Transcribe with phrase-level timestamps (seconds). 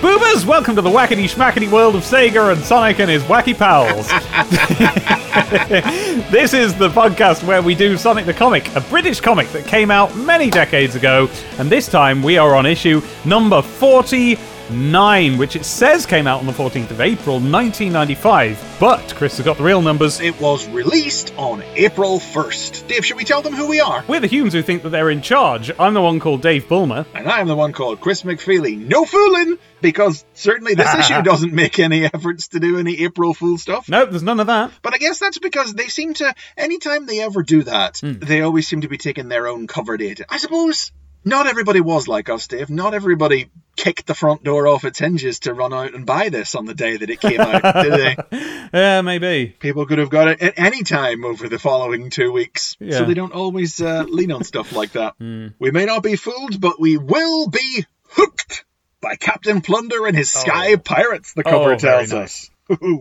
[0.00, 0.46] boomers!
[0.46, 4.08] Welcome to the wackety schmackety world of Sega and Sonic and his wacky pals.
[6.30, 9.90] this is the podcast where we do Sonic the Comic, a British comic that came
[9.90, 11.28] out many decades ago,
[11.58, 13.62] and this time we are on issue number
[14.68, 18.76] 49, which it says came out on the 14th of April 1995.
[18.80, 20.20] But Chris has got the real numbers.
[20.20, 22.88] It was released on April 1st.
[22.88, 24.04] Dave, should we tell them who we are?
[24.08, 25.70] We're the humans who think that they're in charge.
[25.78, 27.04] I'm the one called Dave Bulmer.
[27.14, 28.78] And I'm the one called Chris McFeely.
[28.78, 33.58] No fooling, because certainly this issue doesn't make any efforts to do any April Fool
[33.58, 33.88] stuff.
[33.88, 34.72] Nope, there's none of that.
[34.82, 38.12] But I guess that's because they seem to, anytime they ever do that, hmm.
[38.14, 40.22] they always seem to be taking their own cover date.
[40.28, 40.90] I suppose
[41.24, 42.70] not everybody was like us, Dave.
[42.70, 46.54] Not everybody kicked the front door off its hinges to run out and buy this
[46.54, 48.16] on the day that it came out, did they?
[48.74, 49.54] Yeah, maybe.
[49.60, 52.76] People could have got it at any time over the following two weeks.
[52.80, 52.98] Yeah.
[52.98, 55.14] So they don't always uh, lean on stuff like that.
[55.60, 58.64] We may not be fooled, but we will be hooked
[59.00, 62.46] by Captain Plunder and his Sky Pirates, the cover Oh, tells nice.
[62.46, 62.50] us.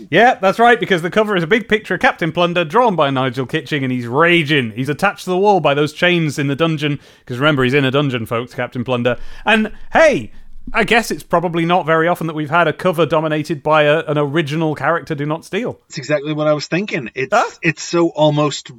[0.10, 3.10] Yeah, that's right, because the cover is a big picture of Captain Plunder drawn by
[3.10, 4.72] Nigel Kitching, and he's raging.
[4.72, 7.86] He's attached to the wall by those chains in the dungeon, because remember, he's in
[7.86, 9.18] a dungeon, folks, Captain Plunder.
[9.46, 10.32] And hey,
[10.74, 14.00] I guess it's probably not very often that we've had a cover dominated by a,
[14.06, 15.74] an original character do not steal.
[15.88, 17.10] That's exactly what I was thinking.
[17.16, 17.50] It's Huh?
[17.62, 18.72] it's so almost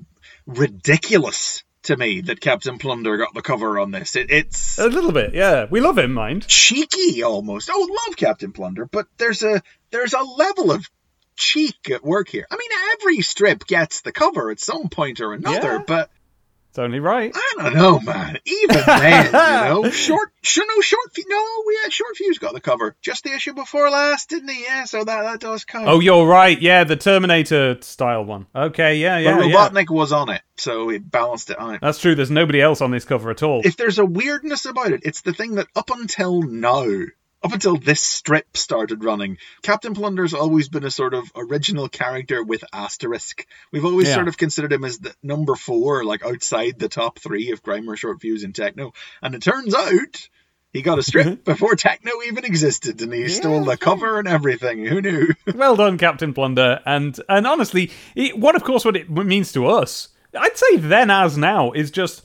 [0.47, 4.17] ridiculous to me that Captain Plunder got the cover on this.
[4.17, 5.67] It, it's A little bit, yeah.
[5.71, 6.47] We love him, mind.
[6.49, 7.71] cheeky almost.
[7.73, 10.89] Oh, love Captain Plunder, but there's a there's a level of
[11.37, 12.47] cheek at work here.
[12.51, 15.83] I mean, every strip gets the cover at some point or another, Yeah.
[15.87, 16.11] but
[16.75, 17.31] It's only right.
[17.33, 18.37] I don't know, man.
[18.45, 22.61] Even then, you know, short, sure, no, short, no, we had short fuse got the
[22.61, 24.65] cover just the issue before last, didn't he?
[24.65, 25.87] Yeah, so that that does count.
[25.87, 26.61] Oh, you're right.
[26.61, 28.49] Yeah, the Terminator style one.
[28.53, 29.55] Okay, yeah, yeah, but yeah.
[29.55, 31.81] Robotnik was on it, so it balanced it out.
[31.81, 32.17] That's true.
[32.17, 33.61] There's nobody else on this cover at all.
[33.65, 36.87] if there's a weirdness about it, it's the thing that up until now,
[37.45, 42.43] up until this strip started running, Captain Plunder's always been a sort of original character
[42.43, 43.47] with asterisk.
[43.71, 44.15] We've always Yeah.
[44.15, 47.97] sort of considered him as the number four, like outside the top three of Grimer
[47.97, 48.93] Short Fuse and Tekno.
[49.23, 50.29] And it turns out
[50.73, 54.85] he got a strip before Tekno even existed, and he stole the cover and everything.
[54.87, 55.29] Who knew?
[55.55, 56.81] well done, Captain Plunder.
[56.87, 61.11] And and honestly, it, what of course what it means to us, I'd say then
[61.11, 62.25] as now is just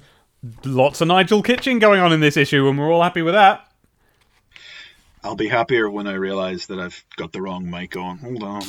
[0.64, 3.66] lots of Nigel Kitching going on in this issue, and we're all happy with that.
[5.24, 8.18] I'll be happier when I realise that I've got the wrong mic on.
[8.20, 8.62] Hold on.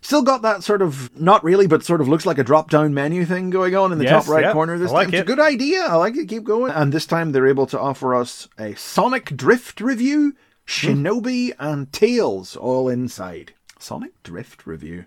[0.00, 2.94] Still got that sort of, not really, but sort of looks like a drop down
[2.94, 5.14] menu thing going on in the Yes, top right yeah, corner this I like time.
[5.14, 5.18] it.
[5.18, 5.80] It's a good idea.
[5.82, 6.28] I like it.
[6.28, 6.70] Keep going.
[6.72, 10.36] And this time they're able to offer us a Sonic Drift review,
[10.66, 13.52] Shinobi, and Tails all inside.
[13.80, 15.06] Sonic Drift review.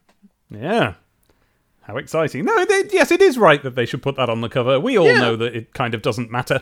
[0.50, 0.96] Yeah.
[1.84, 2.44] How exciting.
[2.46, 4.80] No, they, yes, it is right that they should put that on the cover.
[4.80, 5.20] We all Yeah.
[5.22, 6.62] know that it kind of doesn't matter,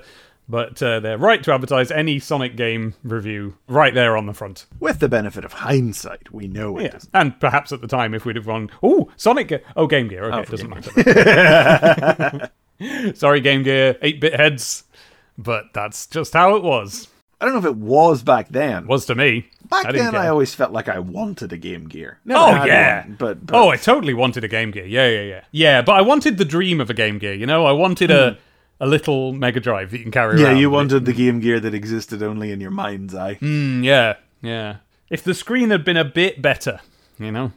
[0.50, 4.66] but uh, they're right to advertise any Sonic game review right there on the front.
[4.80, 6.90] With the benefit of hindsight, we know it Yeah.
[6.90, 7.10] doesn't.
[7.14, 10.26] And perhaps at the time, if we'd have gone, oh, Sonic, Ge- oh, Game Gear.
[10.26, 12.50] Okay, Oh, it doesn't matter.
[13.16, 14.84] Sorry, Game Gear, 8 bit heads,
[15.38, 17.08] but that's just how it was.
[17.42, 18.84] I don't know if it was back then.
[18.84, 19.48] It Was to me.
[19.70, 20.20] back I then, care.
[20.22, 22.20] I always felt like I wanted a Game Gear.
[22.26, 24.86] Never Oh yeah, one, but, but oh, I totally wanted a Game Gear.
[24.86, 25.82] Yeah, yeah, yeah, yeah.
[25.84, 27.34] But I wanted the dream of a Game Gear.
[27.34, 28.38] You know, I wanted a
[28.80, 30.58] a little Mega Drive that you can carry yeah, around.
[30.58, 30.78] you with it.
[30.78, 33.36] wanted the Game Gear that existed only in your mind's eye.
[33.36, 34.78] Mm, yeah, yeah.
[35.10, 36.82] If the screen had been a bit better,
[37.18, 37.52] you know.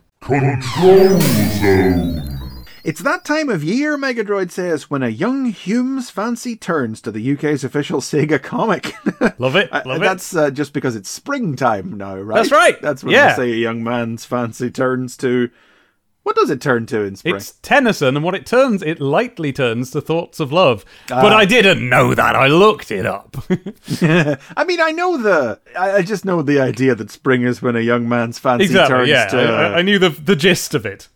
[2.83, 7.33] It's that time of year, Megadroid says, when a young Hume's fancy turns to the
[7.35, 8.95] UK's official Sega comic.
[9.39, 10.01] Love it, Uh, love it.
[10.01, 12.37] That's uh, just because it's springtime now, right?
[12.37, 13.35] That's right, That's when yeah.
[13.37, 15.51] they say a young man's fancy turns to.
[16.31, 17.35] What does it turn to in spring?
[17.35, 20.85] It's Tennyson, and what it turns, it lightly turns to thoughts of love.
[21.11, 21.21] Ah.
[21.21, 22.37] But I didn't know that.
[22.37, 23.37] I looked it up.
[24.01, 25.59] I mean, I know the.
[25.77, 28.97] I, I just know the idea that spring is when a young man's fancy exactly.
[28.99, 29.39] turns Yeah, to.
[29.39, 31.09] I, I- I knew the the gist of it.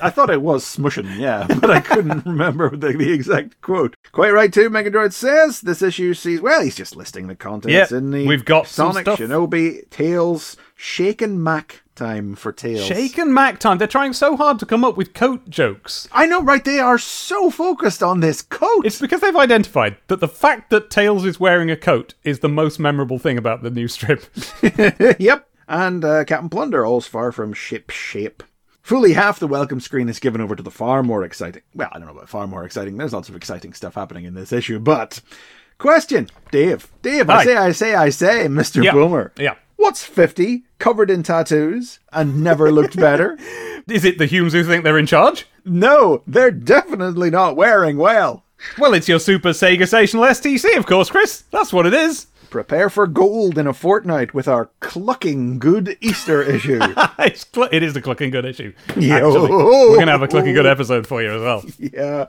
[0.00, 3.96] I thought it was smushing, yeah, but I couldn't remember the, the exact quote.
[4.12, 4.70] Quite right, too.
[4.70, 6.40] Megadroid says this issue sees.
[6.40, 8.26] Well, he's just listing the contents Yep, in the.
[8.26, 9.06] we've got Sonic.
[9.06, 12.84] Shinobi, Tails, Shaken Mac time for Tails.
[12.84, 13.78] Shake and Mac time.
[13.78, 16.08] They're trying so hard to come up with coat jokes.
[16.12, 16.64] I know, right?
[16.64, 18.84] They are so focused on this coat.
[18.84, 22.48] It's because they've identified that the fact that Tails is wearing a coat is the
[22.48, 24.24] most memorable thing about the new strip.
[25.18, 25.48] yep.
[25.68, 28.42] And uh, Captain Plunder, all's far from ship shape.
[28.84, 31.62] Fully half the welcome screen is given over to the far more exciting.
[31.74, 32.98] Well, I don't know about far more exciting.
[32.98, 35.22] There's lots of exciting stuff happening in this issue, but
[35.78, 38.92] question, Dave, Dave, I say, I say, I say, Mister Yeah.
[38.92, 39.32] Boomer.
[39.38, 39.54] Yeah.
[39.76, 43.38] What's fifty, covered in tattoos, and never looked better?
[43.88, 45.46] Is it the Humes who think they're in charge?
[45.64, 48.44] no, they're definitely not wearing well.
[48.76, 51.44] Well, it's your Super Sega Stational STC, of course, Chris.
[51.50, 52.26] That's what it is.
[52.54, 56.78] Prepare for gold in a fortnight with our clucking good Easter issue.
[57.18, 58.72] it's cl- it is a clucking good issue.
[58.96, 59.12] Yo.
[59.16, 61.64] Actually, we're gonna have a clucking good episode for you as well.
[61.80, 62.26] yeah.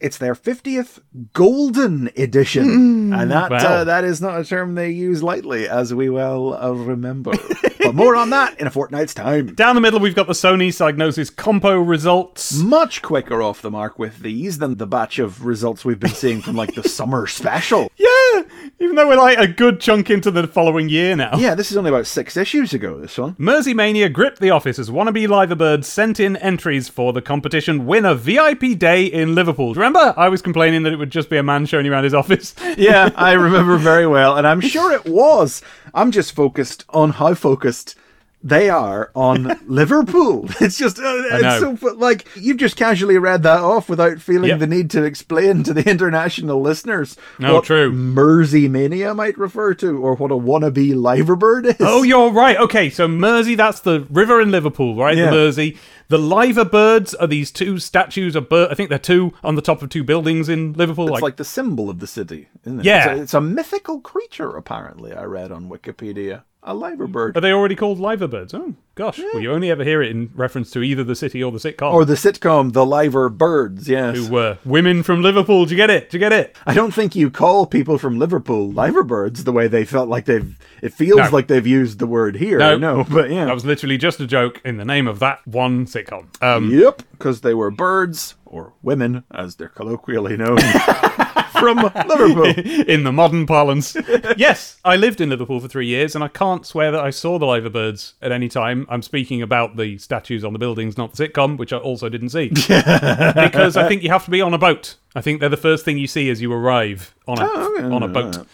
[0.00, 0.98] It's their 50th
[1.32, 3.12] golden edition.
[3.12, 3.58] and that Wow.
[3.58, 7.30] uh, that is not a term they use lightly, as we well uh, remember.
[7.78, 9.54] but more on that in a fortnight's time.
[9.54, 12.54] Down the middle, we've got the Sony Psygnosis Compo results.
[12.54, 16.40] Much quicker off the mark with these than the batch of results we've been seeing
[16.42, 17.88] from like the summer special.
[17.96, 18.08] Yeah,
[18.80, 21.36] even though we're like a good chunk into the following year now.
[21.36, 23.34] Yeah, this is only about six issues ago, this one.
[23.38, 28.14] Mersey Mania gripped the office as wannabe Liverbirds sent in entries for the competition winner
[28.14, 29.74] VIP day in Liverpool.
[29.74, 30.14] Remember?
[30.16, 32.54] I was complaining that it would just be a man showing you around his office.
[32.76, 35.62] Yeah, I remember very well, and I'm sure it was.
[35.92, 37.96] I'm just focused on how focused
[38.44, 40.48] they are on Liverpool.
[40.60, 44.58] It's just, uh, it's so like you've just casually read that off without feeling Yep.
[44.58, 47.92] the need to explain to the international listeners No, what true.
[47.92, 51.76] Mersey mania might refer to, or what a wannabe liverbird is.
[51.80, 52.56] Oh, you're right.
[52.58, 55.16] Okay, so Mersey, that's the river in Liverpool, right?
[55.16, 55.26] Yeah.
[55.26, 55.78] The Mersey.
[56.08, 58.70] The liverbirds are these two statues of bird.
[58.70, 61.10] I think they're two on the top of two buildings in Liverpool.
[61.12, 62.84] It's like, the symbol of the city, isn't it?
[62.84, 63.12] Yeah.
[63.12, 66.42] It's a, it's a mythical creature, apparently, I read on Wikipedia.
[66.64, 67.36] A liverbird.
[67.36, 68.54] Are they already called liver birds?
[68.54, 69.18] Oh, gosh.
[69.18, 71.92] Well, you only ever hear it in reference to either the city or the sitcom.
[71.92, 74.16] Or the sitcom, The Liver Birds, yes.
[74.16, 75.64] who were women from Liverpool.
[75.64, 76.10] Do you get it?
[76.10, 76.56] Do you get it?
[76.64, 80.56] I don't think you call people from Liverpool liverbirds the way they felt like they've.
[80.82, 81.28] It feels No.
[81.30, 82.58] like they've used the word here.
[82.58, 82.76] No.
[82.78, 83.46] No, but yeah.
[83.46, 86.26] That was literally just a joke in the name of that one sitcom.
[86.40, 90.58] Um, Yep, because they were birds, or women, as they're colloquially known,
[91.52, 92.44] from Liverpool.
[92.88, 93.96] in the modern parlance.
[94.36, 97.38] yes, I lived in Liverpool for three years, and I can't swear that I saw
[97.38, 98.86] the liver birds at any time.
[98.88, 102.28] I'm speaking about the statues on the buildings, not the sitcom, which I also didn't
[102.30, 102.50] see.
[102.50, 104.96] because I think you have to be on a boat.
[105.14, 108.02] I think they're the first thing you see as you arrive on a Oh, on
[108.02, 108.46] a boat.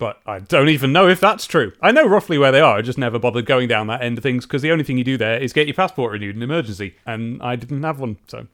[0.00, 1.72] But I don't even know if that's true.
[1.82, 2.78] I know roughly where they are.
[2.78, 5.04] I just never bothered going down that end of things because the only thing you
[5.04, 8.16] do there is get your passport renewed in emergency, and I didn't have one.
[8.26, 8.46] So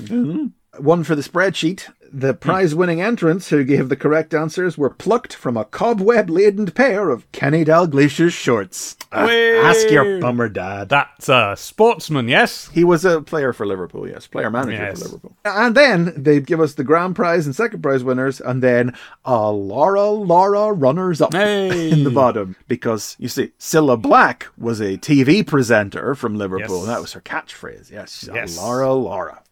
[0.00, 0.48] mm-hmm.
[0.78, 1.88] One for the spreadsheet.
[2.10, 6.70] The prize winning entrants who gave the correct answers were plucked from a cobweb laden
[6.70, 8.96] pair of Kenny Dalglish's shorts.
[9.12, 9.28] Uh,
[9.62, 10.88] ask your bummer dad.
[10.88, 12.70] that's a sportsman, yes.
[12.72, 14.98] He was a player for Liverpool, yes, player manager Yes.
[15.02, 15.36] for Liverpool.
[15.44, 18.94] And then they'd give us the grand prize and second prize winners, and then
[19.26, 21.90] a Lorra Lorra runners up Hey.
[21.90, 22.56] in the bottom.
[22.68, 26.84] Because you see, Cilla Black was a TV presenter from Liverpool, Yes.
[26.86, 27.90] and that was her catchphrase.
[27.90, 28.56] Yes, Yes.
[28.56, 29.42] Lorra Lorra.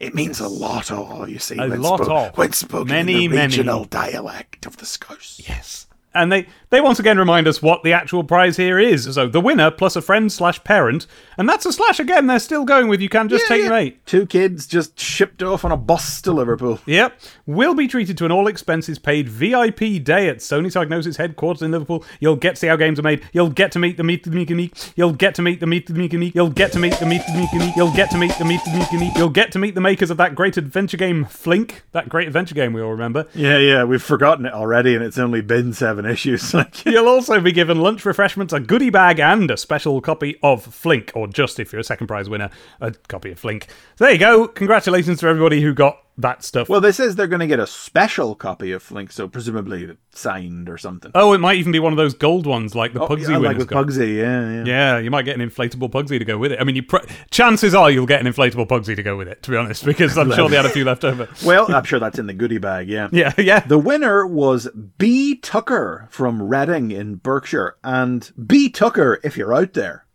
[0.00, 2.36] It means a lot of, you see, A when, lot spo- of.
[2.38, 3.46] when spoken Many, in the many.
[3.56, 5.40] regional dialect of the Scots.
[5.48, 5.86] Yes.
[6.16, 9.14] And they, they once again remind us what the actual prize here is.
[9.14, 12.26] So the winner plus a friend slash parent, and that's a slash again.
[12.26, 14.04] They're still going with you can't just take your mate.
[14.06, 16.80] Two kids just shipped off on a bus to Liverpool.
[16.86, 21.62] Yep, will be treated to an all expenses paid VIP day at Sony Psygnosis headquarters
[21.62, 22.04] in Liverpool.
[22.20, 23.22] You'll get to see how games are made.
[23.32, 24.74] You'll get to meet the meet the meek and meek.
[24.96, 26.34] You'll get to meet the meet the meek and meek.
[26.34, 27.76] You'll get to meet the meet the meek and meek.
[27.76, 29.16] You'll get to meet the meet the meek and meek.
[29.16, 32.54] You'll get to meet the makers of that great adventure game Flink, that great adventure
[32.54, 33.26] game we all remember.
[33.34, 36.54] Yeah, yeah, we've forgotten it already, and it's only been seven issues.
[36.54, 40.64] Like, You'll also be given lunch refreshments, a goodie bag, and a special copy of
[40.64, 42.50] Flink, or just if you're a second prize winner,
[42.80, 43.66] a copy of Flink.
[43.96, 44.48] So there you go.
[44.48, 46.68] Congratulations to everybody who got that stuff.
[46.68, 50.68] well, this is they're going to get a special copy of Flink, so presumably signed
[50.68, 51.10] or something.
[51.14, 53.36] oh, it might even be one of those gold ones like the oh, Pugsy yeah,
[53.36, 53.86] like with got.
[53.86, 54.64] Pugsy, yeah, yeah.
[54.64, 56.60] Yeah, you might get an inflatable Pugsy to go with it.
[56.60, 59.42] I mean, you pr- chances are you'll get an inflatable Pugsy to go with it,
[59.42, 61.28] to be honest, because I'm sure they had a few left over.
[61.44, 63.08] Well, I'm sure that's in the goodie bag, yeah.
[63.12, 63.60] Yeah, yeah.
[63.60, 64.68] The winner was
[64.98, 65.36] B.
[65.36, 67.76] Tucker from Reading in Berkshire.
[67.84, 68.68] And B.
[68.70, 70.06] Tucker, if you're out there,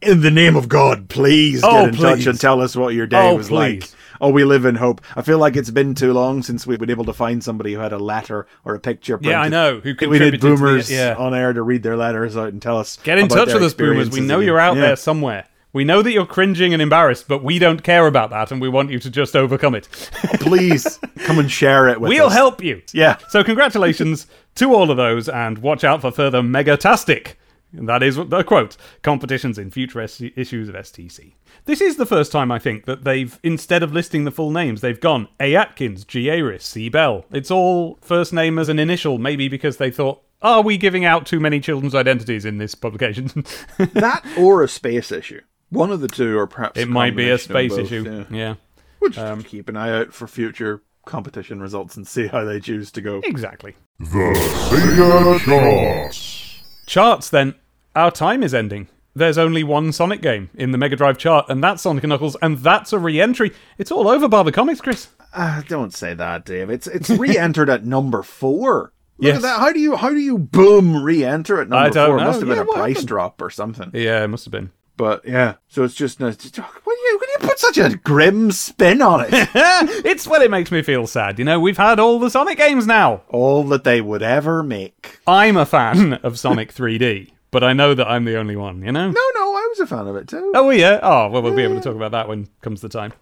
[0.00, 2.94] in the name of God, please oh, get Oh, in touch and tell us what
[2.94, 3.82] your day Oh, was please.
[3.82, 3.90] like.
[4.24, 5.02] Oh, we live in hope.
[5.16, 7.80] I feel like it's been too long since we've been able to find somebody who
[7.80, 9.18] had a letter or a picture.
[9.22, 11.14] Yeah, I know, who we need to the- boomers yeah.
[11.18, 12.96] on air to read their letters out and tell us.
[13.04, 14.10] Get in touch with us, boomers.
[14.10, 14.46] We know again.
[14.46, 14.82] you're out Yeah.
[14.82, 15.44] there somewhere.
[15.74, 18.68] We know that you're cringing and embarrassed, but we don't care about that, and we
[18.68, 19.88] want you to just overcome it.
[20.40, 22.16] Please come and share it with us.
[22.16, 22.80] We'll help you.
[22.92, 23.16] Yeah.
[23.28, 27.34] So congratulations to all of those, and watch out for further megatastic.
[27.76, 31.34] And that is the quote competitions in future S- issues of STC.
[31.64, 34.80] This is the first time I think that they've instead of listing the full names,
[34.80, 37.24] they've gone A Atkins, G Aris, C Bell.
[37.30, 41.26] It's all first name as an initial, maybe because they thought, are we giving out
[41.26, 43.26] too many children's identities in this publication?
[43.78, 45.40] that or a space issue.
[45.70, 48.26] One of the two, or perhaps it might be a space both, issue.
[48.30, 48.36] yeah.
[48.36, 48.54] yeah.
[49.00, 52.60] We'll just um, keep an eye out for future competition results and see how they
[52.60, 53.20] choose to go.
[53.24, 53.74] Exactly.
[53.98, 56.62] The Sega Charts.
[56.86, 57.54] Charts then.
[57.94, 58.88] Our time is ending.
[59.14, 62.36] There's only one Sonic game in the Mega Drive chart, and that's Sonic and Knuckles,
[62.42, 63.52] and that's a re entry.
[63.78, 65.08] It's all over by the comics, Chris.
[65.32, 66.70] Ah, don't say that, Dave.
[66.70, 69.36] It's it's re-entered at number four Look Yes.
[69.36, 69.60] at that.
[69.60, 72.18] How do you how do you boom re-enter at number four?
[72.18, 73.08] It must have been a price happened?
[73.08, 73.90] drop or something.
[73.94, 74.70] Yeah, it must have been.
[74.96, 78.50] But yeah, so it's just uh, why do you do you put such a grim
[78.52, 79.28] spin on it?
[80.04, 81.38] it's well, it makes me feel sad.
[81.38, 83.22] You know, we've had all the Sonic games now.
[83.28, 85.18] All that they would ever make.
[85.26, 88.82] I'm a fan of Sonic 3D, but I know that I'm the only one.
[88.82, 89.12] You know.
[89.12, 90.52] No, no, I was a fan of it too.
[90.56, 90.98] Oh yeah.
[91.02, 93.12] Oh well, we'll be able to talk about that when comes the time.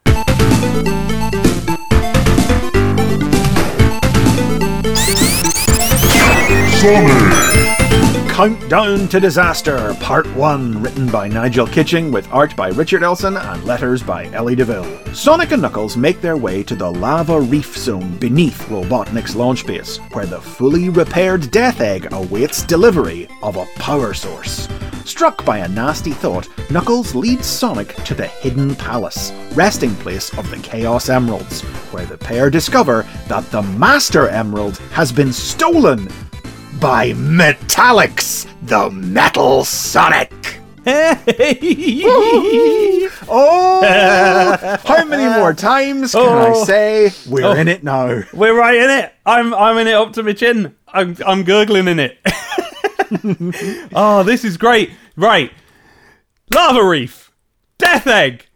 [6.80, 7.81] Sonic!
[8.28, 13.64] Countdown to Disaster, Part 1, written by Nigel Kitching with art by Richard Elson and
[13.64, 15.14] letters by Ellie de Ville.
[15.14, 19.98] Sonic and Knuckles make their way to the lava reef zone beneath Robotnik's launch base,
[20.12, 24.68] where the fully repaired Death Egg awaits delivery of a power source.
[25.04, 30.50] Struck by a nasty thought, Knuckles leads Sonic to the Hidden Palace, resting place of
[30.50, 31.60] the Chaos Emeralds,
[31.92, 36.08] where the pair discover that the Master Emerald has been stolen
[36.82, 40.32] by Metallix, the Metal Sonic.
[43.28, 46.64] Oh, how many more times can I Oh.
[46.64, 47.52] say we're Oh.
[47.52, 48.22] in it now?
[48.32, 49.12] We're right in it.
[49.24, 50.74] I'm I'm in it up to my chin.
[50.88, 52.18] I'm I'm gurgling in it.
[53.94, 54.90] oh, this is great.
[55.16, 55.52] Right.
[56.52, 57.30] Lava Reef,
[57.78, 58.46] Death Egg,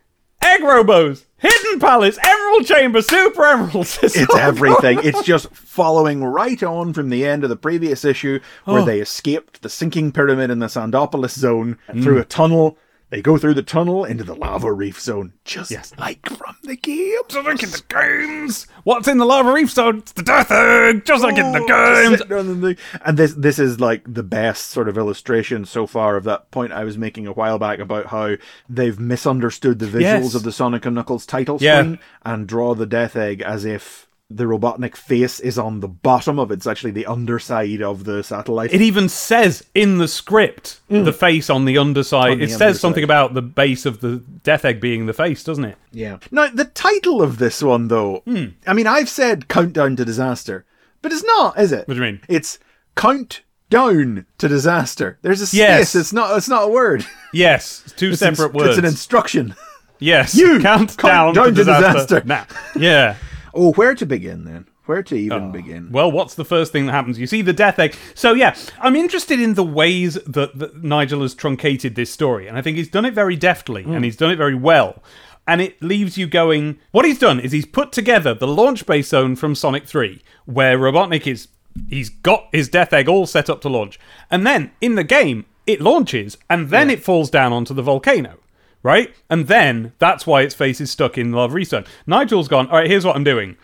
[0.43, 3.99] Egg Robos, Hidden Palace, Emerald Chamber, Super Emeralds.
[4.03, 5.01] It's everything.
[5.03, 8.85] It's just following right on from the end of the previous issue where Oh.
[8.85, 12.03] they escaped the sinking pyramid in the Sandopolis zone Mm.
[12.03, 12.79] through a tunnel.
[13.09, 15.93] They go through the tunnel into the lava reef zone, just Yes.
[15.97, 17.15] like from the game.
[17.29, 18.67] Just like in the games.
[18.85, 19.99] What's in the Lava Reef zone?
[19.99, 22.19] It's the Death Egg, just like in the oh, games.
[22.29, 22.77] The.
[23.05, 26.73] And this this is like the best sort of illustration so far of that point
[26.73, 28.37] I was making a while back about how
[28.69, 30.35] they've misunderstood the visuals Yes.
[30.35, 31.81] of the Sonic and Knuckles title Yeah.
[31.81, 36.39] screen and draw the Death Egg as if the Robotnik face is on the bottom
[36.41, 36.55] of it.
[36.55, 38.73] It's actually the underside of the satellite.
[38.75, 42.31] It even says in the script the face on the underside.
[42.31, 42.33] Mm.
[42.33, 45.45] On the it says something about the base of the Death Egg being the face,
[45.45, 45.79] doesn't it?
[45.93, 46.19] Yeah.
[46.33, 48.47] Now the title of this one though, Hmm.
[48.67, 50.65] I mean I've said countdown to disaster,
[51.03, 51.87] but it's not, is it?
[51.87, 52.21] What do you mean?
[52.29, 52.59] It's
[52.97, 55.19] count down to disaster.
[55.23, 55.59] There's a space.
[55.59, 55.95] Yes.
[55.95, 56.37] It's not.
[56.37, 57.07] It's not a word.
[57.33, 58.69] Yes, it's two It's separate an, words.
[58.71, 59.55] It's an instruction.
[59.99, 62.21] yes, You count, count down, down to to disaster.
[62.21, 62.23] disaster.
[62.27, 62.45] Nah.
[62.83, 63.17] Yeah.
[63.57, 64.67] Oh, where to begin then?
[64.85, 65.51] Where to even ah.
[65.51, 65.91] begin?
[65.91, 67.19] Well, what's the first thing that happens?
[67.19, 67.97] You see the Death Egg.
[68.15, 72.57] So yeah, I'm interested in the ways that, that Nigel has truncated this story, and
[72.57, 74.05] I think he's done it very deftly, and mm.
[74.05, 75.03] he's done it very well.
[75.49, 76.79] And it leaves you going.
[76.93, 80.79] What he's done is he's put together the launch base zone from Sonic 3, where
[80.79, 81.49] Robotnik is.
[81.89, 83.99] He's got his Death Egg all set up to launch,
[84.31, 88.39] and then in the game it launches, and then it falls down onto the volcano.
[88.87, 89.13] Right?
[89.29, 91.85] And then that's why its face is stuck in lava Zone.
[92.07, 93.57] Nigel's gone, all right, here's what I'm doing.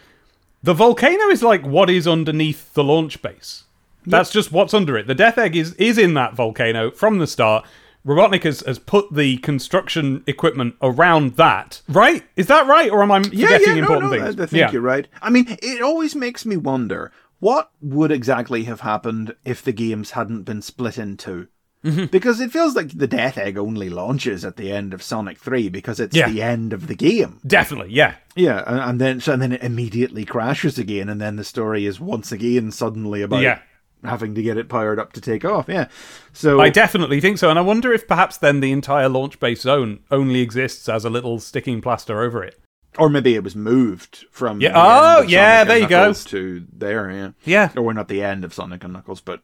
[0.65, 3.63] The volcano is like what is underneath the launch base.
[4.05, 5.07] That's just what's under it.
[5.07, 7.65] The Death Egg is, is in that volcano from the start.
[8.05, 11.83] Robotnik has, has put the construction equipment around that.
[11.89, 12.25] Right?
[12.35, 12.91] Is that right?
[12.91, 14.41] Or am I forgetting yeah, yeah, no, important no, things?
[14.41, 15.07] I, I think you're right.
[15.23, 20.11] I mean, it always makes me wonder what would exactly have happened if the games
[20.13, 21.47] hadn't been split in 2
[21.85, 22.05] Mm-hmm.
[22.07, 25.69] Because it feels like the Death Egg only launches at the end of Sonic 3
[25.69, 26.29] because it's Yeah.
[26.29, 27.41] the end of the game.
[27.47, 28.15] Definitely, yeah.
[28.37, 31.85] Yeah, and, and then so and then it immediately crashes again, and then the story
[31.87, 33.59] is once again suddenly about Yeah.
[34.05, 35.67] having to get it powered up to take off.
[35.69, 35.89] Yeah,
[36.33, 37.51] so I definitely think so.
[37.51, 41.11] And I wonder if perhaps then the entire launch base zone only exists as a
[41.11, 42.59] little sticking plaster over it.
[42.99, 46.13] or maybe it was moved from Yeah, the oh, yeah, there you go.
[46.13, 47.11] To there.
[47.11, 47.71] Yeah, Yeah.
[47.77, 49.41] or we're not the end of Sonic and Knuckles, but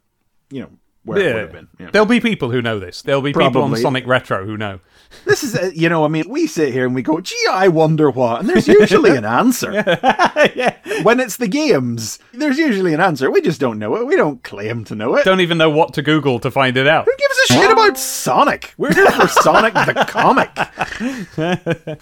[0.50, 0.70] you know
[1.08, 1.68] where it would have been.
[1.78, 1.90] Yeah.
[1.90, 3.02] There'll be people who know this.
[3.02, 4.80] There'll be people on Sonic Retro who know.
[5.24, 7.68] This is, uh, you know, I mean, we sit here and we go, gee, I
[7.68, 9.72] wonder what, and there's usually an answer.
[10.54, 10.76] Yeah.
[11.02, 13.30] When it's the games, there's usually an answer.
[13.30, 14.06] We just don't know it.
[14.06, 15.24] We don't claim to know it.
[15.24, 17.06] Don't even know what to Google to find it out.
[17.06, 18.74] Who gives a shit about Sonic?
[18.78, 20.50] We're here for Sonic the comic.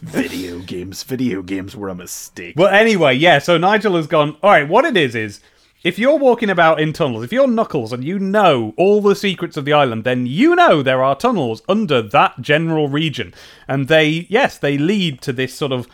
[0.00, 2.54] video games, video games were a mistake.
[2.56, 3.38] Well, anyway, yeah.
[3.38, 4.36] So Nigel has gone.
[4.42, 4.68] All right.
[4.68, 5.40] What it is is,
[5.86, 9.56] if you're walking about in tunnels, if you're Knuckles and you know all the secrets
[9.56, 13.32] of the island, then you know there are tunnels under that general region,
[13.68, 15.86] and they, yes, they lead to this sort of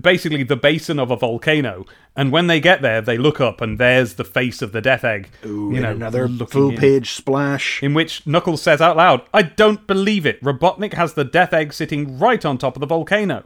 [0.00, 1.84] basically the basin of a volcano.
[2.16, 5.04] And when they get there, they look up, and there's the face of the Death
[5.04, 5.28] Egg.
[5.44, 6.76] Ooh, you know, another full in.
[6.76, 7.80] page splash.
[7.84, 10.42] in which Knuckles says out loud, I don't believe it.
[10.42, 13.44] Robotnik has the Death Egg sitting right on top of the volcano.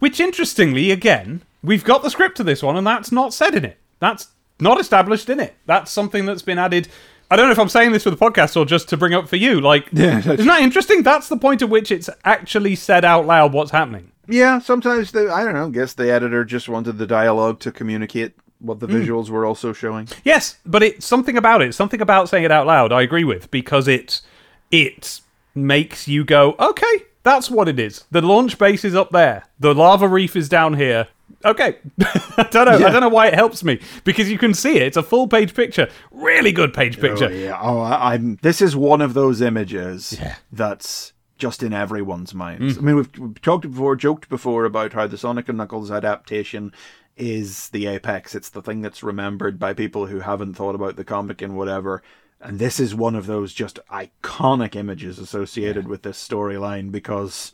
[0.00, 3.64] Which, interestingly, again, we've got the script to this one, and that's not said in
[3.64, 3.78] it.
[4.00, 4.28] That's
[4.60, 5.54] not established in it.
[5.66, 6.88] That's something that's been added.
[7.30, 9.28] I don't know if I'm saying this for the podcast or just to bring up
[9.28, 9.60] for you.
[9.60, 11.02] Like, Yeah, isn't that interesting?
[11.02, 14.12] That's the point at which it's actually said out loud what's happening.
[14.28, 15.70] Yeah, sometimes the I don't know.
[15.70, 18.94] Guess the editor just wanted the dialogue to communicate what the hmm.
[18.94, 20.08] visuals were also showing.
[20.24, 22.92] Yes, but it's something about it, something about saying it out loud.
[22.92, 24.20] I agree with because it
[24.70, 25.20] it
[25.54, 28.04] makes you go, okay, that's what it is.
[28.10, 29.44] The launch base is up there.
[29.58, 31.08] The lava reef is down here.
[31.44, 31.78] Okay,
[32.36, 32.86] I don't know.
[32.86, 34.82] I don't know why it helps me because you can see it.
[34.82, 37.26] It's a full page picture, really good page picture.
[37.26, 37.58] Oh, yeah.
[37.60, 38.36] Oh, I, I'm.
[38.42, 40.18] This is one of those images
[40.50, 42.76] that's just in everyone's minds.
[42.76, 42.78] Mm.
[42.78, 46.72] I mean, we've, we've talked before, joked before about how the Sonic and Knuckles adaptation
[47.16, 48.34] is the apex.
[48.34, 52.02] It's the thing that's remembered by people who haven't thought about the comic and whatever.
[52.40, 57.52] And this is one of those just iconic images associated with this storyline because,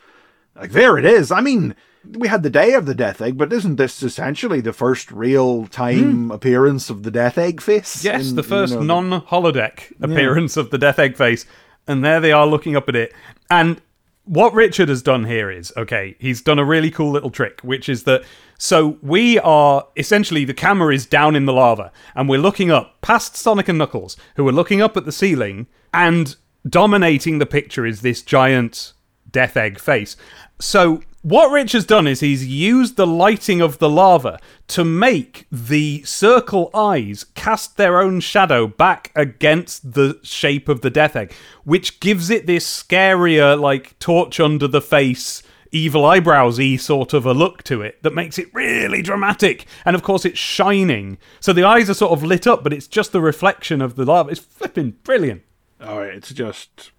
[0.56, 1.30] like, there it is.
[1.30, 4.72] I mean, we had the day of the Death Egg, but isn't this essentially the
[4.72, 6.30] first real time hmm.
[6.30, 8.04] appearance of the Death Egg face?
[8.04, 11.46] Yes, in, the you first know, non holodeck appearance of the Death Egg face.
[11.86, 13.12] And there they are looking up at it.
[13.50, 13.80] And
[14.24, 17.88] what Richard has done here is okay, he's done a really cool little trick, which
[17.88, 18.22] is that
[18.58, 23.00] so we are essentially the camera is down in the lava and we're looking up
[23.00, 26.36] past Sonic and Knuckles, who are looking up at the ceiling, and
[26.68, 28.92] dominating the picture is this giant
[29.30, 30.16] Death Egg face.
[30.60, 35.46] So what Rich has done is he's used the lighting of the lava to make
[35.50, 41.32] the circle eyes cast their own shadow back against the shape of the death egg,
[41.64, 47.24] which gives it this scarier, like torch under the face, evil eyebrows y sort of
[47.24, 49.66] a look to it that makes it really dramatic.
[49.84, 51.18] And of course, it's shining.
[51.38, 54.04] So the eyes are sort of lit up, but it's just the reflection of the
[54.04, 54.30] lava.
[54.30, 55.42] It's flipping brilliant.
[55.80, 56.90] Oh, it's just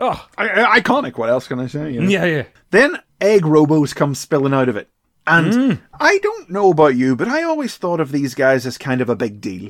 [0.00, 1.16] Oh, I- I- iconic.
[1.18, 1.92] What else can I say?
[1.92, 2.08] you know?
[2.08, 2.42] yeah, yeah.
[2.70, 4.88] Then egg robos come spilling out of it.
[5.26, 5.80] And Mm.
[6.00, 9.08] I don't know about you, but I always thought of these guys as kind of
[9.10, 9.66] a big deal.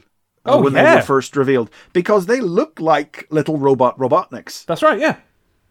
[0.47, 1.69] uh, Oh, when they were first revealed.
[1.93, 4.65] Because they look like little robot Robotniks.
[4.65, 4.99] That's right.
[4.99, 5.17] Yeah.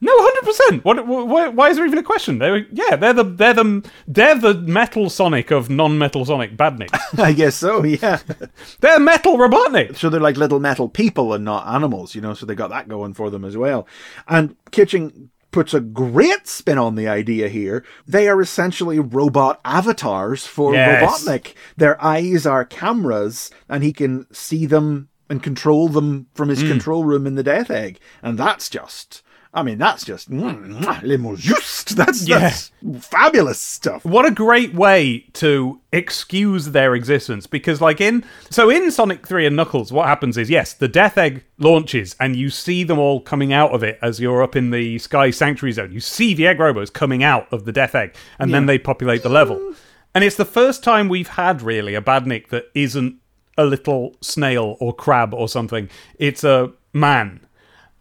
[0.01, 0.86] No, hundred percent.
[0.86, 1.06] What?
[1.06, 2.39] Why, why is there even a question?
[2.39, 6.98] They were, yeah, they're the they're the they're the metal Sonic of non-metal Sonic badniks.
[7.20, 8.20] I guess so, yeah.
[8.79, 9.98] they're metal Robotnik.
[9.98, 12.88] so they're like little metal people and not animals, you know, so they got that
[12.88, 13.88] going for them as well.
[14.27, 17.83] And Kitching puts a great spin on the idea here.
[18.07, 21.24] They are essentially robot avatars for Yes.
[21.25, 21.55] Robotnik.
[21.75, 26.70] Their eyes are cameras, and he can see them and control them from his mm.
[26.70, 28.00] control room in the Death Egg.
[28.22, 29.24] And that's just.
[29.51, 31.96] I mean, that's just mm, mwah, le mot juste.
[31.96, 32.38] That's, Yeah.
[32.40, 34.05] that's fabulous stuff.
[34.05, 39.48] What a great way to excuse their existence because like in so in Sonic 3
[39.48, 43.20] and Knuckles what happens is yes the death egg launches and you see them all
[43.22, 46.46] coming out of it as you're up in the sky sanctuary zone you see the
[46.46, 49.74] egg robos coming out of the death egg and then they populate the level
[50.14, 53.16] and it's the first time we've had really a badnik that isn't
[53.57, 57.40] a little snail or crab or something it's a man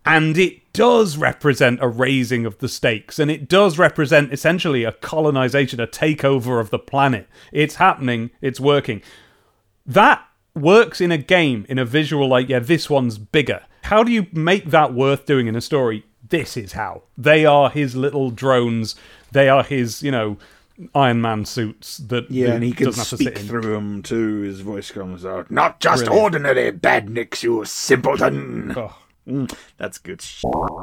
[0.09, 4.93] and it does represent a raising of the stakes, and it does represent essentially a
[4.93, 7.29] colonization, a takeover of the planet.
[7.53, 9.03] It's happening, it's working.
[9.85, 13.63] That works in a game, in a visual, like, yeah, this one's bigger.
[13.83, 16.05] How do you make that worth doing in a story?
[16.29, 17.03] This is how.
[17.17, 18.95] They are his little drones,
[19.33, 20.39] they are his, you know,
[20.95, 23.49] Iron Man suits that Yeah, and he can doesn't have to speak sit in.
[23.49, 24.43] through them too.
[24.43, 25.51] His voice comes out.
[25.51, 26.23] Not just Brilliant.
[26.23, 28.75] ordinary badniks, you simpleton.
[28.77, 28.95] Oh.
[29.29, 30.25] Mm, that's good.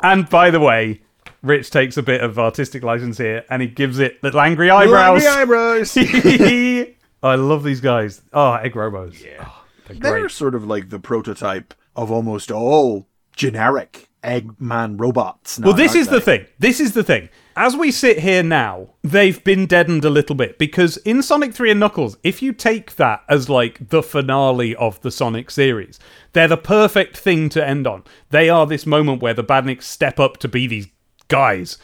[0.03, 1.01] And by the way,
[1.41, 5.25] Rich takes a bit of artistic license here and he gives it little angry eyebrows.
[5.25, 5.97] Angry eyebrows.
[7.23, 8.21] I love these guys.
[8.33, 9.23] Oh, Egg Robos.
[9.23, 9.49] Yeah.
[9.87, 10.31] they're They're great.
[10.31, 15.59] sort of like the prototype of almost all generic Eggman robots.
[15.59, 16.45] Now, Well, this is the thing.
[16.59, 17.29] This is the thing.
[17.57, 21.71] As we sit here now, they've been deadened a little bit because in Sonic 3
[21.71, 25.97] and Knuckles, if you take that as like the finale of the Sonic series,
[26.33, 28.03] they're the perfect thing to end on.
[28.29, 30.87] They are this moment where the Badniks step up to be these
[31.29, 31.77] guys.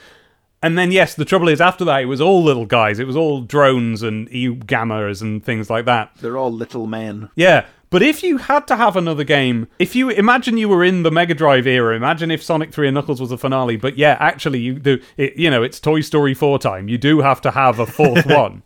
[0.62, 2.99] And then, yes, the trouble is after that, it was all little guys.
[2.99, 6.12] It was all drones and EU gammas and things like that.
[6.19, 7.29] They're all little men.
[7.36, 11.04] Yeah, but if you had to have another game, if you imagine you were in
[11.04, 14.17] the Mega Drive era, imagine if Sonic 3 and Knuckles was a finale, but yeah,
[14.19, 16.88] actually you do it, you know, it's Toy Story 4 time.
[16.89, 18.63] You do have to have a fourth one.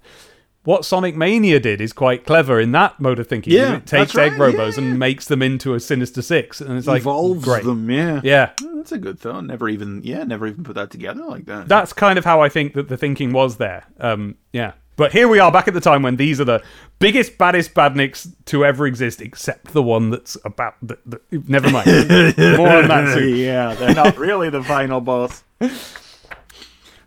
[0.64, 3.54] What Sonic Mania did is quite clever in that mode of thinking.
[3.54, 6.60] Yeah, it takes that's Egg right, Robos yeah, and makes them into a Sinister Six,
[6.60, 7.64] and it's like Evolves great.
[7.64, 8.20] them, yeah.
[8.24, 9.46] Yeah, Oh, That's a good thought.
[9.46, 11.68] Never even, yeah, never even put that together like that.
[11.68, 13.86] that's kind of how I think that the thinking was there.
[14.00, 14.72] Um, yeah.
[14.96, 16.64] But here we are back at the time when these are the
[17.00, 20.76] biggest, baddest badniks to ever exist, except the one that's about.
[20.82, 21.88] The, the, never mind.
[22.58, 23.36] More on that soon.
[23.36, 25.44] yeah, they're not really the final boss.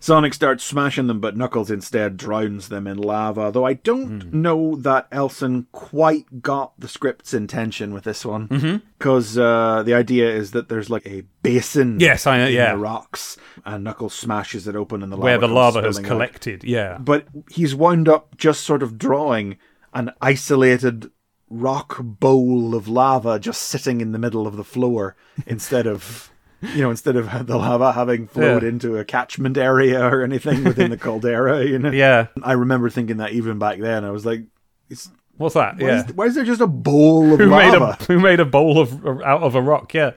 [0.09, 3.51] Sonic starts smashing them, but Knuckles instead drowns them in lava.
[3.53, 4.41] Though I don't Hmm.
[4.43, 8.77] know that Elson quite got the script's intention with this one, Mm-hmm.
[8.99, 12.01] because uh, the idea is that there's like a basin.
[12.01, 12.73] Yes, I know, yeah.
[12.73, 16.11] the rocks, and Knuckles smashes it open, and the lava Where the lava has spilling
[16.11, 16.15] out.
[16.15, 16.65] collected.
[16.65, 16.99] Yeah.
[16.99, 19.57] But he's wound up just sort of drawing
[19.95, 21.11] an isolated
[21.51, 25.17] rock bowl of lava just sitting in the middle of the floor
[25.47, 26.31] instead of
[26.63, 28.69] you know instead of the lava having flowed Yeah.
[28.69, 32.29] into a catchment area or anything within the caldera you know Yeah.
[32.43, 34.43] i remember thinking that even back then i was like
[34.91, 35.77] it's, What's that?
[35.79, 36.05] why, yeah.
[36.05, 38.45] is, why is there just a bowl of who made lava a who made a
[38.45, 39.95] bowl of out of a rock?
[39.95, 40.11] Yeah.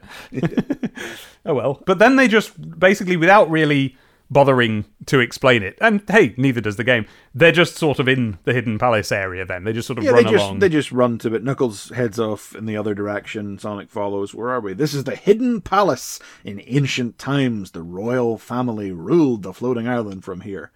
[1.45, 1.83] oh well.
[1.85, 3.95] But then they just basically, without really
[4.31, 7.05] bothering to explain it, and hey, neither does the game.
[7.35, 9.45] They're just sort of in the hidden palace area.
[9.45, 10.59] Then they just sort of yeah, run they just along.
[10.59, 11.43] they just run to it.
[11.43, 13.59] Knuckles heads off in the other direction.
[13.59, 14.33] Sonic follows.
[14.33, 14.73] Where are we?
[14.73, 16.19] This is the hidden palace.
[16.45, 20.71] In ancient times, the royal family ruled the floating island from here.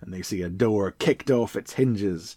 [0.00, 2.34] And they see a door kicked off its hinges.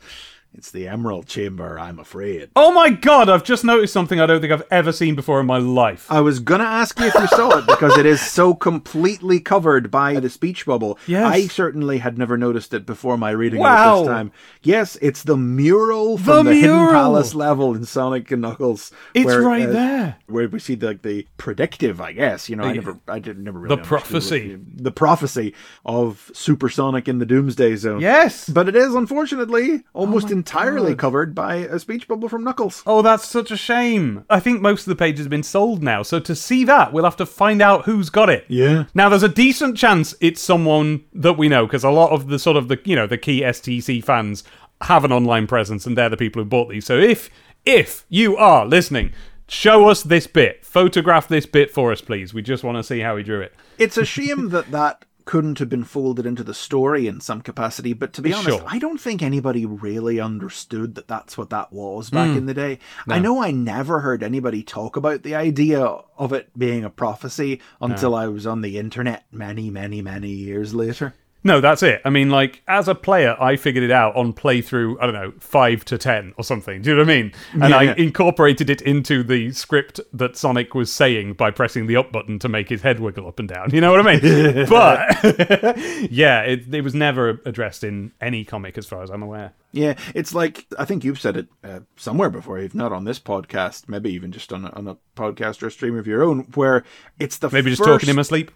[0.55, 1.79] It's the Emerald Chamber.
[1.79, 2.49] I'm afraid.
[2.55, 3.27] Oh my god!
[3.27, 6.05] I've just noticed something I don't think I've ever seen before in my life.
[6.11, 9.89] I was gonna ask you if you saw it because it is so completely covered
[9.89, 10.99] by the speech bubble.
[11.07, 11.25] Yes.
[11.25, 14.31] I certainly had never noticed it before my reading of it this time.
[14.61, 16.91] Yes, it's the mural from the, Hidden mural.
[16.91, 18.91] Palace level in Sonic and Knuckles.
[19.15, 20.15] It's where, right uh, there.
[20.27, 22.47] Where we see the, like the predictive, I guess.
[22.47, 24.55] You know, I never, I didn't never really The prophecy.
[24.55, 28.01] what- the prophecy of Supersonic in the Doomsday Zone.
[28.01, 28.47] Yes.
[28.49, 32.83] But it is unfortunately almost my entirely covered by a speech bubble from Knuckles.
[32.85, 34.25] Oh, that's such a shame.
[34.29, 37.05] I think most of the pages have been sold now, so to see that, we'll
[37.05, 38.43] have to find out who's got it.
[38.49, 38.85] Yeah.
[38.93, 42.39] Now, there's a decent chance it's someone that we know, because a lot of the
[42.39, 44.43] sort of the you know the key STC fans
[44.81, 46.85] have an online presence, and they're the people who bought these.
[46.85, 47.29] So if
[47.65, 49.13] if you are listening,
[49.47, 52.33] show us this bit, photograph this bit for us, please.
[52.33, 53.53] We just want to see how he drew it.
[53.77, 57.93] It's a shame that that couldn't have been folded into the story in some capacity,
[57.93, 58.63] but to be honest, Sure.
[58.67, 62.37] I don't think anybody really understood that that's what that was back Hmm.
[62.37, 62.79] in the day.
[63.07, 65.81] I know I never heard anybody talk about the idea
[66.17, 70.73] of it being a prophecy until I was on the internet many, many, many years
[70.73, 71.13] later.
[71.43, 72.01] No, that's it.
[72.05, 75.33] I mean, like, as a player, I figured it out on playthrough, I don't know,
[75.39, 76.81] 5 to 10 or something.
[76.81, 77.33] Do you know what I mean?
[77.53, 82.11] And I incorporated it into the script that Sonic was saying by pressing the up
[82.11, 83.71] button to make his head wiggle up and down.
[83.71, 84.65] You know what I mean?
[84.69, 85.77] but,
[86.11, 89.53] yeah, it, it was never addressed in any comic as far as I'm aware.
[89.73, 93.19] Yeah, it's like I think you've said it uh, somewhere before, if not on this
[93.19, 96.41] podcast, maybe even just on a, on a podcast or a stream of your own,
[96.53, 96.83] where
[97.17, 98.51] it's the Maybe just first, talking him asleep.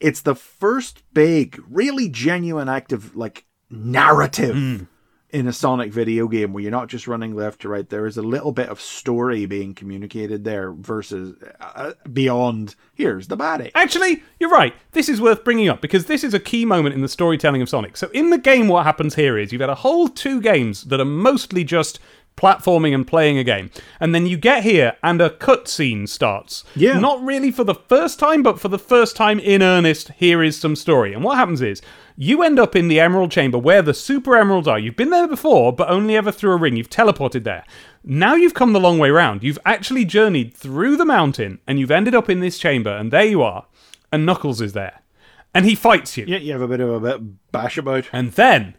[0.00, 4.76] It's the first big, really genuine act of like narrative Hmm.
[5.30, 7.88] in a Sonic video game where you're not just running left to right.
[7.88, 12.74] There is a little bit of story being communicated there versus uh, beyond.
[12.94, 13.70] Here's the baddie.
[13.74, 14.74] Actually, you're right.
[14.92, 17.68] This is worth bringing up because this is a key moment in the storytelling of
[17.70, 17.96] Sonic.
[17.96, 21.00] So, in the game, what happens here is you've had a whole two games that
[21.00, 21.98] are mostly just
[22.36, 23.70] platforming and playing a game.
[24.00, 26.64] And then you get here and a cutscene starts.
[26.74, 26.98] Yeah.
[26.98, 30.58] Not really for the first time, but for the first time in earnest, here is
[30.58, 31.12] some story.
[31.12, 31.82] And what happens is
[32.16, 34.78] you end up in the Emerald Chamber where the Super Emeralds are.
[34.78, 36.76] You've been there before, but only ever through a ring.
[36.76, 37.64] You've teleported there.
[38.04, 39.42] Now you've come the long way round.
[39.42, 43.24] You've actually journeyed through the mountain and you've ended up in this chamber, and there
[43.24, 43.66] you are.
[44.10, 45.00] And Knuckles is there.
[45.54, 46.24] And he fights you.
[46.26, 48.08] Yeah, you have a bit of a bit bash about.
[48.12, 48.76] And then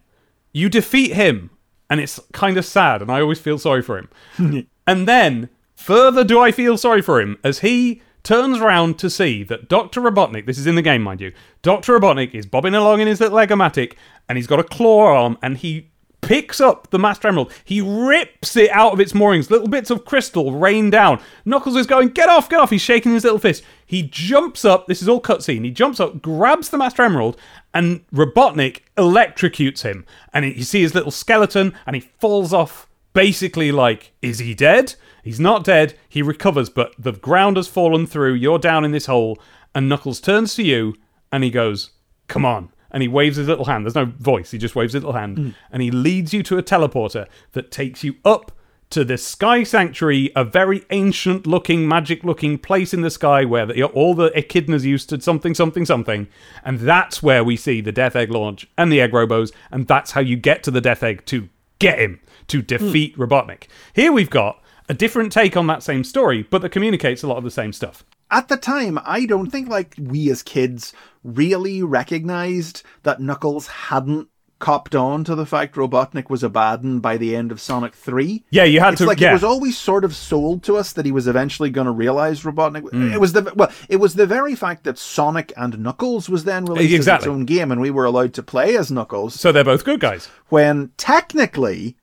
[0.51, 1.51] you defeat him,
[1.93, 4.67] and it's kind of sad, and I always feel sorry for him.
[4.87, 9.43] and then, further do I feel sorry for him as he turns around to see
[9.43, 10.01] that Dr.
[10.01, 11.99] Robotnik, this is in the game, mind you, Dr.
[11.99, 13.93] Robotnik is bobbing along in his little Eggomatic,
[14.27, 15.91] and he's got a claw arm, and he
[16.23, 17.51] picks up the Master Emerald.
[17.63, 19.51] He rips it out of its moorings.
[19.51, 21.21] Little bits of crystal rain down.
[21.45, 22.71] Knuckles is going, get off, get off.
[22.71, 23.63] He's shaking his little fist.
[23.85, 24.87] He jumps up.
[24.87, 25.65] This is all cutscene.
[25.65, 27.37] He jumps up, grabs the Master Emerald,
[27.73, 30.05] and Robotnik electrocutes him.
[30.33, 32.89] And you see his little skeleton, and he falls off.
[33.13, 34.95] Basically, like, is he dead?
[35.23, 35.93] He's not dead.
[36.09, 38.33] He recovers, but the ground has fallen through.
[38.33, 39.37] You're down in this hole.
[39.75, 40.95] And Knuckles turns to you,
[41.31, 41.91] and he goes,
[42.27, 43.85] come on and he waves his little hand.
[43.85, 45.37] There's no voice, he just waves his little hand.
[45.37, 45.55] Mm.
[45.71, 48.51] And he leads you to a teleporter that takes you up
[48.91, 53.65] to the Sky Sanctuary, a very ancient looking, magic looking place in the sky where
[53.65, 56.27] the, all the echidnas used to something, something, something.
[56.63, 59.51] And that's where we see the Death Egg launch and the Egg Robos.
[59.71, 62.67] And that's how you get to the Death Egg to get him, to mm.
[62.67, 63.63] defeat Robotnik.
[63.93, 67.37] Here we've got a different take on that same story, but that communicates a lot
[67.37, 68.05] of the same stuff.
[68.29, 70.93] At the time, I don't think like we as kids
[71.23, 74.27] really recognized that Knuckles hadn't
[74.59, 77.93] copped on to the fact Robotnik was a bad one by the end of Sonic
[77.93, 78.45] 3.
[78.49, 79.05] Yeah, you had It's to.
[79.07, 79.31] like yeah.
[79.31, 82.43] it was always sort of sold to us that he was eventually going to realize
[82.43, 82.89] Robotnik.
[82.89, 83.11] Hmm.
[83.11, 86.63] It was the well, it was the very fact that Sonic and Knuckles was then
[86.63, 87.25] released Exactly.
[87.25, 89.37] as its own game, and we were allowed to play as Knuckles.
[89.37, 90.29] so they're both good guys.
[90.47, 91.97] When technically.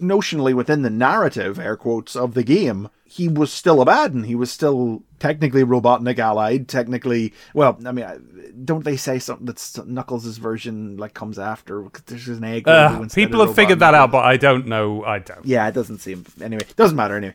[0.00, 4.24] Notionally within the narrative, air quotes, of the game, he was still a Abaddon.
[4.24, 6.68] He was still technically Robotnik allied.
[6.68, 8.06] Technically, well, I mean,
[8.64, 11.86] don't they say something that's Knuckles' version like comes after?
[12.06, 12.68] There's an egg.
[12.68, 15.04] Uh, people have figured that out, but I don't know.
[15.04, 15.44] I don't.
[15.44, 16.24] Yeah, it doesn't seem.
[16.40, 17.34] Anyway, doesn't matter anyway.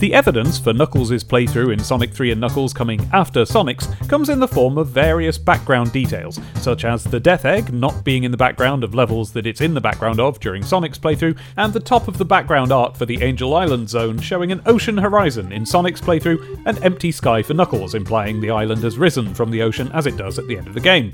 [0.00, 4.40] The evidence for Knuckles' playthrough in Sonic 3 and Knuckles coming after Sonic's comes in
[4.40, 8.36] the form of various background details, such as the Death Egg not being in the
[8.38, 12.08] background of levels that it's in the background of during Sonic's playthrough, and the top
[12.08, 16.00] of the background art for the Angel Island zone showing an ocean horizon in Sonic's
[16.00, 20.06] playthrough, and empty sky for Knuckles, implying the island has risen from the ocean as
[20.06, 21.12] it does at the end of the game.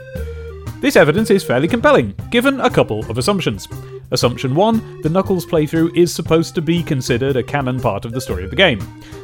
[0.87, 3.67] This evidence is fairly compelling, given a couple of assumptions.
[4.13, 8.21] Assumption 1 the Knuckles playthrough is supposed to be considered a canon part of the
[8.21, 8.79] story of the game.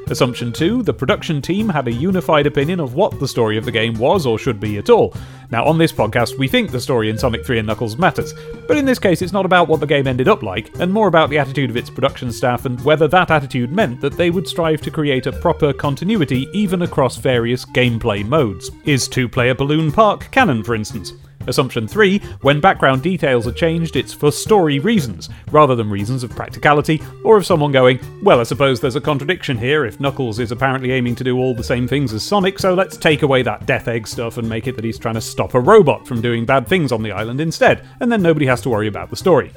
[0.09, 3.71] Assumption 2 the production team had a unified opinion of what the story of the
[3.71, 5.15] game was or should be at all.
[5.53, 8.35] Now, on this podcast, we think the story in Sonic 3 and Knuckles matters,
[8.67, 11.07] but in this case, it's not about what the game ended up like, and more
[11.07, 14.49] about the attitude of its production staff and whether that attitude meant that they would
[14.49, 18.73] strive to create a proper continuity even across various gameplay modes.
[18.85, 21.13] Is two player Balloon Park canon, for instance?
[21.47, 26.31] Assumption 3 when background details are changed, it's for story reasons, rather than reasons of
[26.31, 30.53] practicality, or of someone going, well, I suppose there's a contradiction here if Knuckles is
[30.53, 33.67] apparently aiming to do all the same things as Sonic, so let's take away that
[33.67, 36.47] Death Egg stuff and make it that he's trying to stop a robot from doing
[36.47, 39.53] bad things on the island instead, and then nobody has to worry about the story.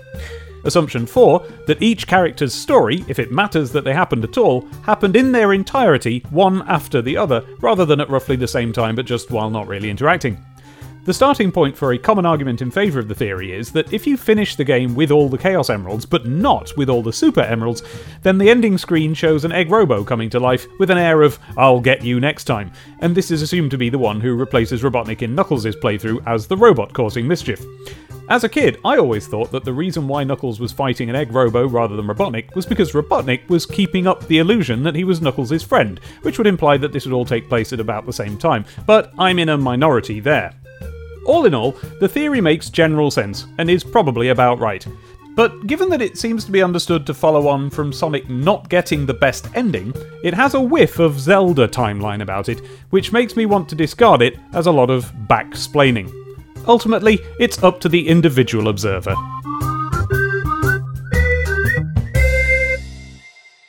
[0.64, 5.16] Assumption 4 that each character's story, if it matters that they happened at all, happened
[5.16, 9.06] in their entirety, one after the other, rather than at roughly the same time but
[9.06, 10.44] just while not really interacting.
[11.06, 14.08] The starting point for a common argument in favour of the theory is that if
[14.08, 17.42] you finish the game with all the Chaos Emeralds, but not with all the Super
[17.42, 17.84] Emeralds,
[18.24, 21.38] then the ending screen shows an Egg Robo coming to life with an air of,
[21.58, 24.82] I'll get you next time, and this is assumed to be the one who replaces
[24.82, 27.64] Robotnik in Knuckles' playthrough as the robot causing mischief.
[28.28, 31.32] As a kid, I always thought that the reason why Knuckles was fighting an Egg
[31.32, 35.22] Robo rather than Robotnik was because Robotnik was keeping up the illusion that he was
[35.22, 38.40] Knuckles' friend, which would imply that this would all take place at about the same
[38.40, 40.56] time, but I'm in a minority there.
[41.26, 44.86] All in all, the theory makes general sense and is probably about right.
[45.36, 49.06] But given that it seems to be understood to follow on from Sonic not getting
[49.06, 52.62] the best ending, it has a whiff of Zelda timeline about it,
[52.92, 56.10] which makes me want to discard it as a lot of backsplaining.
[56.68, 59.16] Ultimately, it's up to the individual observer.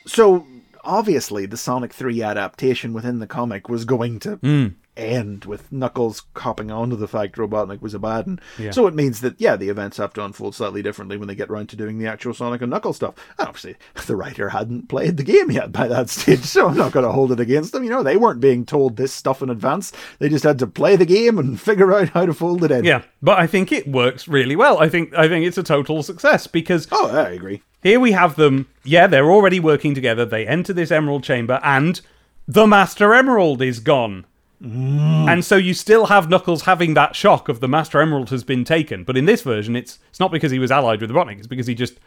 [0.05, 0.47] So
[0.85, 4.67] obviously, the Sonic 3 adaptation within the comic was going to hmm.
[4.97, 8.39] End with Knuckles copping onto the fact Robotnik was Abaddon.
[8.71, 11.49] So it means that, yeah, the events have to unfold slightly differently when they get
[11.49, 13.15] around to doing the actual Sonic and Knuckles stuff.
[13.37, 13.75] And obviously,
[14.07, 17.11] the writer hadn't played the game yet by that stage, so I'm not going to
[17.11, 17.83] hold it against them.
[17.83, 19.91] You know, they weren't being told this stuff in advance.
[20.19, 22.83] They just had to play the game and figure out how to fold it in.
[22.83, 24.79] Yeah, but I think it works really well.
[24.79, 27.61] I think I think it's a total success because Oh, I agree.
[27.83, 28.67] Here we have them.
[28.83, 30.25] Yeah, they're already working together.
[30.25, 32.01] They enter this emerald chamber, and
[32.47, 34.25] the Master Emerald is gone.
[34.61, 35.29] Mm.
[35.29, 38.63] And so you still have Knuckles having that shock of the Master Emerald has been
[38.63, 39.03] taken.
[39.03, 41.37] But in this version, it's it's not because he was allied with Robotnik.
[41.37, 41.99] It's because he just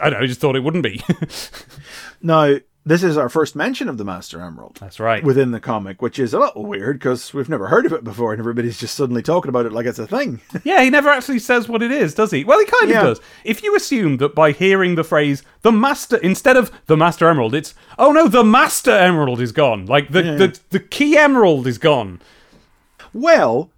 [0.00, 1.02] I don't know, just thought it wouldn't be.
[2.22, 4.78] Now, this is our first mention of the Master Emerald.
[4.80, 5.22] That's right.
[5.24, 8.32] within the comic, which is a little weird because we've never heard of it before,
[8.32, 10.40] and everybody's just suddenly talking about it like it's a thing.
[10.64, 12.44] Yeah, he never actually says what it is, does he?
[12.44, 13.00] Well, he kind Yeah.
[13.00, 13.20] of does.
[13.44, 17.54] If you assume that by hearing the phrase "the master" instead of "the master emerald,"
[17.54, 21.78] it's "oh no, the master emerald is gone." Like the the, the key emerald is
[21.78, 22.20] gone.
[23.12, 23.70] well,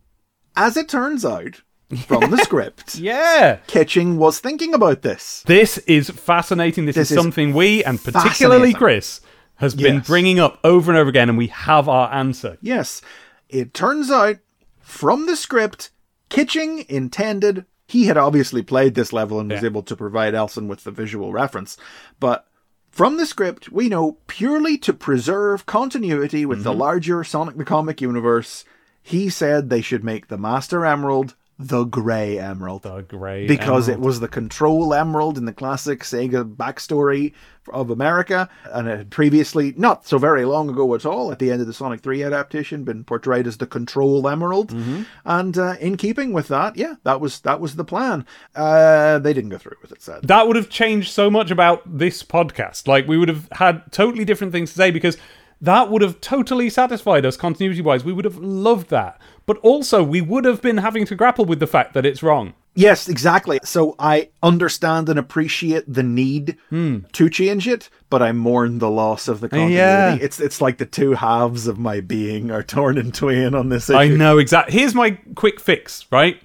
[0.56, 1.62] as it turns out
[1.96, 3.56] from the script, Yeah.
[3.66, 5.42] Kitching was thinking about this.
[5.46, 6.86] This is fascinating.
[6.86, 8.76] This, This is is something we, and particularly fascinating.
[8.76, 9.20] Chris,
[9.56, 10.06] has been Yes.
[10.06, 12.58] bringing up over and over again, and we have our answer.
[12.60, 13.02] Yes,
[13.48, 14.36] it turns out
[14.80, 15.90] from the script,
[16.28, 17.64] Kitching intended.
[17.86, 21.32] He had obviously played this level and was able to provide Elson with the visual
[21.32, 21.78] reference,
[22.20, 22.46] but
[22.90, 26.80] from the script, we know purely to preserve continuity with the mm-hmm.
[26.80, 28.64] larger Sonic the Comic universe,
[29.02, 32.82] he said they should make the Master Emerald the Grey Emerald.
[32.82, 34.04] The grey because emerald.
[34.04, 37.32] it was the control emerald in the classic Sega backstory
[37.72, 41.50] of America, and it had previously, not so very long ago at all, at the
[41.50, 44.72] end of the Sonic 3 adaptation, been portrayed as the control emerald.
[44.72, 45.02] Mm-hmm.
[45.24, 48.24] And uh, in keeping with that, yeah, that was that was the plan.
[48.54, 50.22] Uh, they didn't go through with it, sad.
[50.22, 52.86] that would have changed so much about this podcast.
[52.86, 55.18] Like we would have had totally different things to say because
[55.60, 58.04] that would have totally satisfied us continuity wise.
[58.04, 59.20] We would have loved that.
[59.48, 62.54] But also we would have been having to grapple with the fact that it's wrong.
[62.74, 63.58] Yes, exactly.
[63.64, 66.98] So I understand and appreciate the need hmm.
[67.12, 69.74] to change it, but I mourn the loss of the continuity.
[69.74, 70.16] Yeah.
[70.20, 73.90] It's it's like the two halves of my being are torn in twain on this
[73.90, 73.98] issue.
[73.98, 74.78] I know exactly.
[74.78, 76.40] Here's my quick fix, right?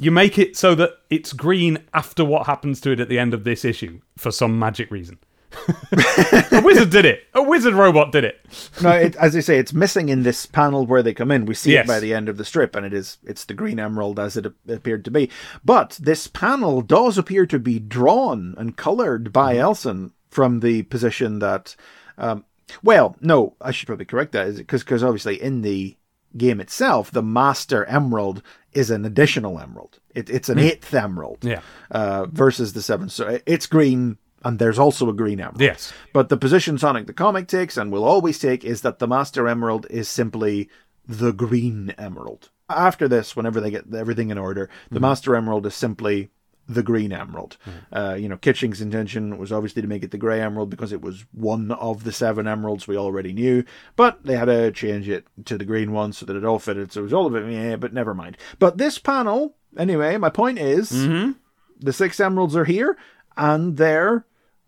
[0.00, 3.34] you make it so that it's green after what happens to it at the end
[3.34, 5.18] of this issue for some magic reason.
[5.92, 7.24] a wizard did it.
[7.34, 8.40] A wizard robot did it.
[8.82, 11.44] no, it, as I say, it's missing in this panel where they come in.
[11.46, 11.84] We see Yes.
[11.84, 14.36] it by the end of the strip, and it is it's the green emerald as
[14.36, 15.30] it appeared to be.
[15.64, 19.60] But this panel does appear to be drawn and colored by Mm-hmm.
[19.62, 21.74] Elson from the position that.
[22.18, 22.44] Um,
[22.84, 25.96] well, no, I should probably correct that, is because because obviously in the
[26.36, 29.98] game itself, the master emerald is an additional emerald.
[30.14, 31.38] It, it's an eighth emerald.
[31.42, 31.62] Yeah.
[31.90, 33.10] Uh, versus the seventh.
[33.10, 35.60] So it's green, and there's also a green emerald.
[35.60, 35.92] Yes.
[36.12, 39.46] But the position Sonic the Comic takes and will always take is that the Master
[39.46, 40.68] Emerald is simply
[41.06, 42.50] the green emerald.
[42.68, 45.02] After this, whenever they get everything in order, the mm-hmm.
[45.02, 46.30] Master Emerald is simply
[46.70, 47.56] the green emerald.
[47.66, 47.96] Mm-hmm.
[47.96, 51.02] Uh, you know, Kitching's intention was obviously to make it the grey emerald because it
[51.02, 53.64] was one of the seven emeralds we already knew,
[53.96, 56.92] but they had to change it to the green one so that it all fitted.
[56.92, 58.38] So it was all a bit, yeah, but never mind.
[58.60, 61.32] But this panel, anyway, my point is mm-hmm.
[61.80, 62.96] the six emeralds are here
[63.36, 64.26] and they're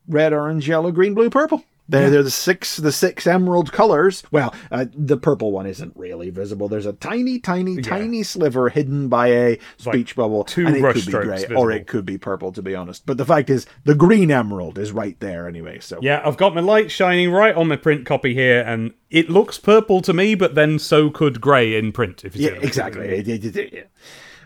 [0.09, 1.65] red, orange, yellow, green, blue, purple.
[1.88, 4.23] They're, they're the six the six emerald colors.
[4.31, 6.69] Well, uh, the purple one isn't really visible.
[6.69, 11.05] There's a tiny, tiny, tiny sliver hidden by a speech bubble, two and it could
[11.05, 11.59] be grey visible.
[11.59, 12.53] or it could be purple.
[12.53, 15.81] To be honest, but the fact is, the green emerald is right there anyway.
[15.81, 19.29] So Yeah, I've got my light shining right on my print copy here, and it
[19.29, 22.25] looks purple to me, but then so could grey in print.
[22.25, 22.69] If you Yeah, what I mean.
[22.69, 23.71] exactly.
[23.73, 23.83] Yeah.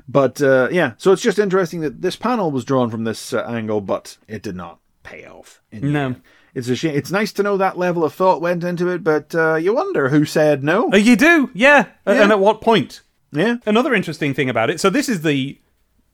[0.09, 3.43] But uh, yeah, so it's just interesting that this panel was drawn from this uh,
[3.43, 5.61] angle, but it did not pay off.
[5.71, 6.17] in No.
[6.55, 6.97] It's a shame.
[6.97, 10.09] It's nice to know that level of thought went into it, but uh, you wonder
[10.09, 10.91] who said no.
[10.93, 11.87] Oh, you do, yeah.
[12.07, 12.23] Yeah.
[12.23, 13.03] And at what point?
[13.33, 14.81] Yeah, Another interesting thing about it.
[14.81, 15.59] So this is the,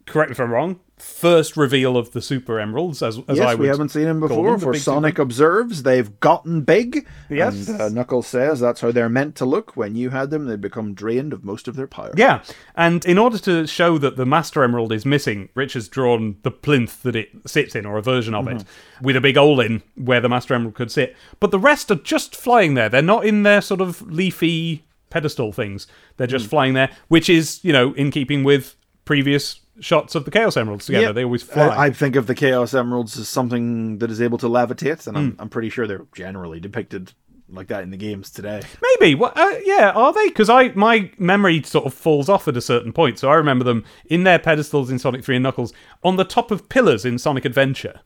[0.06, 3.50] correct me if I'm wrong, first reveal of the Super Emeralds, as, as I yes,
[3.50, 3.60] would.
[3.60, 4.50] we haven't seen him call before.
[4.52, 7.06] them, For Sonic observes, they've gotten big.
[7.28, 7.68] Yes.
[7.68, 9.76] and uh, Knuckles says that's how they're meant to look.
[9.76, 12.12] When you had them, they'd become drained of most of their power.
[12.16, 12.42] Yeah,
[12.76, 16.50] and in order to show that the Master Emerald is missing, Rich has drawn the
[16.50, 18.64] plinth that it sits in, or a version of it,
[19.00, 21.16] with a big hole in where the Master Emerald could sit.
[21.40, 22.88] But the rest are just flying there.
[22.88, 25.86] They're not in their sort of leafy pedestal things.
[26.16, 30.30] They're just flying there, which is, you know, in keeping with previous shots of the
[30.30, 31.06] Chaos Emeralds together.
[31.06, 31.12] Yeah.
[31.12, 31.66] They always fly.
[31.66, 35.16] I, I think of the Chaos Emeralds as something that is able to levitate, and
[35.16, 35.22] Hmm.
[35.22, 37.12] I'm, I'm pretty sure they're generally depicted
[37.48, 38.62] like that in the games today.
[38.98, 39.14] Maybe.
[39.14, 39.36] What?
[39.36, 39.90] Uh, yeah.
[39.94, 40.28] Are they?
[40.28, 43.18] Because I my memory sort of falls off at a certain point.
[43.18, 46.50] So I remember them in their pedestals in Sonic Three and Knuckles on the top
[46.50, 48.00] of pillars in Sonic Adventure,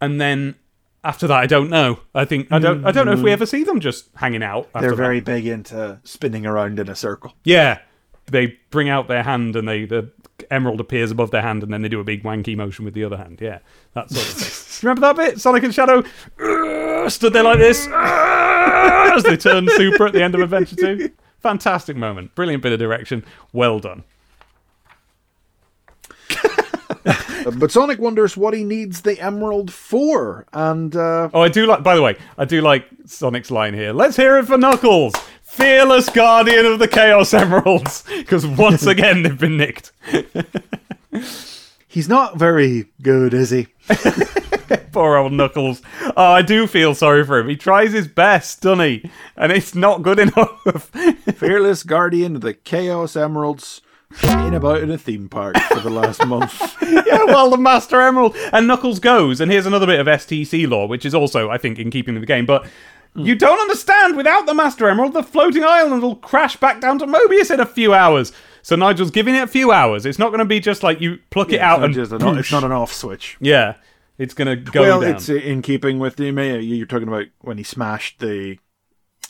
[0.00, 0.56] and then
[1.04, 2.00] after that, I don't know.
[2.14, 2.84] I think I don't.
[2.84, 4.68] I don't know if we ever see them just hanging out.
[4.74, 4.96] They're that.
[4.96, 7.32] very big into spinning around in a circle.
[7.44, 7.78] Yeah.
[8.26, 10.12] They bring out their hand and they the
[10.52, 13.02] emerald appears above their hand and then they do a big wanky motion with the
[13.02, 13.38] other hand.
[13.40, 13.58] Yeah,
[13.94, 14.58] that sort of thing.
[14.88, 15.40] Remember that bit?
[15.40, 16.02] Sonic and Shadow
[16.40, 20.76] uh, stood there like this uh, as they turned super at the end of Adventure
[20.76, 21.10] 2.
[21.38, 22.34] Fantastic moment.
[22.34, 23.24] Brilliant bit of direction.
[23.52, 24.04] Well done.
[27.04, 31.66] Uh, But Sonic wonders what he needs the emerald for, and uh, Oh, I do
[31.66, 33.92] like, by the way, I do like Sonic's line here.
[33.92, 38.04] Let's hear it for Knuckles, fearless guardian of the Chaos Emeralds.
[38.08, 39.92] Because once again, they've been nicked.
[41.88, 43.68] he's not very good, is he?
[44.92, 45.80] Poor old Knuckles.
[46.16, 47.48] Oh, I do feel sorry for him.
[47.48, 49.10] He tries his best, doesn't he?
[49.36, 50.90] And it's not good enough.
[51.34, 53.80] Fearless guardian of the Chaos Emeralds,
[54.12, 56.76] shitting about in a theme park for the last month.
[56.82, 58.36] yeah, well, the Master Emerald.
[58.52, 61.78] And Knuckles goes, and here's another bit of STC lore, which is also, I think,
[61.78, 62.46] in keeping with the game.
[62.46, 62.66] But
[63.14, 64.16] you don't understand.
[64.16, 67.66] Without the Master Emerald, the floating island will crash back down to Mobius in a
[67.66, 68.32] few hours.
[68.62, 70.06] So Nigel's giving it a few hours.
[70.06, 72.38] It's not going to be just like you pluck it out and It's, just an,
[72.38, 73.36] it's not an off switch.
[73.40, 73.74] yeah,
[74.18, 75.10] it's going to go well, down.
[75.16, 76.26] it's in keeping with the
[76.62, 78.58] you're talking about when he smashed the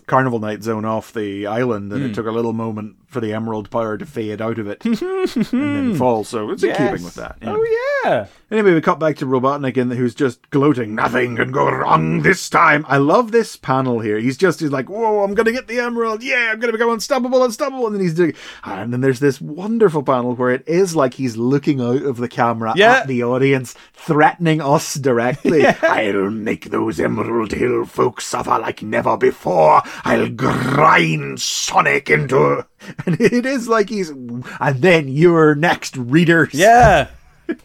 [0.06, 2.10] Carnival Night Zone off the island, and Hmm.
[2.10, 4.96] it took a little moment for the emerald power to fade out of it and
[4.96, 6.24] then fall.
[6.24, 7.36] So it's in keeping with that.
[7.42, 7.52] Oh, yeah.
[7.54, 7.68] Oh
[8.04, 8.26] yeah.
[8.50, 10.94] Anyway, we cut back to Robotnik, and who's just gloating.
[10.94, 12.84] Nothing can go wrong this time.
[12.88, 14.18] I love this panel here.
[14.18, 16.22] He's just he's like, "Whoa, I'm gonna get the emerald!
[16.22, 19.40] Yeah, I'm gonna become unstoppable, unstoppable!" And then he's doing, ah, and then there's this
[19.40, 22.98] wonderful panel where it is like he's looking out of the camera Yeah.
[22.98, 25.64] at the audience, threatening us directly.
[25.82, 29.82] I'll make those Emerald Hill folks suffer like never before.
[30.04, 32.66] I'll grind Sonic into.
[33.06, 34.44] And it is like he's, and
[34.76, 36.54] then you're next, readers.
[36.54, 37.08] Yeah.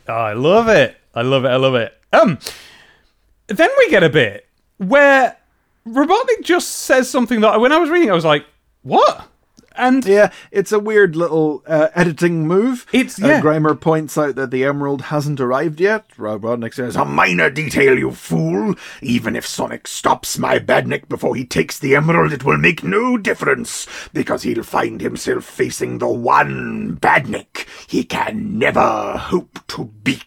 [0.09, 0.97] Oh, I love it.
[1.13, 1.49] I love it.
[1.49, 1.93] I love it.
[2.11, 2.39] Um,
[3.47, 4.45] then we get a bit
[4.79, 5.37] where
[5.87, 8.45] Robotnik just says something that when I was reading, I was like,
[8.81, 9.27] "What?"
[9.77, 12.85] And Yeah, it's a weird little uh, editing move.
[12.91, 13.41] It's- Uh, yeah.
[13.41, 16.05] Grimer points out that the emerald hasn't arrived yet.
[16.17, 18.75] Rob Rodnick says, "A minor detail, you fool.
[19.01, 23.17] Even if Sonic stops my badnik before he takes the emerald, it will make no
[23.17, 30.25] difference because he'll find himself facing the one badnik he can never hope to beat."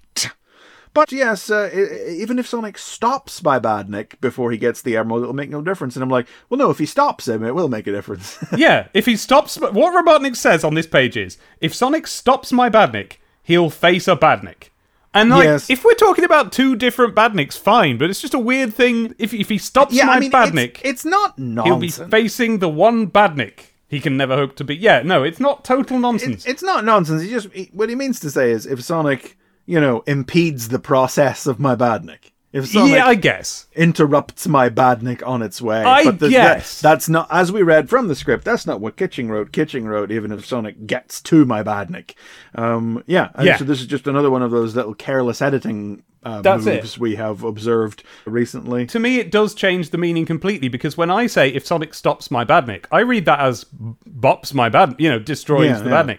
[0.92, 1.70] But yes, uh,
[2.08, 5.94] even if Sonic stops my badnik before he gets the emerald, it'll make no difference.
[5.94, 8.38] And I'm like, well, no, if he stops him, it will make a difference.
[8.56, 12.68] yeah, if he stops, what Robotnik says on this page is, if Sonic stops my
[12.68, 14.70] Badnik, he'll face a Badnik.
[15.12, 15.70] And like, Yes.
[15.70, 19.14] if we're talking about two different Badniks, fine, but it's just a weird thing.
[19.18, 22.58] If if he stops yeah, my I mean, Badnik, it's, it's not he'll be facing
[22.60, 24.76] the one Badnik he can never hope to be.
[24.76, 26.46] Yeah, no, it's not total nonsense.
[26.46, 27.22] It's not nonsense.
[27.22, 29.36] He just he, what he means to say is if Sonic,
[29.70, 33.66] you know, impedes the process of my badnik, if Sonic yeah, I guess.
[33.76, 36.80] interrupts my badnik on its way, I but the- that- guess.
[36.80, 38.44] that's not as we read from the script.
[38.44, 39.52] That's not what Kitching wrote.
[39.52, 42.14] Kitching wrote even if Sonic gets to my badnik.
[42.56, 43.56] Um, yeah, Yeah.
[43.58, 46.02] So this is just another one of those little careless editing.
[46.22, 46.74] Uh, That's it.
[46.82, 48.84] moves we have observed recently.
[48.86, 52.30] To me, it does change the meaning completely because when I say if Sonic stops
[52.30, 53.64] my Badnik, I read that as
[54.06, 56.02] bops my bad, you know, destroys Yeah, the yeah.
[56.02, 56.18] Badnik.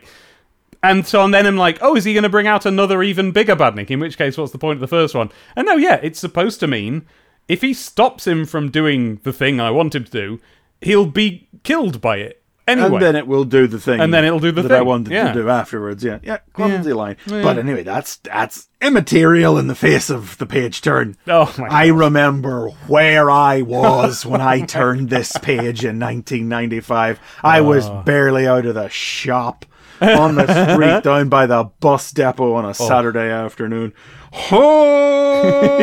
[0.84, 3.32] And so and then I'm like, oh, is he going to bring out another even
[3.32, 3.92] bigger Badnik?
[3.92, 5.30] In which case, what's the point of the first one?
[5.56, 7.06] And no, yeah, it's supposed to mean
[7.48, 10.40] if he stops him from doing the thing I want him to do,
[10.82, 12.88] he'll be killed by it anyway.
[12.94, 14.00] And then it will do the thing.
[14.00, 14.70] And then it'll do the thing.
[14.70, 15.34] that I wanted yeah.
[15.34, 16.04] to do afterwards.
[16.04, 16.96] Yeah, yeah, clumsy Yeah.
[16.96, 17.18] line.
[17.28, 17.44] Yeah.
[17.44, 21.16] But anyway, that's that's immaterial in the face of the page turn.
[21.28, 27.20] Oh my I remember where I was when I turned this page in 1995.
[27.44, 28.02] I was Oh.
[28.04, 29.66] barely out of the shop
[30.18, 32.56] on the street down by the bus depot Oh.
[32.56, 32.74] on a oh.
[32.74, 33.94] Saturday afternoon.
[34.34, 35.78] Ho!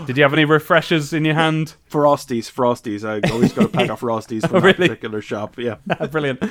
[0.06, 1.74] Did you have any refreshers in your hand?
[1.90, 3.04] Frosties, Frosties.
[3.08, 4.88] I always got a pack of Frosties from oh, that really?
[4.88, 5.58] particular shop.
[5.58, 5.76] Yeah.
[6.10, 6.42] Brilliant.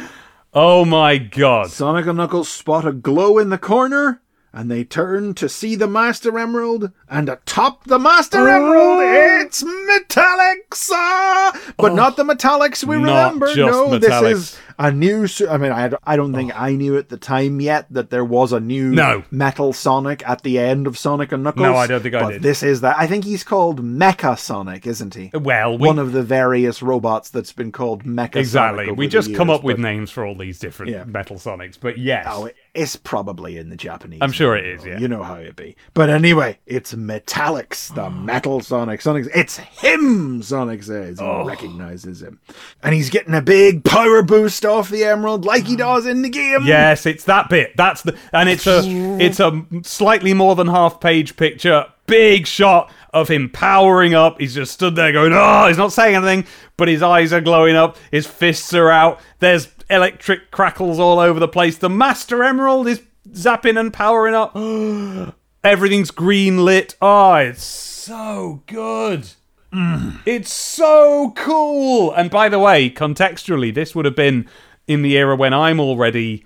[0.54, 1.70] Oh my god.
[1.70, 4.22] Sonic and Knuckles spot a glow in the corner,
[4.54, 10.90] and they turn to see the Master Emerald, and atop the Master Emerald, it's Metallix!
[10.92, 11.74] Ah!
[11.78, 13.00] But not the Metallix we Oh.
[13.00, 13.56] Remember.
[13.56, 14.00] no, Metallix.
[14.02, 14.22] this
[14.54, 15.28] is a new.
[15.50, 18.52] I mean, I, I don't think I knew at the time yet that there was
[18.54, 19.24] a new No.
[19.32, 21.64] Metal Sonic at the end of Sonic and Knuckles.
[21.64, 22.42] No, I don't think I but did.
[22.44, 22.96] This is that.
[22.98, 25.32] I think he's called Mecha Sonic, isn't he?
[25.34, 28.86] Well, we, One of the various robots that's been called Mecha exactly.
[28.86, 28.98] Sonic.
[28.98, 31.04] We just the come years, up with names for all these different Yeah.
[31.06, 32.26] Metal Sonics, but yes.
[32.30, 34.20] Oh, it- it's probably in the Japanese.
[34.22, 35.00] I'm sure it is, yeah.
[35.00, 35.76] You know how it be.
[35.94, 38.10] But anyway, it's Metallix, the oh.
[38.10, 39.02] Metal Sonic.
[39.02, 40.42] Sonic, it's him.
[40.44, 41.46] Sonic says he Oh.
[41.46, 42.40] recognizes him,
[42.84, 45.78] and he's getting a big power boost off the Emerald like he oh.
[45.78, 46.64] does in the game.
[46.64, 47.76] Yes, it's that bit.
[47.76, 48.82] That's the and it's a
[49.20, 51.86] it's a slightly more than half page picture.
[52.06, 54.40] Big shot of him powering up.
[54.40, 56.46] He's just stood there going, "Oh!" He's not saying anything,
[56.78, 57.98] but his eyes are glowing up.
[58.12, 59.20] His fists are out.
[59.40, 61.78] There's electric crackles all over the place.
[61.78, 63.02] The Master Emerald is
[63.32, 64.56] zapping and powering up.
[65.64, 66.96] Everything's green lit.
[67.02, 69.30] Oh, it's so good.
[69.74, 70.20] Mm.
[70.26, 72.12] It's so cool.
[72.14, 74.48] And by the way, contextually, this would have been
[74.88, 76.46] in the era when I'm already.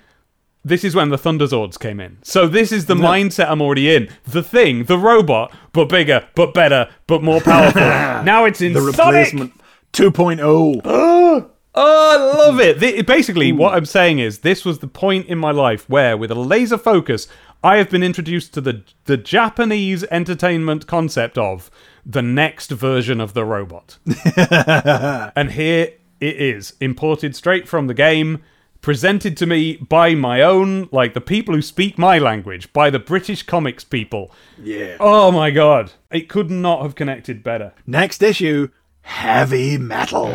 [0.66, 2.20] This is when the Thunderzords came in.
[2.24, 4.10] So this is the mindset I'm already in.
[4.26, 7.82] The thing, the robot, but bigger, but better, but more powerful.
[7.82, 9.34] now it's in the Sonic.
[9.34, 9.62] replacement
[9.94, 11.50] 2.0.
[11.76, 13.08] Oh, I love it.
[13.08, 16.36] Basically, what I'm saying is this was the point in my life where, with a
[16.36, 17.28] laser focus,
[17.64, 21.72] I have been introduced to the the Japanese entertainment concept of
[22.06, 23.98] the next version of the robot.
[25.36, 28.44] and here it is, imported straight from the game,
[28.84, 33.00] presented to me by my own, like the people who speak my language, by the
[33.00, 34.32] British comics people.
[34.62, 34.98] yeah.
[35.00, 35.94] Oh my god.
[36.12, 37.74] It could not have connected better.
[37.88, 38.70] Next issue,
[39.02, 40.28] heavy metal.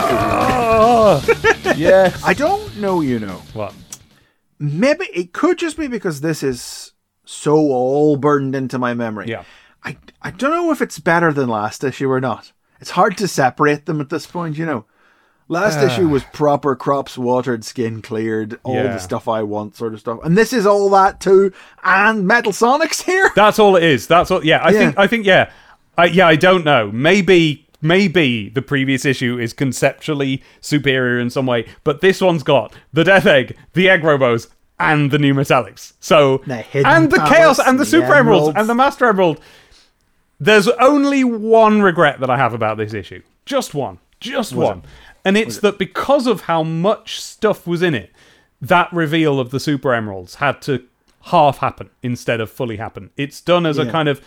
[0.00, 1.22] oh,
[1.76, 2.22] yes.
[2.24, 3.42] I don't know, you know.
[3.52, 3.74] What?
[4.58, 6.92] Maybe it could just be because this is
[7.24, 9.26] so all burned into my memory.
[9.28, 9.44] Yeah.
[9.84, 12.52] I, I don't know if it's better than last issue or not.
[12.80, 14.84] It's hard to separate them at this point, you know.
[15.50, 16.10] Last issue ah.
[16.10, 18.92] was proper crops watered, skin cleared, all Yeah.
[18.92, 20.20] the stuff I want sort of stuff.
[20.22, 21.52] And this is all that too.
[21.82, 23.30] And Metal Sonic's here.
[23.34, 24.06] That's all it is.
[24.06, 24.44] That's all.
[24.44, 24.78] Yeah, I Yeah.
[24.78, 24.98] think.
[24.98, 25.26] I think.
[25.26, 25.50] Yeah.
[25.96, 26.28] I, yeah.
[26.28, 26.90] I don't know.
[26.92, 27.64] Maybe.
[27.80, 33.04] Maybe the previous issue is conceptually superior in some way, but this one's got the
[33.04, 34.48] Death Egg, the Egg Robos,
[34.80, 35.92] and the new Metallix.
[36.00, 38.56] So The and the powers, Chaos and the, the Super Emeralds emeralds.
[38.58, 39.40] and the Master Emerald.
[40.40, 43.22] There's only one regret that I have about this issue.
[43.44, 43.98] Just one.
[44.20, 44.82] Just one.
[45.24, 48.12] And it's that because of how much stuff was in it,
[48.60, 50.84] that reveal of the Super Emeralds had to
[51.22, 53.10] half happen instead of fully happen.
[53.16, 54.20] It's done as a kind of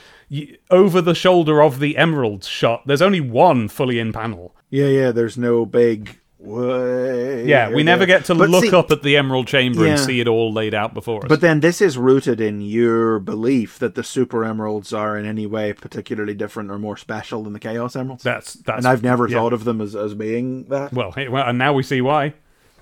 [0.69, 2.83] over the shoulder of the Emeralds shot.
[2.85, 4.55] There's only one fully in panel.
[4.69, 5.11] Yeah, yeah.
[5.11, 6.19] There's no big.
[6.43, 9.99] Way Yeah, we never get to But look see- up at the emerald chamber and
[9.99, 11.29] see it all laid out before us.
[11.29, 15.45] But then this is rooted in your belief that the super emeralds are in any
[15.45, 18.23] way particularly different or more special than the chaos emeralds.
[18.23, 19.37] that's that's and I've never yeah.
[19.37, 20.91] thought of them as, as being that.
[20.91, 22.33] Well, hey, well, and now we see why.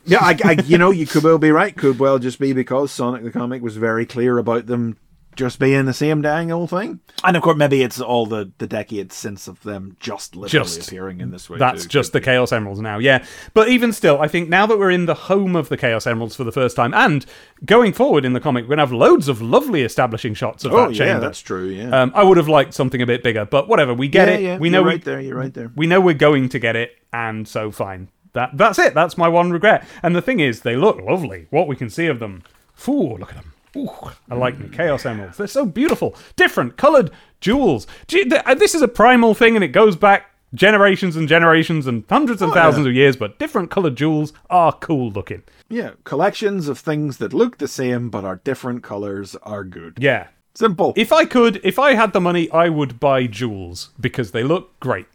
[0.05, 1.75] Yeah, I, I, you know, you could well be right.
[1.75, 4.97] Could well just be because Sonic the comic was very clear about them
[5.39, 6.99] just being the same dang old thing.
[7.23, 10.87] And of course, maybe it's all the, the decades since of them just literally Just-
[10.87, 11.57] appearing in this way.
[11.57, 11.89] That's too.
[11.89, 13.25] just the Chaos Emeralds now, yeah.
[13.53, 16.35] But even still, I think now that we're in the home of the Chaos Emeralds
[16.35, 17.25] for the first time, and
[17.65, 20.73] going forward in the comic, we're going to have loads of lovely establishing shots of
[20.73, 21.21] Oh that yeah, chamber.
[21.21, 21.67] that's true.
[21.69, 23.93] Yeah, Um, I would have liked something a bit bigger, but whatever.
[23.93, 24.41] We get yeah, it.
[24.41, 24.57] yeah.
[24.57, 25.19] we know you're we, right there.
[25.21, 25.71] You're right there.
[25.75, 28.09] we know we're going to get it, and so fine.
[28.33, 28.93] That that's it.
[28.93, 29.87] That's my one regret.
[30.03, 31.47] And the thing is, they look lovely.
[31.49, 32.43] What we can see of them.
[32.87, 33.53] Ooh, look at them.
[33.77, 33.89] Ooh,
[34.29, 34.71] I like them.
[34.71, 35.37] Chaos Emeralds.
[35.37, 36.15] They're so beautiful.
[36.35, 37.85] Different, coloured jewels.
[38.13, 42.41] Uh, this is a primal thing, and it goes back generations and generations and hundreds
[42.41, 42.61] and Oh, yeah.
[42.63, 43.15] thousands of years.
[43.15, 45.43] But different coloured jewels are cool looking.
[45.69, 49.97] Yeah, collections of things that look the same but are different colors are good.
[49.99, 50.27] Yeah.
[50.55, 50.93] Simple.
[50.97, 54.79] If I could, if I had the money, I would buy jewels because they look
[54.79, 55.05] great.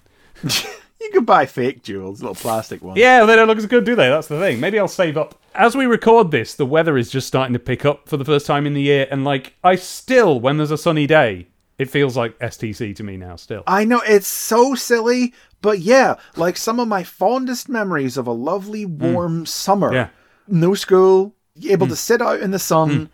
[1.04, 2.98] you could buy fake jewels, little plastic ones.
[2.98, 4.08] Yeah, they don't look as good, do they?
[4.08, 4.58] That's the thing.
[4.58, 5.40] Maybe I'll save up.
[5.54, 8.46] As we record this, the weather is just starting to pick up for the first
[8.46, 11.46] time in the year, and like I still, when there's a sunny day,
[11.78, 13.36] it feels like STC to me now.
[13.36, 18.26] Still, I know it's so silly, but yeah, like some of my fondest memories of
[18.26, 19.12] a lovely hmm.
[19.12, 19.92] warm summer.
[19.92, 20.08] Yeah.
[20.48, 21.34] No school,
[21.64, 21.90] able hmm.
[21.92, 22.90] to sit out in the sun.
[22.90, 23.04] Hmm.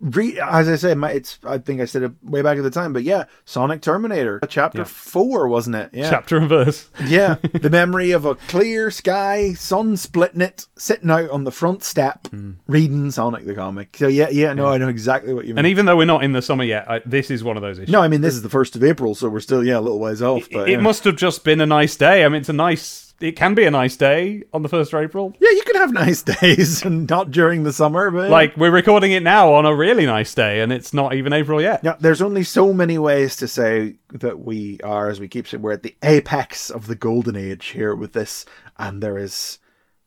[0.00, 2.70] Re- as I said, my, it's I think I said it way back at the
[2.70, 5.90] time, but yeah, Sonic Terminator, chapter four, wasn't it?
[5.92, 6.88] Yeah, chapter and verse.
[7.04, 7.36] yeah.
[7.52, 12.28] The memory of a clear sky, sun splitting it, sitting out on the front step,
[12.28, 12.52] hmm.
[12.66, 13.96] reading Sonic the comic.
[13.96, 15.58] So yeah, yeah, no, I know exactly what you mean.
[15.58, 17.78] And even though we're not in the summer yet, I, this is one of those
[17.78, 17.92] issues.
[17.92, 20.00] no, I mean this is the first of April, so we're still yeah a little
[20.00, 20.48] ways off.
[20.50, 20.80] But it yeah.
[20.80, 22.24] must have just been a nice day.
[22.24, 23.09] I mean, it's a nice.
[23.20, 25.34] It can be a nice day on the first of April.
[25.38, 29.12] Yeah, you can have nice days and not during the summer, but Like we're recording
[29.12, 31.80] it now on a really nice day, and it's not even April yet.
[31.84, 35.62] yeah, there's only so many ways to say that we are, as we keep saying,
[35.62, 38.46] we're at the apex of the golden age here with this,
[38.78, 39.58] and there is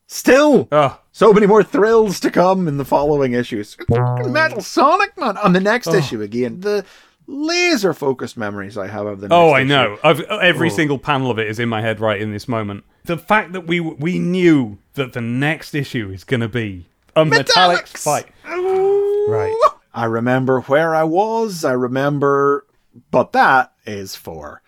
[0.07, 3.77] still Oh, so many more thrills to come in the following issues.
[3.89, 5.37] Metal Sonic, man!
[5.37, 6.83] On the next issue again, the
[7.27, 9.27] laser focused memories I have of the.
[9.27, 9.67] Oh, next Oh, I issue.
[9.67, 9.97] know.
[10.03, 10.73] I've, every Oh.
[10.73, 12.83] single panel of it is in my head right in this moment.
[13.05, 16.85] The fact that we we knew that the next issue is going to be
[17.15, 17.97] a Metallix, Metallix!
[17.97, 18.27] fight.
[18.49, 19.25] Ooh.
[19.27, 19.53] Right.
[19.93, 21.65] I remember where I was.
[21.65, 22.65] I remember,
[23.11, 24.61] but that is for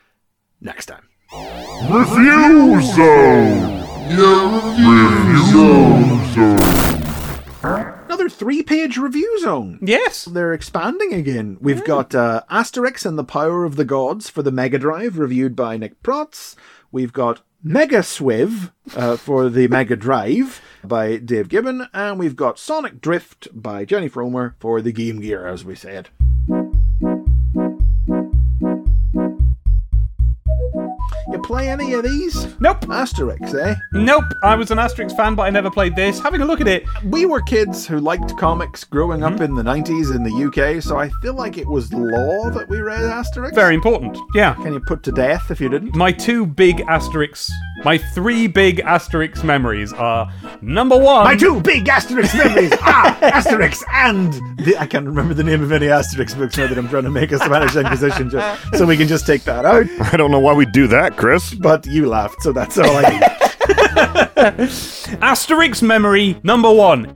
[0.60, 1.08] next time.
[1.90, 3.82] Review Zone!
[4.10, 5.46] Review
[6.34, 6.76] Zone!
[8.06, 9.80] Another three-page review zone.
[9.82, 10.26] Yes.
[10.26, 11.58] They're expanding again.
[11.60, 15.56] We've got uh, Asterix and the Power of the Gods for the Mega Drive, reviewed
[15.56, 16.56] by Nick Protz.
[16.92, 21.88] We've got Mega Swiv uh, for the Mega Drive by Dave Gibbon.
[21.96, 26.10] And we've got Sonic Drift by Jenny Fromer for the Game Gear, as we said.
[31.46, 32.60] You play any of these?
[32.60, 32.82] Nope.
[32.86, 33.76] Asterix, eh?
[33.94, 34.24] Nope.
[34.42, 36.20] I was an Asterix fan, but I never played this.
[36.20, 39.44] Having a look at it, we were kids who liked comics growing up Mm-hmm.
[39.44, 40.32] in the 90s in the
[40.78, 43.54] UK, so I feel like it was law that we read Asterix.
[43.54, 44.18] very important.
[44.34, 44.54] Yeah.
[44.56, 45.94] Can you put to death if you didn't?
[45.96, 47.50] My two big Asterix,
[47.84, 50.32] my three big Asterix memories are
[50.62, 51.26] number one.
[51.26, 54.34] My two big Asterix memories are Asterix and
[54.66, 57.12] the, I can't remember the name of any Asterix books now that I'm trying to
[57.12, 59.86] make a Spanish Inquisition joke, so we can just take that out.
[60.14, 61.35] I don't know why we do that, Chris.
[61.60, 63.22] But you laughed, so that's all I need.
[65.22, 67.16] Asterix memory number one.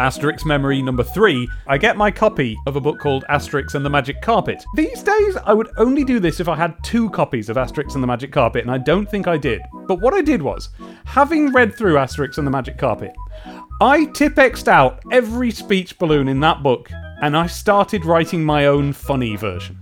[0.00, 1.48] Asterix memory number three.
[1.66, 4.62] I get my copy of a book called Asterix and the Magic Carpet.
[4.74, 8.02] These days, I would only do this if I had two copies of Asterix and
[8.02, 9.62] the Magic Carpet, and I don't think I did.
[9.86, 10.68] But what I did was,
[11.04, 13.14] having read through Asterix and the Magic Carpet,
[13.80, 16.90] I tipexed out every speech balloon in that book
[17.24, 19.78] and I started writing my own funny version.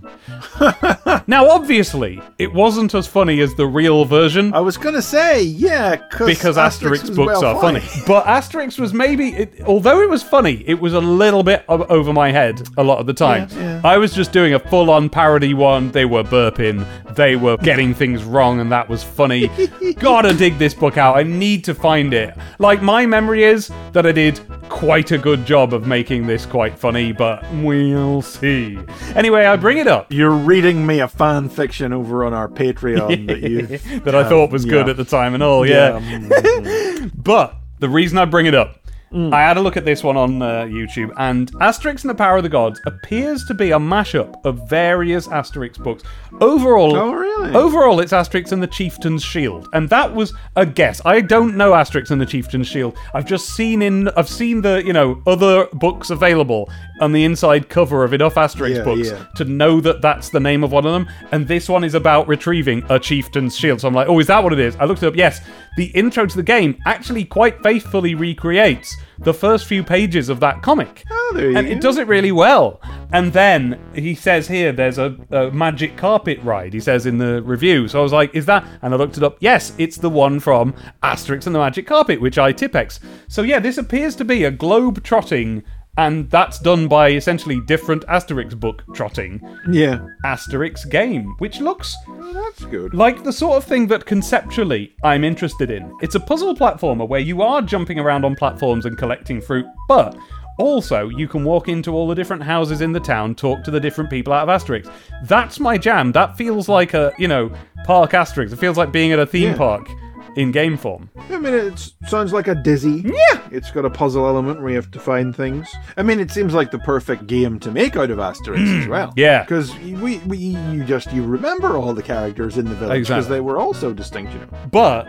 [1.27, 5.97] now, obviously, it wasn't as funny as the real version I was gonna say, yeah,
[6.25, 7.81] because Asterix, was books well are funny.
[8.07, 12.13] But Asterix was maybe, it, although it was funny, it was a little bit over
[12.13, 13.49] my head a lot of the time.
[13.51, 13.81] Yeah, yeah.
[13.83, 15.91] I was just doing a full on parody one.
[15.91, 19.49] They were burping, they were getting things wrong, and that was funny.
[19.99, 21.17] Gotta dig this book out.
[21.17, 22.35] I need to find it.
[22.59, 24.39] Like, my memory is that I did
[24.69, 28.77] quite a good job of making this quite funny, but we'll see.
[29.15, 33.27] Anyway, I bring it up You're reading me a fan fiction over on our Patreon
[33.27, 34.91] that you that I thought was good yeah.
[34.91, 35.99] at the time and all, yeah.
[35.99, 38.79] mm, But the reason I bring it up,
[39.13, 39.33] Mm.
[39.33, 42.37] I had a look at this one on uh, YouTube, and Asterix and the Power
[42.37, 46.03] of the Gods appears to be a mashup of various Asterix books.
[46.41, 47.53] Overall, Oh, really?
[47.55, 50.99] Overall, it's Asterix and the Chieftain's Shield, and that was a guess.
[51.05, 52.97] I don't know Asterix and the Chieftain's Shield.
[53.13, 57.69] I've just seen in, I've seen the you know other books available on the inside
[57.69, 59.25] cover of enough Asterix Yeah, books yeah.
[59.35, 61.07] to know that that's the name of one of them.
[61.31, 63.81] And this one is about retrieving a chieftain's shield.
[63.81, 64.75] So I'm like, oh, is that what it is?
[64.77, 65.15] I looked it up.
[65.15, 65.41] Yes,
[65.77, 70.61] the intro to the game actually quite faithfully recreates the first few pages of that
[70.61, 71.03] comic.
[71.09, 72.81] Oh, there you and it does it really well.
[73.11, 77.41] And then he says here there's a, a magic carpet ride, he says in the
[77.43, 77.87] review.
[77.87, 78.65] So I was like, is that?
[78.81, 79.37] And I looked it up.
[79.39, 82.99] Yes, it's the one from Asterix and the Magic Carpet, which I Tipex.
[83.27, 85.63] So yeah, this appears to be a globe trotting.
[85.97, 89.39] And that's done by essentially different Asterix book trotting
[89.69, 92.95] yeah, Asterix game, which looks oh, that's good.
[92.95, 95.95] like the sort of thing that conceptually I'm interested in.
[96.01, 100.17] It's a puzzle platformer where you are jumping around on platforms and collecting fruit, but
[100.57, 103.79] also you can walk into all the different houses in the town, talk to the
[103.79, 104.91] different people out of Asterix.
[105.25, 106.11] That's my jam.
[106.11, 107.51] That feels like a, you know,
[107.85, 108.51] park Asterix.
[108.51, 109.57] It feels like being at a theme Yeah.
[109.57, 109.87] park
[110.35, 111.09] in game form.
[111.29, 113.01] I mean, it sounds like a Dizzy.
[113.05, 113.39] Yeah.
[113.51, 115.69] It's got a puzzle element where you have to find things.
[115.95, 118.87] I mean, it seems like the perfect game to make out of Asterix as mm,
[118.87, 119.13] well.
[119.15, 119.43] Yeah.
[119.43, 123.35] because we, we you just you remember all the characters in the village because Exactly.
[123.37, 124.47] they were all so distinct, you know.
[124.71, 125.07] But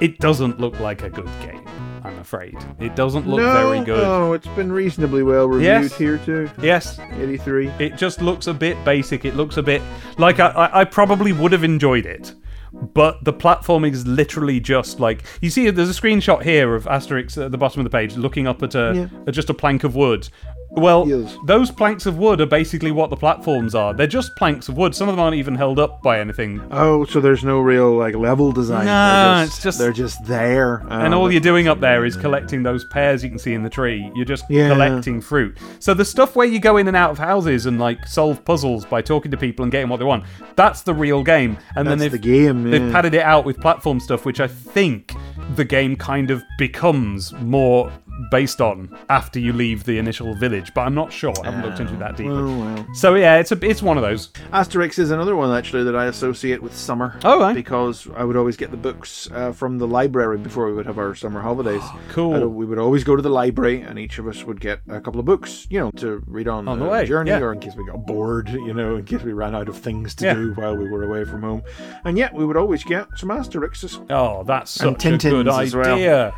[0.00, 1.66] it doesn't look like a good game,
[2.04, 2.56] I'm afraid.
[2.78, 4.02] It doesn't look no, very good.
[4.02, 5.96] No, it's been reasonably well reviewed Yes.
[5.96, 6.50] here too.
[6.60, 7.68] Yes, Eighty-three.
[7.78, 9.24] It just looks a bit basic.
[9.24, 9.80] It looks a bit
[10.18, 12.34] like I, I, I probably would have enjoyed it,
[12.72, 15.70] but the platforming is literally just like you see.
[15.70, 18.74] There's a screenshot here of Asterix at the bottom of the page, looking up at
[18.74, 19.20] a Yeah.
[19.26, 20.28] at just a plank of wood.
[20.70, 21.36] Well, Yes.
[21.46, 23.94] those planks of wood are basically what the platforms are.
[23.94, 24.94] They're just planks of wood.
[24.94, 26.60] Some of them aren't even held up by anything.
[26.70, 28.84] Oh, so there's no real like level design.
[28.86, 30.82] No, They're it's just- they're just there.
[30.90, 33.62] And Oh, all you're doing up there is collecting those pears you can see in
[33.62, 34.10] the tree.
[34.14, 34.68] You're just Yeah.
[34.68, 35.56] collecting fruit.
[35.78, 38.84] So the stuff where you go in and out of houses and like solve puzzles
[38.84, 41.56] by talking to people and getting what they want, that's the real game.
[41.76, 45.14] And then they've, the game, they've padded it out with platform stuff, which I think
[45.56, 47.90] the game kind of becomes more
[48.30, 50.72] based on after you leave the initial village.
[50.74, 51.32] But I'm not sure.
[51.42, 52.32] I haven't looked into that deeply.
[52.34, 52.86] Oh well.
[52.94, 54.28] So yeah, it's a it's one of those.
[54.52, 57.18] Asterix is another one actually that I associate with summer.
[57.24, 57.54] Oh, right.
[57.54, 60.98] Because I would always get the books uh, from the library before we would have
[60.98, 61.82] our summer holidays.
[62.10, 62.34] Cool.
[62.34, 65.00] And we would always go to the library, and each of us would get a
[65.00, 67.38] couple of books, you know, to read on, On the way, journey, yeah.
[67.40, 70.14] or in case we got bored, you know, in case we ran out of things
[70.16, 70.34] to Yeah.
[70.34, 71.62] do while we were away from home.
[72.04, 74.04] And yet, we would always get some Asterixes.
[74.10, 76.32] Oh, that's And such a good as well.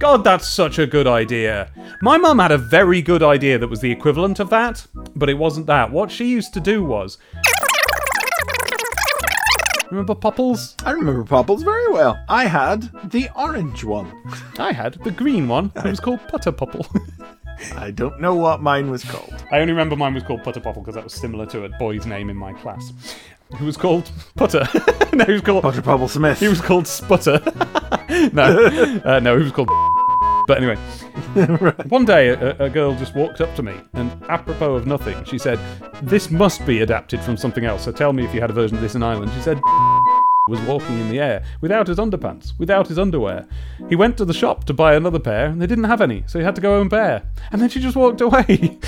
[0.00, 1.70] God, that's such a good idea.
[2.02, 5.34] My mum had a very good idea that was the equivalent of that, but it
[5.34, 5.90] wasn't that.
[5.90, 7.18] What she used to do was.
[9.90, 10.74] Remember Popples?
[10.84, 12.18] I remember Popples very well.
[12.28, 14.12] I had the orange one.
[14.58, 15.70] I had the green one.
[15.76, 16.86] It was called Putter Popple.
[17.76, 19.44] I don't know what mine was called.
[19.52, 22.06] I only remember mine was called Putter Popple because that was similar to a boy's
[22.06, 22.92] name in my class.
[23.58, 24.66] Who was called Putter.
[25.12, 25.62] no, he was called.
[25.62, 26.40] Potter Popple Smith.
[26.40, 27.40] He was called Sputter.
[28.32, 29.68] no, uh, no, he was called.
[30.46, 30.76] But anyway,
[31.88, 35.38] one day a, a girl just walked up to me, and apropos of nothing, she
[35.38, 35.58] said,
[36.02, 37.84] "This must be adapted from something else.
[37.84, 39.60] So tell me if you had a version of this in Ireland." She said.
[40.46, 43.48] Was walking in the air without his underpants, without his underwear.
[43.88, 46.38] He went to the shop to buy another pair, and they didn't have any, so
[46.38, 47.22] he had to go and pair.
[47.50, 48.78] And then she just walked away.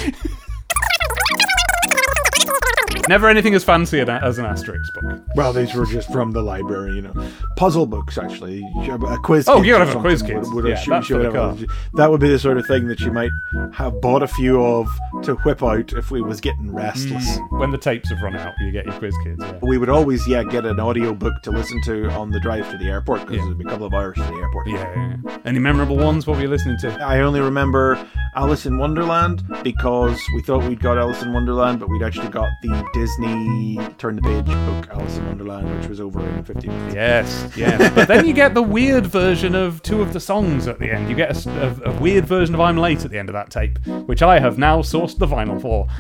[3.09, 5.20] Never anything as fancy as an Asterix book.
[5.34, 7.14] Well, these were just from the library, you know.
[7.57, 8.62] Puzzle books, actually.
[8.88, 9.48] A quiz.
[9.48, 10.36] Oh, you gotta have a quiz kit.
[10.40, 12.88] would- would- Yeah, she- that's she would have That would be the sort of thing
[12.88, 13.30] that you might
[13.72, 14.88] have bought a few of
[15.22, 17.38] to whip out if we was getting restless.
[17.38, 19.38] Mm, when the tapes have run out, you get your quiz kids.
[19.40, 19.52] Yeah.
[19.62, 22.78] We would always, yeah, get an audio book to listen to on the drive to
[22.78, 23.44] the airport because Yeah.
[23.44, 24.66] there'd be a couple of hours to the airport.
[24.68, 25.38] Yeah.
[25.44, 26.26] Any memorable ones?
[26.26, 26.88] What were you listening to?
[27.04, 27.98] I only remember
[28.34, 32.48] Alice in Wonderland because we thought we'd got Alice in Wonderland, but we'd actually got
[32.62, 36.94] the Disney turn the page book Alice in Wonderland, which was over in 15 minutes.
[36.94, 37.92] Yes, yes.
[37.94, 41.11] but then you get the weird version of two of the songs at the end.
[41.11, 44.22] You get a weird version of I'm Late at the end of that tape, which
[44.22, 45.86] I have now sourced the vinyl for.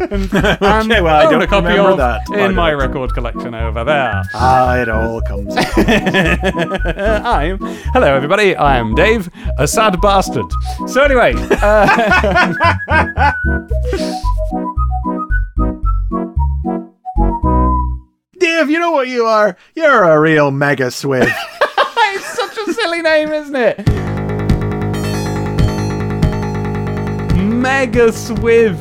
[0.00, 0.32] and,
[0.62, 2.20] and Okay, well, I don't a copy remember of that.
[2.30, 4.22] I in my record collection over there.
[4.32, 5.56] Ah, it all comes.
[5.76, 8.56] I'm hello everybody.
[8.56, 9.28] I'm Dave,
[9.58, 10.46] a sad bastard.
[10.86, 13.32] So anyway, uh,
[18.38, 19.56] Dave, you know what you are?
[19.74, 21.22] You're a real mega swiv.
[21.68, 23.78] it's such a silly name, isn't it?
[27.36, 28.78] Mega Swiv.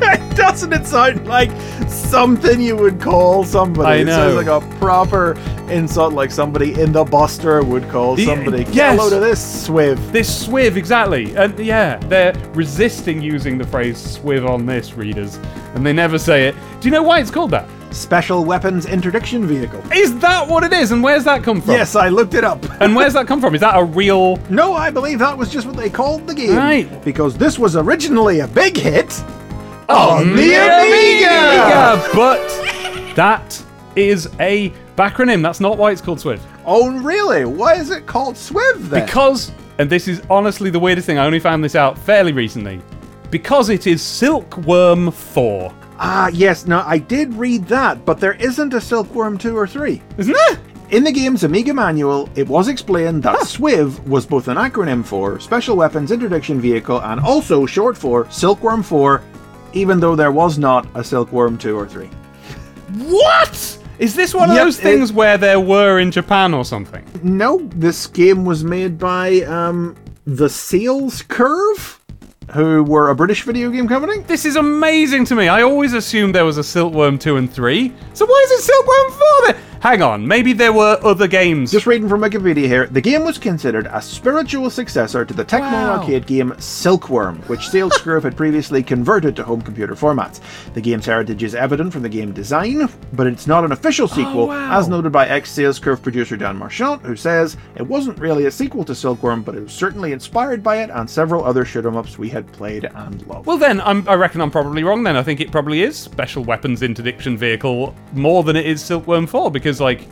[0.36, 1.50] Doesn't it sound like
[1.88, 3.88] something you would call somebody?
[3.88, 5.36] I It sounds like a proper
[5.68, 8.64] insult, like somebody in the Buster would call The- somebody.
[8.70, 8.98] Yes.
[8.98, 9.96] load of this, Swiv.
[10.12, 11.34] This Swiv, exactly.
[11.36, 15.36] And yeah, they're resisting using the phrase Swiv on this, readers.
[15.74, 16.54] And they never say it.
[16.80, 17.68] Do you know why it's called that?
[17.92, 19.82] Special Weapons Interdiction Vehicle.
[19.92, 20.90] Is that what it is?
[20.92, 21.72] And where's that come from?
[21.74, 22.64] Yes, I looked it up.
[22.80, 23.54] And where's that come from?
[23.54, 24.38] Is that a real.
[24.50, 26.56] No, I believe that was just what they called the game.
[26.56, 27.04] Right.
[27.04, 29.12] Because this was originally a big hit
[29.88, 32.10] Oh, on the Amiga.
[32.14, 32.46] But
[33.16, 33.62] that
[33.96, 35.42] is a backronym.
[35.42, 36.40] That's not why it's called Swiv.
[36.64, 37.44] Oh, really?
[37.44, 39.04] Why is it called Swiv then?
[39.04, 42.80] Because, and this is honestly the weirdest thing, I only found this out fairly recently.
[43.30, 45.74] Because it is Silkworm 4.
[45.98, 46.66] Ah, yes.
[46.66, 50.00] Now I did read that, but there isn't a Silkworm two or three.
[50.18, 50.58] Isn't there?
[50.90, 55.40] In the game's Amiga manual, it was explained that SWIV was both an acronym for
[55.40, 59.22] Special Weapons Interdiction Vehicle and also short for Silkworm 4,
[59.72, 62.10] even though there was not a Silkworm 2 or 3.
[63.08, 63.78] What?
[63.98, 67.04] Is this one of Yep, those it- things where there were in Japan or something?
[67.22, 72.00] No, this game was made by um, the Sales Curve,
[72.52, 74.20] who were a British video game company.
[74.20, 75.48] This is amazing to me.
[75.48, 77.92] I always assumed there was a Silkworm 2 and 3.
[78.14, 79.62] So why is it Silkworm 4 then?
[79.82, 81.72] Hang on, maybe there were other games.
[81.72, 85.72] Just reading from Wikipedia here, the game was considered a spiritual successor to the Tecmo
[85.72, 85.98] Wow.
[85.98, 90.38] arcade game Silkworm, which Sales Curve had previously converted to home computer formats.
[90.74, 94.14] The game's heritage is evident from the game design, but it's not an official oh,
[94.14, 94.78] sequel, wow.
[94.78, 98.52] as noted by ex Sales Curve producer Dan Marchant, who says it wasn't really a
[98.52, 101.96] sequel to Silkworm, but it was certainly inspired by it and several other shoot 'em
[101.96, 103.46] ups we had played and loved.
[103.46, 105.16] Well, then, I'm, I reckon I'm probably wrong then.
[105.16, 109.50] I think it probably is Special Weapons Interdiction Vehicle more than it is Silkworm 4
[109.50, 110.02] because, like,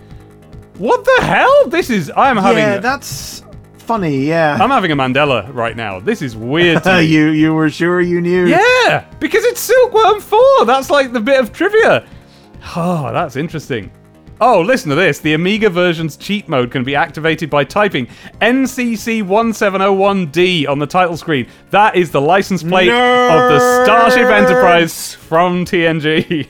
[0.79, 1.69] what the hell?
[1.69, 2.13] This is.
[2.17, 2.59] I'm having.
[2.59, 3.43] yeah, that's
[3.79, 4.19] funny.
[4.27, 5.99] Yeah, I'm having a Mandela right now.
[6.01, 6.83] This is weird.
[6.87, 8.47] You you were sure you knew?
[8.47, 10.65] Yeah, because it's Silkworm 4.
[10.67, 12.07] That's like the bit of trivia.
[12.77, 13.91] Oh, that's interesting.
[14.43, 15.19] Oh, listen to this.
[15.19, 18.07] The Amiga version's cheat mode can be activated by typing
[18.41, 21.47] NCC1701D on the title screen.
[21.71, 26.49] That is the license plate of the Starship Enterprise from TNG.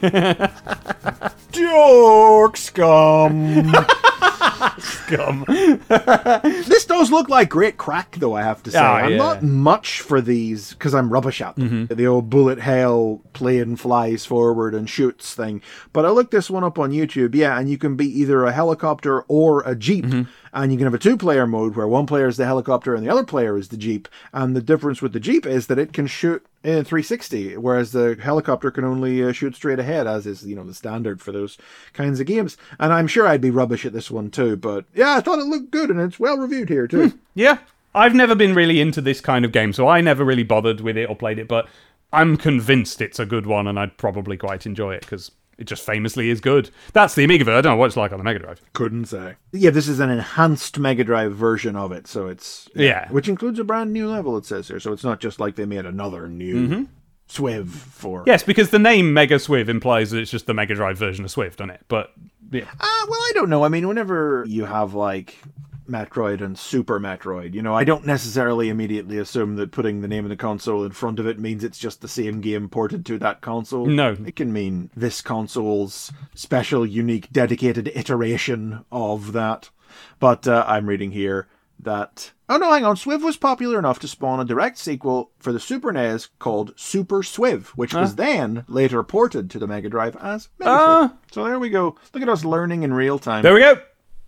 [1.53, 3.75] Dork scum.
[4.79, 5.45] Scum.
[5.49, 8.35] this does look like great crack, though.
[8.35, 9.17] I have to say, Ah, I'm yeah.
[9.17, 11.87] not much for these because I'm rubbish at them.
[11.87, 15.63] The old bullet hell plane flies forward and shoots thing.
[15.93, 18.53] But I looked this one up on YouTube, yeah, and you can be either a
[18.53, 20.05] helicopter or a jeep,
[20.53, 23.11] and you can have a two-player mode where one player is the helicopter and the
[23.11, 24.09] other player is the jeep.
[24.33, 28.19] And the difference with the jeep is that it can shoot in 360, whereas the
[28.21, 31.57] helicopter can only uh, shoot straight ahead, as is you know the standard for those
[31.95, 32.59] kinds of games.
[32.79, 35.47] And I'm sure I'd be rubbish at this one too, but yeah, I thought it
[35.47, 37.11] looked good, and it's well reviewed here too.
[37.11, 37.59] Hmm, yeah.
[37.95, 40.97] I've never been really into this kind of game, so I never really bothered with
[40.97, 41.69] it or played it, but
[42.13, 45.85] I'm convinced it's a good one and I'd probably quite enjoy it because it just
[45.85, 46.71] famously is good.
[46.93, 47.59] That's the Amiga version.
[47.59, 48.63] I don't know what it's like on the Mega Drive.
[48.73, 49.35] Couldn't say.
[49.53, 53.09] Yeah, this is an enhanced Mega Drive version of it, so it's Yeah.
[53.11, 54.37] which includes a brand new level.
[54.37, 56.83] It says here, so it's not just like they made another new mm-hmm.
[57.29, 58.25] Swiv for.
[58.27, 61.31] Yes, because the name Mega Swiv implies that it's just the Mega Drive version of
[61.31, 61.85] Swiv, doesn't it?
[61.89, 62.13] But
[62.51, 62.69] yeah.
[62.79, 63.65] Uh, well, I don't know.
[63.65, 65.37] I mean, whenever you have like
[65.89, 70.25] Metroid and Super Metroid, you know, I don't necessarily immediately assume that putting the name
[70.25, 73.19] of the console in front of it means it's just the same game ported to
[73.19, 73.87] that console.
[73.87, 74.17] No.
[74.25, 79.71] It can mean this console's special, unique, dedicated iteration of that.
[80.19, 81.49] But uh, I'm reading here
[81.85, 82.33] that.
[82.49, 82.97] Oh no, hang on.
[82.97, 87.23] Swiv was popular enough to spawn a direct sequel for the Super NES called Super
[87.23, 90.71] Swiv, which was then later ported to the Mega Drive as Mega.
[90.71, 91.05] Swiv.
[91.05, 91.09] Uh.
[91.33, 91.97] So there we go.
[92.13, 93.43] Look at us learning in real time.
[93.43, 93.81] There we go.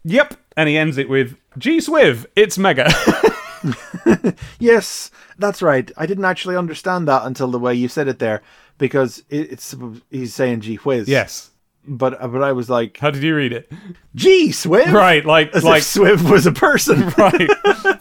[0.05, 0.35] Yep.
[0.57, 2.91] And he ends it with G Swiv, it's Mega.
[4.59, 5.91] Yes, that's right.
[5.97, 8.43] I didn't actually understand that until the way you said it there,
[8.79, 9.75] because it, it's
[10.11, 11.51] he's saying G whiz." yes.
[11.87, 13.71] But uh, but I was like How did you read it?
[14.15, 17.09] "gee Swiv," Right, like As like if Swiv was a person.
[17.19, 17.49] right.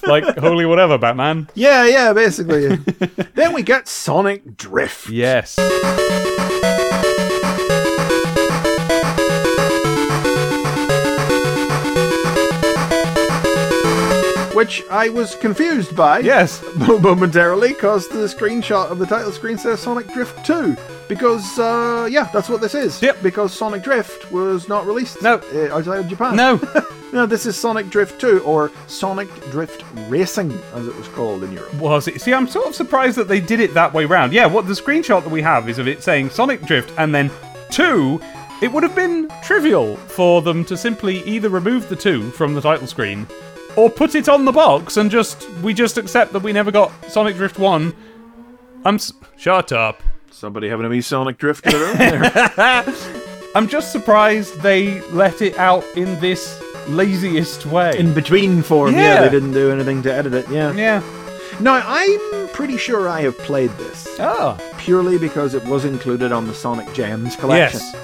[0.04, 1.50] like holy whatever, Batman.
[1.56, 2.76] yeah, yeah, basically.
[3.36, 5.10] then we get Sonic Drift.
[5.10, 5.58] Yes.
[14.62, 16.20] Which I was confused by.
[16.20, 16.64] Yes.
[16.78, 20.78] momentarily because the screenshot of the title screen says Sonic Drift 2.
[21.10, 23.02] Because, uh, yeah, that's what this is.
[23.02, 23.24] Yep.
[23.24, 25.42] Because Sonic Drift was not released No.
[25.52, 26.36] uh, outside of Japan.
[26.36, 26.62] No.
[27.12, 31.52] no, this is Sonic Drift 2, or Sonic Drift Racing, as it was called in
[31.54, 31.74] Europe.
[31.74, 32.22] Was it?
[32.22, 34.32] See, I'm sort of surprised that they did it that way round.
[34.32, 37.32] Yeah, what the screenshot that we have is of it saying Sonic Drift and then
[37.72, 38.22] two.
[38.62, 42.62] It would have been trivial for them to simply either remove the two from the
[42.62, 43.26] title screen
[43.76, 46.92] or put it on the box and just we just accept that we never got
[47.10, 47.94] Sonic Drift 1
[48.84, 50.02] I'm s- shut up.
[50.32, 52.96] Somebody having a wee Sonic Drift of their own there.
[53.56, 57.98] I'm just surprised they let it out in this laziest way.
[57.98, 59.16] In between form, yeah.
[59.16, 59.22] Yeah.
[59.24, 60.72] they didn't do anything to edit it, yeah.
[60.74, 61.04] yeah.
[61.60, 64.08] Now, I'm pretty sure I have played this.
[64.20, 64.58] Oh.
[64.80, 67.96] Purely because it was included on the Sonic Gems collection, Yes.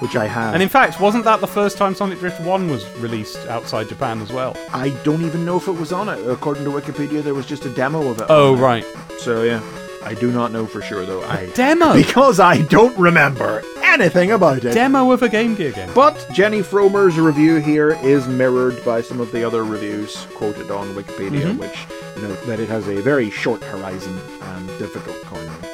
[0.00, 0.54] Which I have.
[0.54, 4.20] And in fact, wasn't that the first time Sonic Drift 1 was released outside Japan
[4.20, 4.56] as well?
[4.72, 6.26] I don't even know if it was on it.
[6.28, 8.26] According to Wikipedia, there was just a demo of it.
[8.28, 8.84] Oh, right.
[9.18, 9.62] So, yeah.
[10.04, 11.22] I do not know for sure, though.
[11.22, 11.94] I Demo!
[12.04, 14.74] Because I don't remember anything about it.
[14.74, 15.90] Demo of a Game Gear game.
[15.94, 20.88] But Jenny Fromer's review here is mirrored by some of the other reviews quoted on
[20.88, 21.58] Wikipedia, mm-hmm.
[21.58, 21.86] which
[22.22, 25.22] note that it has a very short horizon and difficult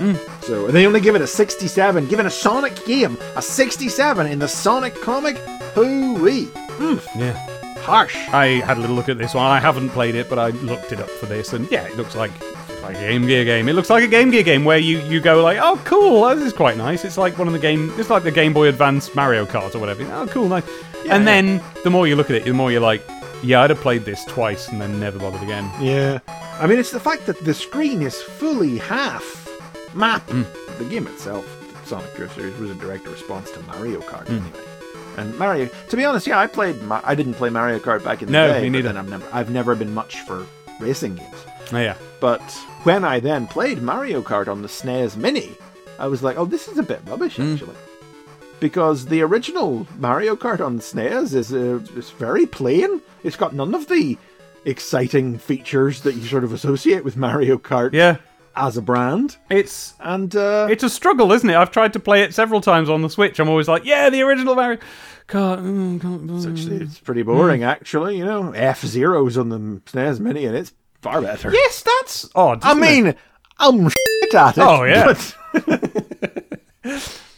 [0.00, 0.18] cornering.
[0.42, 4.38] So and they only give it a 67, given a Sonic game, a 67 in
[4.38, 5.36] the Sonic comic.
[5.74, 6.96] Hooey, hmm.
[7.18, 7.32] Yeah.
[7.82, 8.16] harsh.
[8.32, 9.46] I had a little look at this one.
[9.46, 12.16] I haven't played it, but I looked it up for this, and yeah, it looks
[12.16, 12.32] like
[12.82, 13.68] like a Game Gear game.
[13.68, 16.44] It looks like a Game Gear game where you, you go like, oh, cool, this
[16.46, 17.04] is quite nice.
[17.04, 17.92] It's like one of the game.
[17.98, 20.02] It's like the Game Boy Advance Mario Kart or whatever.
[20.12, 20.64] Oh, cool, nice.
[21.08, 23.02] and then the more you look at it, the more you're like,
[23.42, 25.70] yeah, I'd have played this twice and then never bothered again.
[25.80, 26.18] Yeah.
[26.58, 29.39] I mean, it's the fact that the screen is fully half
[29.94, 30.22] map.
[30.30, 30.42] Hmm.
[30.78, 34.38] The game itself, the Sonic Drift series, was a direct response to Mario Kart hmm.
[34.38, 34.66] anyway.
[35.16, 36.80] And Mario, to be honest, yeah, I played.
[36.82, 38.62] Ma- I didn't play Mario Kart back in the No, day.
[38.62, 38.96] me neither.
[38.96, 40.46] I've never, I've never been much for
[40.78, 41.36] racing games.
[41.72, 41.96] Oh, yeah.
[42.20, 42.42] But
[42.84, 45.56] when I then played Mario Kart on the SNES Mini,
[45.98, 47.52] I was like, oh, this is a bit rubbish hmm.
[47.52, 47.76] actually.
[48.60, 53.00] Because the original Mario Kart on the SNES is uh, is very plain.
[53.24, 54.18] It's got none of the
[54.64, 58.16] exciting features that you sort of associate with Mario Kart Yeah.
[58.60, 59.38] As a brand.
[59.48, 61.56] It's And uh, it's a struggle, isn't it?
[61.56, 63.38] I've tried to play it several times on the Switch.
[63.40, 64.80] I'm always like, yeah, the original Mario
[65.28, 66.50] mm, can't- mm.
[66.52, 68.18] actually, it's pretty boring, actually.
[68.18, 71.52] You know, F Zeros on the SNES Mini, and it's far better.
[71.52, 72.64] Yes, that's odd.
[72.64, 73.04] I isn't it?
[73.04, 73.14] mean,
[73.58, 73.88] I'm
[74.22, 74.60] shit at it.
[74.60, 75.14] Oh, yeah.
[75.14, 75.36] but-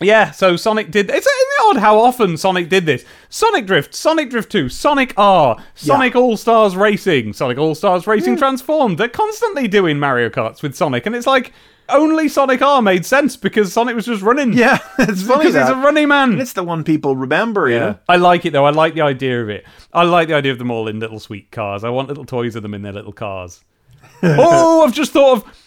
[0.00, 1.08] Yeah, so Sonic did.
[1.08, 1.26] It's,
[1.66, 3.04] odd how often Sonic did this.
[3.28, 8.34] Sonic Drift, Sonic Drift 2, Sonic R, Sonic All Stars Racing, Sonic All Stars Racing
[8.34, 8.38] mm.
[8.38, 8.98] Transformed.
[8.98, 11.52] They're constantly doing Mario Karts with Sonic, and it's like
[11.88, 14.52] only Sonic R made sense because Sonic was just running.
[14.52, 16.32] yeah, it's funny because he's a running man.
[16.32, 17.98] And it's the one people remember, you know?
[18.08, 18.64] I like it though.
[18.64, 19.64] I like the idea of it.
[19.92, 21.84] I like the idea of them all in little sweet cars.
[21.84, 23.62] I want little toys of them in their little cars.
[24.22, 25.60] oh, I've just thought of.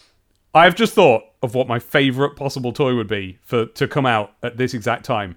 [0.53, 4.33] I've just thought of what my favourite possible toy would be for to come out
[4.41, 5.35] at this exact time.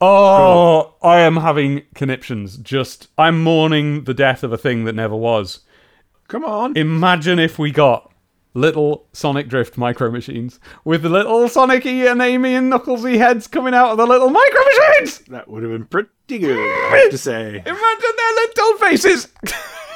[0.00, 2.56] Oh, I am having conniptions.
[2.58, 5.60] Just I'm mourning the death of a thing that never was.
[6.28, 6.76] Come on.
[6.76, 8.12] Imagine if we got
[8.54, 13.74] little Sonic Drift micro machines with the little Sonic-y and Amy and Knucklesy heads coming
[13.74, 15.18] out of the little micro machines.
[15.28, 17.48] That would have been pretty good, I have to say.
[17.48, 19.28] Imagine their little faces.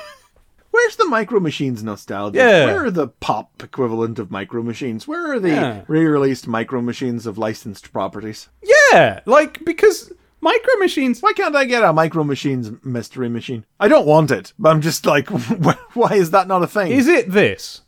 [0.73, 2.39] Where's the Micro Machines nostalgia?
[2.39, 2.65] Yeah.
[2.67, 5.07] Where are the pop equivalent of Micro Machines?
[5.07, 5.83] Where are the Yeah.
[5.87, 8.49] re-released Micro Machines of licensed properties?
[8.93, 11.23] yeah, like because micro machines.
[11.23, 13.65] Why can't I get a Micro Machines mystery machine?
[13.79, 15.29] I don't want it, but I'm just like,
[15.95, 16.91] why is that not a thing?
[16.91, 17.83] Is it this?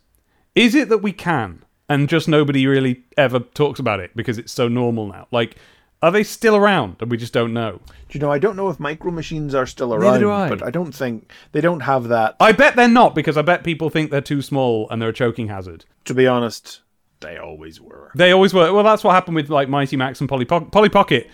[0.55, 4.53] Is it that we can and just nobody really ever talks about it because it's
[4.53, 5.27] so normal now?
[5.31, 5.57] Like,
[6.01, 7.79] are they still around and we just don't know?
[8.09, 8.31] Do you know?
[8.31, 10.49] I don't know if Micro Machines are still around, do I.
[10.49, 12.35] but I don't think they don't have that.
[12.39, 15.13] I bet they're not because I bet people think they're too small and they're a
[15.13, 15.85] choking hazard.
[16.05, 16.81] To be honest,
[17.21, 18.11] they always were.
[18.15, 18.71] They always were.
[18.71, 20.71] Well, that's what happened with like Mighty Max and Polly Pocket.
[20.71, 21.29] Polly Pocket,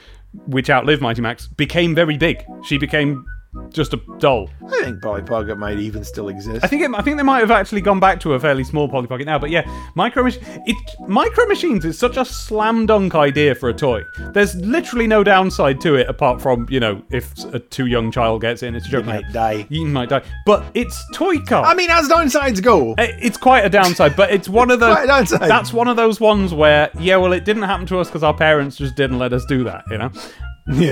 [0.46, 2.44] which outlived Mighty Max, became very big.
[2.64, 3.26] She became
[3.70, 4.50] just a doll.
[4.66, 6.64] I think Polly Pocket might even still exist.
[6.64, 8.88] I think it, I think they might have actually gone back to a fairly small
[8.88, 9.64] Polly Pocket now, but yeah,
[9.96, 10.76] micro mach- it
[11.08, 14.04] micro machines is such a slam dunk idea for a toy.
[14.34, 18.42] There's literally no downside to it apart from you know if a too young child
[18.42, 19.06] gets in, it's a joke.
[19.06, 19.66] might die.
[19.70, 21.66] You might die, but it's toy car.
[21.66, 22.96] I mean, as downsides go.
[22.98, 24.92] I- It's quite a downside, but it's one of the.
[24.94, 25.50] Quite a downside.
[25.50, 28.34] That's one of those ones where, yeah, well, it didn't happen to us because our
[28.34, 30.10] parents just didn't let us do that, you know.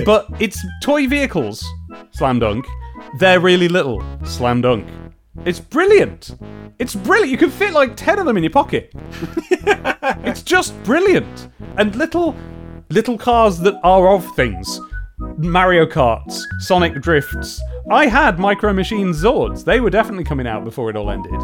[0.04, 1.64] But it's toy vehicles,
[2.12, 2.66] slam dunk.
[3.18, 4.86] They're really little, slam dunk.
[5.44, 6.36] It's brilliant.
[6.78, 7.30] It's brilliant.
[7.30, 8.92] You can fit like ten of them in your pocket.
[9.50, 11.48] it's just brilliant.
[11.78, 12.34] And little,
[12.90, 14.80] little cars that are of things.
[15.38, 17.60] Mario Karts, Sonic Drifts.
[17.90, 19.64] I had Micro Machines Zords.
[19.64, 21.40] They were definitely coming out before it all ended.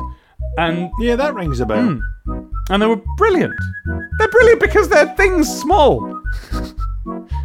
[0.59, 2.01] And Yeah, that rings a bell.
[2.27, 2.41] Hmm.
[2.71, 3.55] and they were brilliant.
[4.19, 6.23] They're brilliant because they're things small.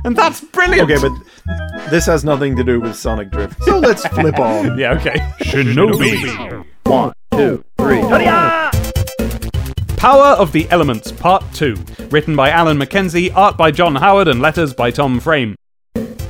[0.03, 0.89] and that's brilliant.
[0.89, 3.61] Okay, but this has nothing to do with Sonic Drift.
[3.63, 4.77] So let's flip on.
[4.77, 5.15] yeah, okay.
[5.41, 6.65] Shinobi.
[6.85, 8.01] One, two, three.
[9.97, 11.75] Power of the Elements Part 2.
[12.09, 15.55] Written by Alan McKenzie, art by John Howard, and letters by Tom Frame.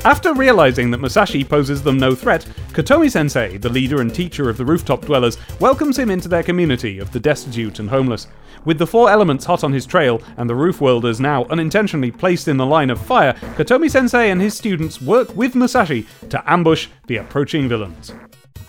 [0.04, 4.58] After realizing that Musashi poses them no threat, Kotomi sensei, the leader and teacher of
[4.58, 8.28] the rooftop dwellers, welcomes him into their community of the destitute and homeless.
[8.64, 12.48] With the four elements hot on his trail and the roof worlders now unintentionally placed
[12.48, 16.88] in the line of fire, Kotomi sensei and his students work with Musashi to ambush
[17.08, 18.14] the approaching villains.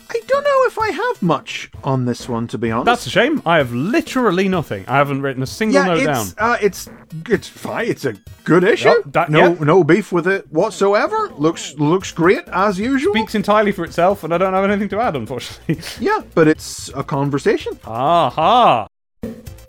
[0.09, 2.85] I don't know if I have much on this one, to be honest.
[2.85, 3.41] That's a shame.
[3.47, 4.85] I have literally nothing.
[4.87, 6.27] I haven't written a single yeah, note down.
[6.27, 6.91] it's, uh, it's
[7.31, 7.87] it's fine.
[7.89, 8.15] It's a
[8.45, 8.89] good issue.
[8.89, 9.61] Yep, that- no, yep.
[9.61, 11.31] no beef with it whatsoever.
[11.31, 13.15] Looks looks great as usual.
[13.15, 15.81] Speaks entirely for itself, and I don't have anything to add, unfortunately.
[16.05, 17.79] yeah, but it's a conversation.
[17.87, 18.87] Aha!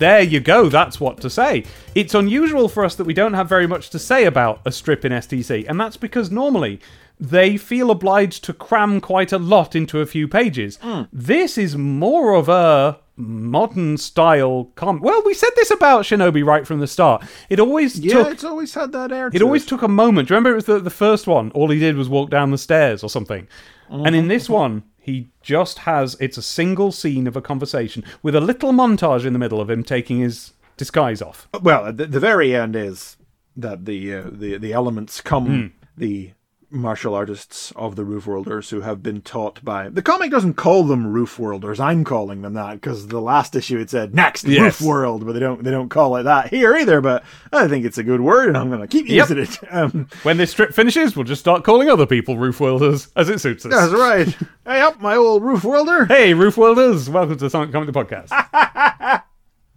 [0.04, 1.64] There you go, that's what to say.
[1.96, 5.06] It's unusual for us that we don't have very much to say about a strip
[5.06, 6.82] in STC, and that's because normally
[7.22, 10.76] they feel obliged to cram quite a lot into a few pages.
[10.82, 11.04] Hmm.
[11.14, 16.66] This is more of a modern style com well we said this about shinobi right
[16.66, 19.30] from the start it always Yeah, took it's always had that air.
[19.32, 20.28] it always took a moment.
[20.28, 21.52] Do you remember it was the, the first one?
[21.52, 23.48] All he did was walk down the stairs or something.
[23.90, 24.54] Mm-hmm, and in this mm-hmm.
[24.54, 29.26] one, he just has it's a single scene of a conversation with a little montage
[29.26, 31.48] in the middle of him taking his disguise off.
[31.62, 33.18] Well, the, the very end is
[33.58, 35.68] that the uh, the the elements come Hmm.
[35.98, 36.32] the
[36.74, 40.84] martial artists of the roof worlders who have been taught by the comic doesn't call
[40.84, 44.82] them roof worlders i'm calling them that because the last issue it said next Yes.
[44.82, 47.86] roof world but they don't they don't call it that here either but i think
[47.86, 49.30] it's a good word and i'm gonna keep Yep.
[49.30, 53.08] using it um, When this strip finishes, we'll just start calling other people roof welders
[53.16, 53.72] as it suits us.
[53.72, 54.28] that's right
[54.66, 57.10] hey up my old roof welder Hey, roof welders!
[57.10, 59.22] Welcome to the Sonic Comedy Podcast.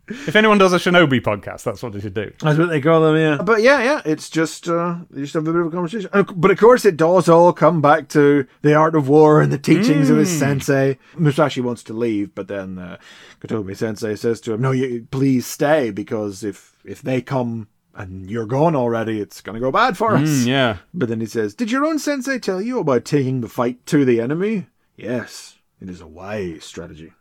[0.09, 2.33] if anyone does a Shinobi podcast, that's what they should do.
[2.41, 3.43] That's what they call them, yeah.
[3.43, 6.11] But yeah, yeah, it's just uh, they just have a bit of a conversation.
[6.13, 9.59] But of course, it does all come back to the art of war and the
[9.59, 10.99] teachings of his sensei.
[11.17, 12.99] Musashi wants to leave, but then uh,
[13.41, 18.31] Kotomi Sensei says to him, "No, you please stay because if if they come." And
[18.31, 20.29] you're gone already, it's gonna go bad for us.
[20.29, 20.77] Mm, yeah.
[20.93, 24.05] But then he says, Did your own sensei tell you about taking the fight to
[24.05, 24.67] the enemy?
[24.97, 27.15] Yes, it is a wise strategy.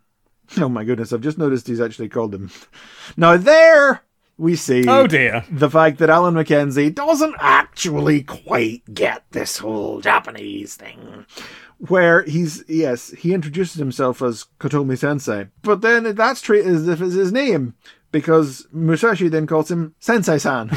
[0.62, 2.50] Oh my goodness, I've just noticed he's actually called him.
[3.18, 4.02] Now, there
[4.38, 5.46] we see Oh dear.
[5.50, 11.26] the fact that Alan McKenzie doesn't actually quite get this whole Japanese thing.
[11.80, 17.02] Where he's, yes, he introduces himself as Kotomi Sensei, but then that's treated as if
[17.02, 17.76] it's his name,
[18.12, 20.72] because Musashi then calls him Sensei san,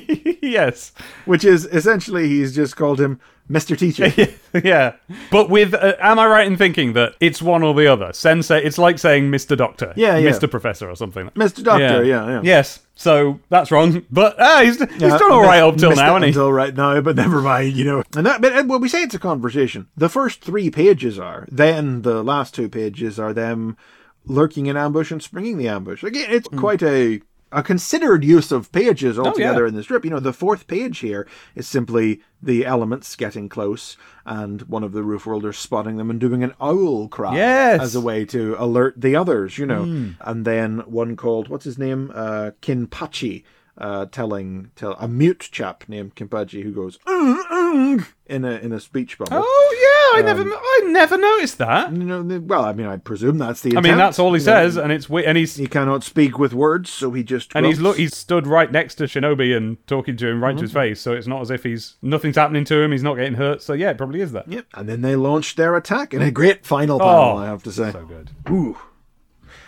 [0.42, 0.92] yes.
[1.24, 3.18] which is essentially he's just called him
[3.50, 3.78] Mr.
[3.78, 4.12] Teacher.
[4.64, 4.96] yeah.
[5.30, 8.12] But with, uh, am I right in thinking that it's one or the other?
[8.12, 9.56] Sensei, it's like saying Mr.
[9.56, 9.92] Doctor.
[9.96, 10.30] Yeah, yeah.
[10.30, 10.50] Mr.
[10.50, 11.30] Professor or something.
[11.30, 11.62] Mr.
[11.62, 12.40] Doctor, yeah, yeah.
[12.42, 12.80] Yes.
[12.96, 14.04] So that's wrong.
[14.10, 16.28] But ah, he's, he's Yeah, done all right up till now, he?
[16.28, 18.02] Until right now, but never mind, you know.
[18.16, 19.88] And that, but uh, well, we say it's a conversation.
[19.96, 21.46] The first three pages are.
[21.50, 23.76] Then the last two pages are them
[24.24, 26.02] lurking in ambush and springing the ambush.
[26.02, 27.20] Again, it's quite a
[27.52, 29.62] a considered use of pages altogether.
[29.62, 29.68] Oh, yeah.
[29.68, 30.04] in the strip.
[30.04, 34.92] You know, the fourth page here is simply the elements getting close and one of
[34.92, 37.80] the roof worlders spotting them and doing an owl cry Yes.
[37.80, 40.12] As a way to alert the others, you know.
[40.20, 42.10] And then one called what's his name?
[42.14, 43.44] Uh Kinpachi.
[43.78, 48.72] Uh, telling tell a mute chap named Kinpachi who goes "Ung, ung," in a in
[48.72, 49.42] a speech bubble.
[49.44, 51.92] Oh yeah, I never, Um, I never noticed that.
[51.92, 53.76] You know, well, I mean, I presume that's the.
[53.76, 56.88] I mean, that's all he says, and it's and he's He cannot speak with words,
[56.88, 60.26] so he just and he's look, he's stood right next to Shinobi and talking to
[60.26, 61.00] him right to his face.
[61.02, 62.92] So it's not as if he's nothing's happening to him.
[62.92, 63.60] He's not getting hurt.
[63.60, 64.48] So yeah, it probably is that.
[64.50, 64.66] Yep.
[64.72, 67.72] And then they launched their attack in a great final panel, Oh, I have to
[67.72, 67.92] say.
[67.92, 68.30] So good.
[68.48, 68.78] Ooh.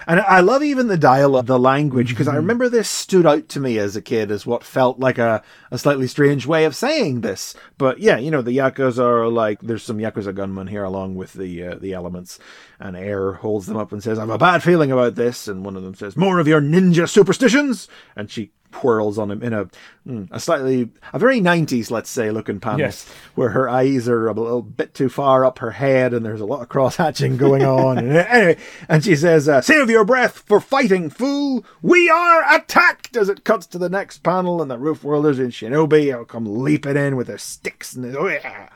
[0.09, 3.61] And I love even the dialogue, the language, because I remember this stood out to
[3.61, 7.20] me as a kid as what felt like a, a slightly strange way of saying
[7.20, 7.54] this.
[7.76, 11.34] But yeah, you know, the Yakuza are like, there's some Yakuza gunmen here along with
[11.34, 12.38] the uh, the elements.
[12.80, 15.46] And Air holds them up and says, I have a bad feeling about this.
[15.46, 17.86] And one of them says, More of your ninja superstitions.
[18.16, 19.66] And she whirls on him in a
[20.06, 23.10] mm, a slightly a very 90s let's say looking panel Yes.
[23.34, 26.46] where her eyes are a little bit too far up her head and there's a
[26.46, 27.98] lot of cross hatching going on.
[27.98, 28.56] And anyway
[28.88, 31.64] and she says uh, save your breath for fighting fool.
[31.82, 33.16] We are attacked.
[33.16, 36.62] As it cuts to the next panel and the roof worlders in shinobi will come
[36.62, 38.68] leaping in with their sticks and oh yeah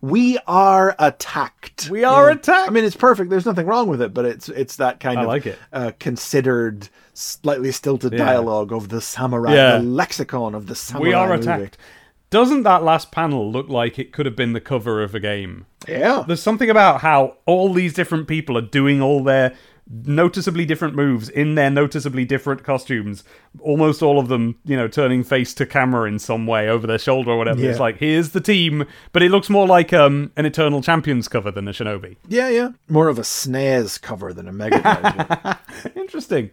[0.00, 1.88] we are attacked.
[1.90, 2.68] We are attacked.
[2.68, 3.30] I mean, it's perfect.
[3.30, 5.58] There's nothing wrong with it, but it's it's that kind I of like it.
[5.72, 8.18] Uh, considered, slightly stilted Yeah.
[8.24, 9.78] dialogue of the samurai, Yeah.
[9.78, 11.08] the lexicon of the samurai.
[11.08, 11.42] We are movie.
[11.42, 11.78] attacked.
[12.30, 15.66] Doesn't that last panel look like it could have been the cover of a game?
[15.88, 19.54] Yeah, There's something about how all these different people are doing all their
[19.88, 23.22] noticeably different moves in their noticeably different costumes.
[23.60, 26.98] Almost all of them, you know, turning face to camera in some way over their
[26.98, 27.64] shoulder or whatever.
[27.64, 31.50] It's like, here's the team, but it looks more like um, an Eternal Champions cover
[31.50, 32.16] than a Shinobi.
[32.28, 32.70] yeah, yeah.
[32.88, 35.60] More of a SNES cover than a Mega
[35.94, 36.50] Interesting.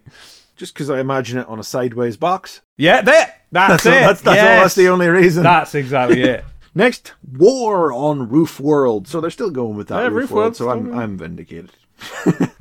[0.55, 2.61] Just because I imagine it on a sideways box.
[2.77, 3.34] Yeah, there.
[3.51, 3.89] That's, That's, it.
[3.89, 5.43] that's, that's, all, that's the only reason.
[5.43, 6.45] That's exactly it.
[6.75, 9.07] Next, War on Roof World.
[9.07, 11.71] So they're still going with that Yeah, Roof, Roof World, World's so I'm I'm vindicated.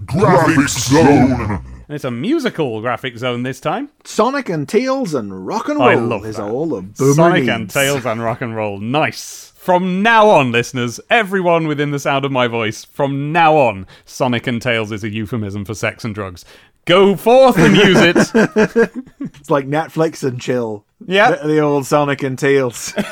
[0.04, 1.64] Graphics Zone.
[1.88, 3.90] And it's a musical graphic zone this time.
[4.04, 6.44] Sonic and Tails and Rock and Roll I love is that.
[6.44, 7.48] all a boomer Sonic needs.
[7.50, 8.78] and Tails and rock and roll.
[8.78, 9.52] Nice.
[9.56, 14.46] From now on, listeners, everyone within the sound of my voice, from now on, Sonic
[14.46, 16.44] and Tails is a euphemism for sex and drugs.
[16.84, 18.16] Go forth and use it.
[19.20, 20.84] It's like Netflix and chill.
[21.06, 21.32] Yeah.
[21.36, 22.92] The, the old Sonic and Tails.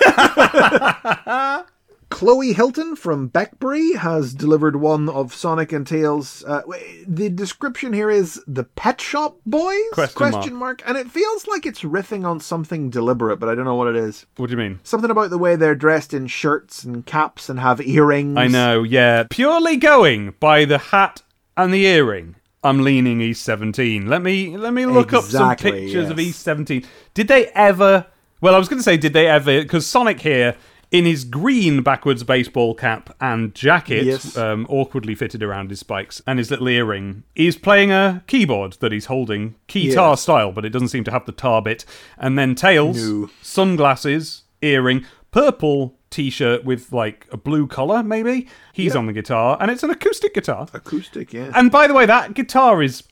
[2.11, 6.45] Chloe Hilton from Beckbury has delivered one of Sonic and Tails.
[6.45, 6.63] Uh,
[7.07, 9.81] the description here is the Pet Shop Boys?
[10.15, 10.83] Question mark.
[10.87, 13.97] And it feels like it's riffing on something deliberate, but I don't know what it
[13.97, 14.27] is.
[14.37, 14.81] what do you mean?
[14.83, 18.37] Something about the way they're dressed in shirts and caps and have earrings.
[18.37, 19.25] I know, yeah.
[19.31, 21.23] Purely going by the hat
[21.57, 22.35] and the earring.
[22.63, 24.07] I'm leaning East 17.
[24.07, 26.19] Let me let me look up some Exactly, pictures of.
[26.21, 26.85] East 17.
[27.15, 28.07] Did they ever
[28.43, 30.57] Well, I was going to say did they ever cuz Sonic here
[30.91, 34.37] in his green backwards baseball cap and jacket, Yes.
[34.37, 38.91] um, awkwardly fitted around his spikes, and his little earring, is playing a keyboard that
[38.91, 40.23] he's holding, keytar Yes.
[40.23, 41.85] style, but it doesn't seem to have the tar bit.
[42.19, 43.31] And then Tails, No.
[43.41, 48.49] sunglasses, earring, purple t-shirt with like a blue collar, maybe.
[48.73, 50.67] He's on the guitar, and it's an acoustic guitar.
[50.75, 51.53] Acoustic, yeah.
[51.55, 53.05] And by the way, that guitar is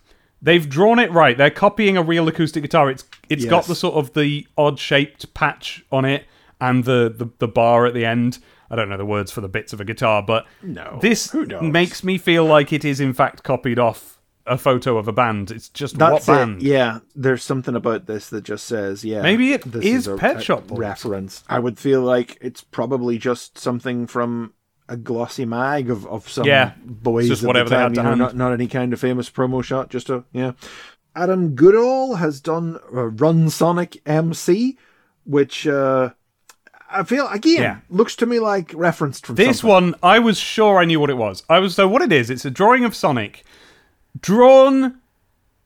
[0.43, 1.39] they've drawn it right.
[1.39, 2.91] They're copying a real acoustic guitar.
[2.91, 6.24] It's it's got the sort of the odd shaped patch on it
[6.61, 8.39] and the, the the bar at the end.
[8.71, 12.05] I don't know the words for the bits of a guitar, but No, this makes
[12.05, 15.51] me feel like it is in fact copied off a photo of a band.
[15.51, 16.63] It's just That's what band?
[16.63, 16.67] it.
[16.69, 19.23] Yeah, there's something about this that just says, yeah.
[19.23, 20.79] Maybe it this is a, Pet Shop Boys.
[20.79, 21.45] reference.
[21.49, 24.53] I would feel like it's probably just something from
[24.89, 27.29] a glossy mag of, of some Yeah, boys.
[27.29, 28.15] just at whatever the they had to you know.
[28.15, 29.91] Not, not any kind of famous promo shot.
[29.91, 30.53] Just a yeah.
[31.15, 34.79] Adam Goodall has done uh, Run Sonic MC,
[35.25, 36.11] which uh,
[36.91, 37.76] I feel again Yeah.
[37.91, 39.70] looks to me like referenced from This something.
[39.70, 41.43] one, I was sure I knew what it was.
[41.49, 42.30] I was so what it is.
[42.30, 43.45] It's a drawing of Sonic,
[44.20, 44.97] drawn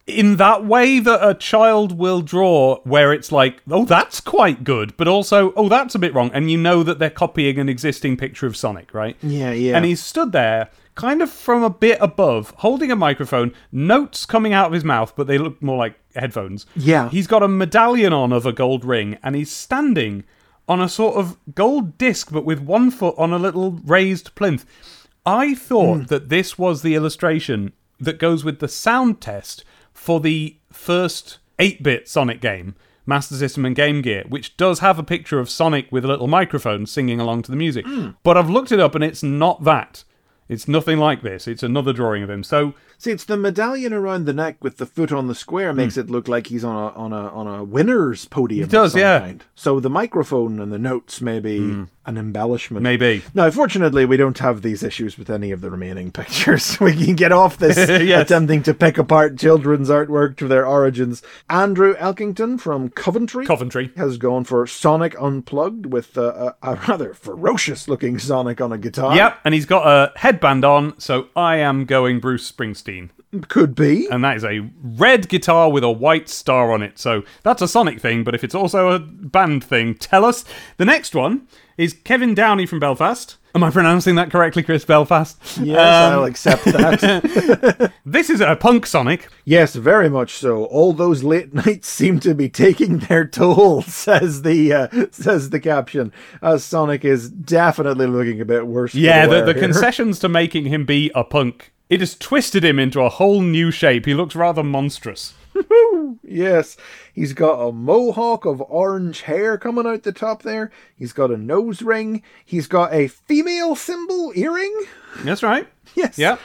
[0.06, 4.96] in that way that a child will draw, where it's like, oh, that's quite good,
[4.96, 8.16] but also, oh, that's a bit wrong, and you know that they're copying an existing
[8.16, 9.16] picture of Sonic, right?
[9.22, 9.76] Yeah, yeah.
[9.76, 14.52] And he's stood there, kind of from a bit above, holding a microphone, notes coming
[14.52, 16.66] out of his mouth, but they look more like headphones.
[16.74, 17.08] Yeah.
[17.08, 20.24] He's got a medallion on of a gold ring, and he's standing
[20.72, 24.64] on a sort of gold disc, but with one foot on a little raised plinth.
[25.26, 26.04] I thought Hmm.
[26.06, 31.82] that this was the illustration that goes with the sound test for the first 8
[31.82, 32.74] bit Sonic game,
[33.06, 36.26] Master System and Game Gear, which does have a picture of Sonic with a little
[36.28, 37.86] microphone singing along to the music.
[37.86, 38.10] Hmm.
[38.24, 40.04] But I've looked it up and it's not that.
[40.52, 41.48] It's nothing like this.
[41.48, 42.44] It's another drawing of him.
[42.44, 45.96] So See, it's the medallion around the neck with the foot on the square makes
[45.96, 48.62] it look like he's on a on a on a winner's podium.
[48.64, 49.18] It does, yeah.
[49.18, 49.44] Kind.
[49.56, 51.58] So the microphone and the notes may be
[52.04, 52.82] an embellishment.
[52.82, 53.22] maybe.
[53.34, 56.78] Now, fortunately, we don't have these issues with any of the remaining pictures.
[56.80, 58.22] we can get off this Yes.
[58.30, 61.22] attempting to pick apart children's artwork to their origins.
[61.50, 63.90] Andrew Elkington from Coventry Coventry.
[63.96, 68.78] has gone for Sonic Unplugged with uh, a, a rather ferocious looking Sonic on a
[68.78, 69.16] guitar.
[69.16, 70.12] Yep, and he's got a
[70.42, 73.10] headband on, so I am going Bruce Springsteen.
[73.46, 74.08] Could be.
[74.10, 76.98] And that is a red guitar with a white star on it.
[76.98, 80.44] So that's a Sonic thing, but if it's also a band thing, tell us.
[80.78, 81.46] The next one
[81.78, 83.36] is Kevin Downey from Belfast.
[83.54, 85.38] Am I pronouncing that correctly, Chris Belfast?
[85.60, 87.92] Yes, Um, I'll accept that.
[88.04, 89.28] This is a punk Sonic.
[89.44, 90.64] yes, very much so.
[90.64, 95.60] All those late nights seem to be taking their toll, says the uh, says the
[95.60, 96.12] caption.
[96.42, 98.92] As Sonic is definitely looking a bit worse.
[98.92, 101.72] for Yeah, the, wear the concessions to making him be a punk.
[101.88, 104.06] It has twisted him into a whole new shape.
[104.06, 105.34] He looks rather monstrous.
[106.24, 106.76] Yes,
[107.12, 110.70] he's got a mohawk of orange hair coming out the top there.
[110.96, 112.22] He's got a nose ring.
[112.44, 114.74] He's got a female symbol earring.
[115.24, 115.68] That's right.
[115.94, 116.18] Yes.
[116.18, 116.38] Yeah.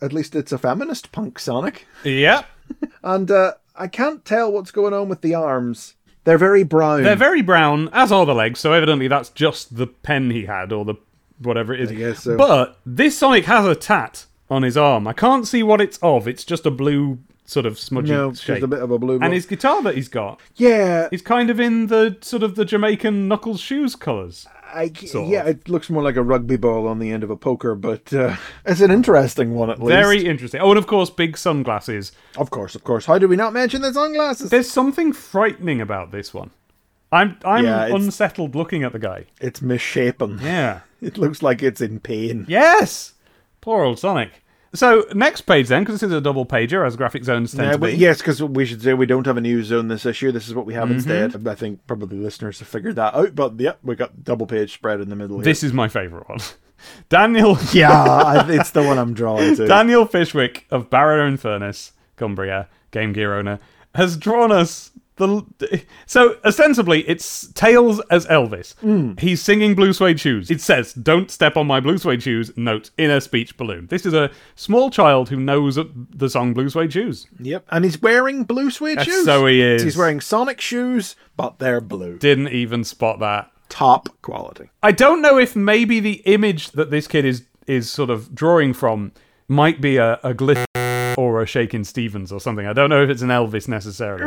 [0.00, 1.86] At least it's a feminist punk Sonic.
[2.04, 2.44] Yeah.
[3.02, 5.94] And uh, I can't tell what's going on with the arms.
[6.24, 7.02] They're very brown.
[7.02, 10.70] They're very brown, as are the legs, so evidently that's just the pen he had,
[10.70, 10.94] or the
[11.38, 12.22] whatever it is.
[12.22, 12.36] So.
[12.36, 15.08] But this Sonic has a tat on his arm.
[15.08, 16.28] I can't see what it's of.
[16.28, 17.18] It's just a blue
[17.50, 18.62] sort of smudgy no, shape.
[18.62, 19.18] a bit of a blue.
[19.20, 22.64] and his guitar that he's got yeah, is kind of in the sort of the
[22.64, 24.46] Jamaican Knuckles shoes colours.
[24.72, 27.74] I, yeah, it looks more like a rugby ball on the end of a poker,
[27.74, 29.88] but uh, it's an interesting one at least.
[29.88, 30.60] Very interesting.
[30.60, 32.12] Oh, and of course, big sunglasses.
[32.36, 33.06] of course, of course.
[33.06, 34.50] How do we not mention the sunglasses?
[34.50, 36.52] There's something frightening about this one.
[37.10, 39.26] I'm I'm Yeah, unsettled looking at the guy.
[39.40, 40.38] It's misshapen.
[40.40, 40.80] Yeah.
[41.02, 42.44] It looks like it's in pain.
[42.46, 43.14] Yes!
[43.62, 44.42] Poor old Sonic.
[44.72, 47.72] So next page then, because this is a double pager, as graphic zones tend Yeah,
[47.72, 47.92] to be.
[47.92, 50.30] yes, because we should say we don't have a news zone this issue.
[50.30, 50.80] This is what we Mm-hmm.
[50.80, 51.48] have instead.
[51.48, 53.34] I think probably listeners have figured that out.
[53.34, 55.38] But yep, we got double page spread in the middle.
[55.38, 55.44] Here.
[55.44, 56.38] This is my favourite one.
[57.08, 59.66] Daniel yeah, I, it's the one I'm drawing to.
[59.66, 63.58] Daniel Fishwick of Barrow-in-Furness, Cumbria, Game Gear owner,
[63.96, 65.82] has drawn us the.
[66.06, 68.74] So ostensibly, it's Tails as Elvis.
[68.80, 69.12] Hmm.
[69.18, 70.50] He's singing Blue Suede Shoes.
[70.50, 73.86] It says, "Don't step on my blue suede shoes." Note in a speech balloon.
[73.86, 77.26] This is a small child who knows the song Blue Suede Shoes.
[77.38, 79.24] Yep, and he's wearing blue suede shoes.
[79.24, 79.82] so he is.
[79.82, 82.18] He's wearing Sonic shoes, but they're blue.
[82.18, 83.50] Didn't even spot that.
[83.68, 84.70] Top quality.
[84.82, 88.72] I don't know if maybe the image that this kid is is sort of drawing
[88.72, 89.12] from
[89.46, 90.64] might be a, a glitter
[91.16, 92.66] or a Shakin' Stevens or something.
[92.66, 94.24] I don't know if it's an Elvis necessarily.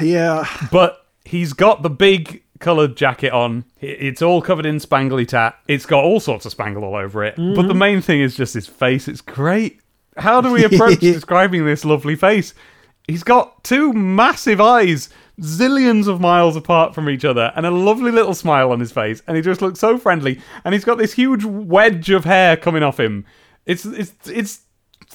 [0.00, 3.64] Yeah, But he's got the big coloured jacket on.
[3.80, 5.58] It's all covered in spangly tat.
[5.68, 7.36] It's got all sorts of spangle all over it.
[7.36, 7.78] But the mm-hmm.
[7.78, 9.08] main thing is just his face.
[9.08, 9.80] It's great.
[10.16, 12.54] How do we approach describing this lovely face?
[13.06, 15.08] He's got two massive eyes,
[15.40, 19.22] zillions of miles apart from each other, and a lovely little smile on his face.
[19.26, 20.40] And he just looks so friendly.
[20.64, 23.24] And he's got this huge wedge of hair coming off him.
[23.64, 24.60] It's it's it's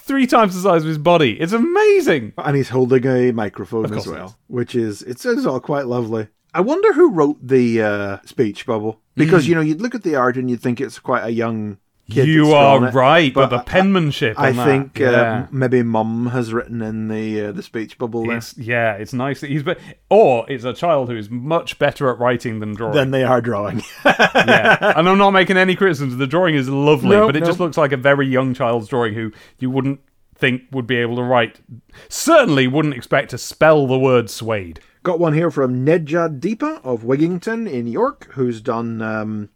[0.03, 1.39] three times the size of his body.
[1.39, 2.33] It's amazing.
[2.37, 6.27] and he's holding a microphone as well, which is it's, it's all quite lovely.
[6.53, 10.15] I wonder who wrote the uh, speech bubble because you know you'd look at the
[10.15, 11.77] art and you'd think it's quite a young
[12.13, 12.27] kid.
[12.27, 12.93] You are it.
[12.93, 14.39] right, but, but the penmanship.
[14.39, 15.09] I that, think yeah.
[15.09, 18.37] uh, maybe Mum has written in the uh, the speech bubble there.
[18.37, 19.75] It's, yeah, it's nice that he's, be-
[20.09, 22.95] or it's a child who is much better at writing than drawing.
[22.95, 23.83] Than they are drawing.
[24.05, 26.17] yeah, and I'm not making any criticisms.
[26.17, 27.45] The drawing is lovely, No, but it no.
[27.45, 29.99] just looks like a very young child's drawing who you wouldn't
[30.35, 31.61] think would be able to write.
[32.09, 34.79] Certainly wouldn't expect to spell the word suede.
[35.03, 39.01] Got one here from Nedja Deepa of Wigginton in York, who's done.
[39.01, 39.49] Um,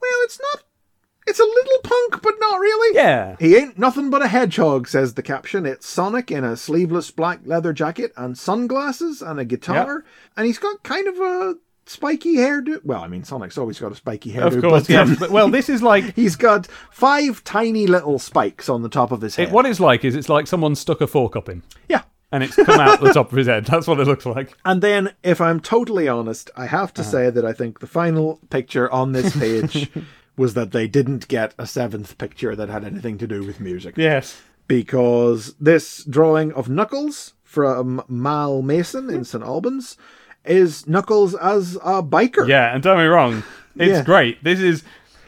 [0.00, 0.63] well, it's not.
[1.26, 2.96] It's a little punk, but not really.
[2.96, 3.36] Yeah.
[3.40, 5.64] He ain't nothing but a hedgehog, says the caption.
[5.64, 10.04] It's Sonic in a sleeveless black leather jacket and sunglasses and a guitar.
[10.36, 11.54] And he's got kind of a
[11.86, 12.84] spiky hairdo.
[12.84, 14.56] Well, I mean, Sonic's always got a spiky hairdo.
[14.56, 15.08] Of course, but, yes.
[15.08, 19.12] um, But, well, this is like he's got five tiny little spikes on the top
[19.12, 19.48] of his head.
[19.48, 22.02] it, what it's like is it's like someone stuck a fork up him yeah.
[22.32, 23.64] and it's come out the top of his head.
[23.66, 24.56] That's what it looks like.
[24.64, 28.40] And then, if I'm totally honest, I have to say that I think the final
[28.50, 29.90] picture on this page
[30.36, 33.94] was that they didn't get a seventh picture that had anything to do with music.
[33.96, 34.40] Yes.
[34.66, 39.44] Because this drawing of Knuckles from Mal Mason in St.
[39.44, 39.96] Albans
[40.44, 42.48] is Knuckles as a biker.
[42.48, 43.42] Yeah, and don't get me wrong,
[43.76, 44.04] it's Yeah.
[44.04, 44.42] great.
[44.42, 44.82] This is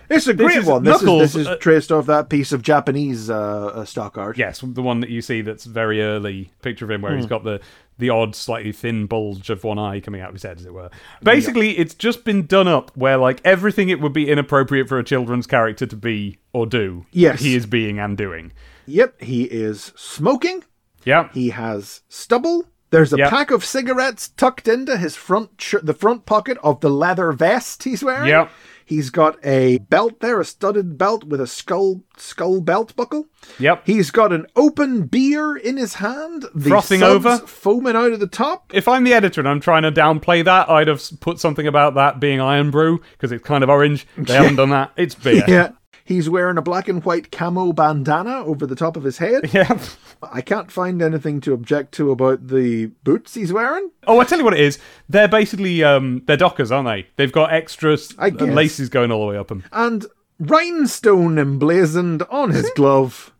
[0.08, 0.84] It's a great is one.
[0.84, 4.16] This Knuckles, is, this is uh, traced off that piece of Japanese uh, uh, stock
[4.18, 4.38] art.
[4.38, 7.44] yes, the one that you see that's very early picture of him where he's got
[7.44, 7.60] the
[7.98, 10.72] the odd slightly thin bulge of one eye coming out of his head as it
[10.74, 10.90] were.
[11.22, 15.04] Basically, it's just been done up where like everything it would be inappropriate for a
[15.04, 17.40] children's character to be or do, Yes.
[17.40, 18.52] he is being and doing.
[18.84, 20.62] Yep, he is smoking.
[21.04, 21.30] Yeah.
[21.32, 22.66] He has stubble.
[22.90, 23.30] There's a Yep.
[23.30, 27.84] pack of cigarettes tucked into his front sh- the front pocket of the leather vest
[27.84, 28.28] he's wearing.
[28.28, 28.50] Yep.
[28.88, 33.26] He's got a belt there, a studded belt with a skull skull belt buckle.
[33.58, 33.82] Yep.
[33.84, 37.38] He's got an open beer in his hand, the Frothing over.
[37.38, 38.70] foaming out of the top.
[38.72, 41.94] if I'm the editor and I'm trying to downplay that, I'd have put something about
[41.96, 44.06] that being Irn-Bru because it's kind of orange.
[44.16, 44.92] They haven't done that.
[44.96, 45.42] It's beer.
[45.48, 45.70] Yeah.
[46.06, 49.50] He's wearing a black and white camo bandana over the top of his head.
[49.52, 49.78] Yeah.
[50.22, 53.90] I can't find anything to object to about the boots he's wearing.
[54.06, 54.78] Oh, I tell you what it is.
[55.08, 57.06] They're basically um, they're dockers, aren't they?
[57.16, 59.64] They've got extras and laces going all the way up them.
[59.72, 60.06] And
[60.38, 63.32] rhinestone emblazoned on his glove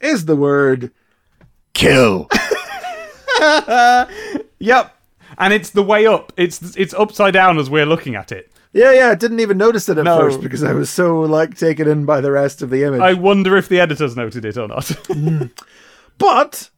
[0.00, 0.90] is the word
[1.74, 2.28] kill.
[4.58, 4.96] Yep.
[5.38, 6.32] And it's the way up.
[6.36, 8.50] It's it's upside down as we're looking at it.
[8.76, 10.18] Yeah, yeah, I didn't even notice it at No.
[10.18, 13.00] first because I was so like taken in by the rest of the image.
[13.00, 14.86] I wonder if the editors noted it or not.
[15.06, 15.44] Hmm.
[16.18, 16.70] But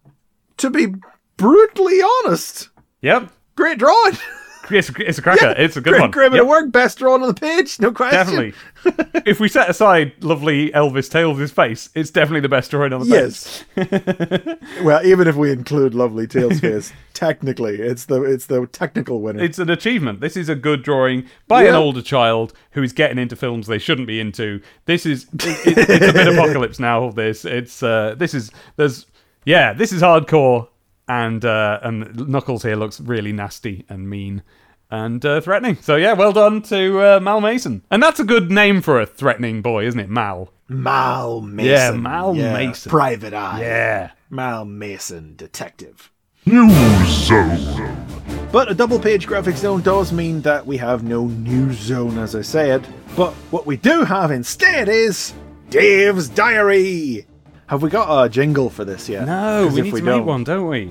[0.58, 0.94] to be
[1.36, 2.68] brutally honest,
[3.02, 3.30] yep.
[3.56, 4.14] great drawing.
[4.70, 5.54] It's, it's a cracker.
[5.56, 6.10] it's a good great, one.
[6.10, 6.72] Bit Yep, of work.
[6.72, 7.78] Best drawn on the page.
[7.80, 8.18] No question.
[8.18, 9.22] Definitely.
[9.26, 13.06] if we set aside lovely Elvis Tails' face, it's definitely the best drawing on the
[13.06, 13.64] page.
[13.76, 14.62] Yes.
[14.82, 19.42] well, even if we include Lovely Tails face, technically, it's the it's the technical winner.
[19.42, 20.20] It's an achievement.
[20.20, 23.78] This is a good drawing by an older child who is getting into films they
[23.78, 24.60] shouldn't be into.
[24.84, 27.10] This is it, it- it's a bit apocalypse now.
[27.10, 29.06] This it's uh, this is there's
[29.44, 30.68] yeah this is hardcore
[31.08, 34.42] and uh, and Knuckles here looks really nasty and mean
[34.90, 35.76] and uh, threatening.
[35.80, 37.82] So yeah, well done to uh, Mal Mason.
[37.90, 40.08] And that's a good name for a threatening boy, isn't it?
[40.08, 40.50] Mal.
[40.68, 41.70] Mal Mason.
[41.70, 42.90] Yeah, Mal Mason.
[42.90, 43.60] Private Eye.
[43.60, 44.10] Yeah.
[44.30, 46.10] Mal Mason, detective.
[46.44, 48.06] News Zone.
[48.52, 52.34] But a double page graphic zone does mean that we have no news zone, as
[52.34, 52.86] I said.
[53.16, 55.34] But what we do have instead is
[55.68, 57.26] Dave's Diary.
[57.66, 59.26] Have we got a jingle for this yet?
[59.26, 60.90] No, we if need to don't- make one, don't we?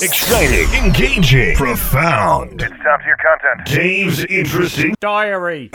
[0.00, 2.62] Exciting, engaging, profound.
[2.62, 3.66] It's top tier content.
[3.66, 4.94] Dave's interesting.
[5.00, 5.70] Diary.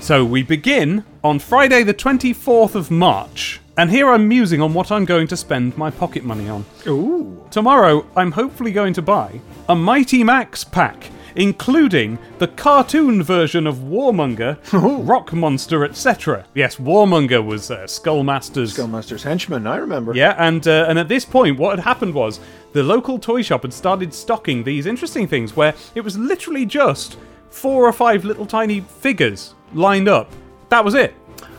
[0.00, 4.92] So we begin on Friday, the 24th of March, and here I'm musing on what
[4.92, 6.66] I'm going to spend my pocket money on.
[6.86, 7.46] Ooh.
[7.50, 13.76] Tomorrow, I'm hopefully going to buy a Mighty Max pack, including the cartoon version of
[13.76, 14.58] Warmonger,
[15.06, 16.44] Rock Monster, etc.
[16.54, 18.74] Yes, Warmonger was uh, Skullmaster's.
[18.76, 20.14] Skullmaster's henchman, I remember.
[20.14, 22.40] yeah, and uh, and at this point, what had happened was
[22.72, 27.18] the local toy shop had started stocking these interesting things where it was literally just
[27.50, 30.30] four or five little tiny figures lined up.
[30.70, 31.14] That was it.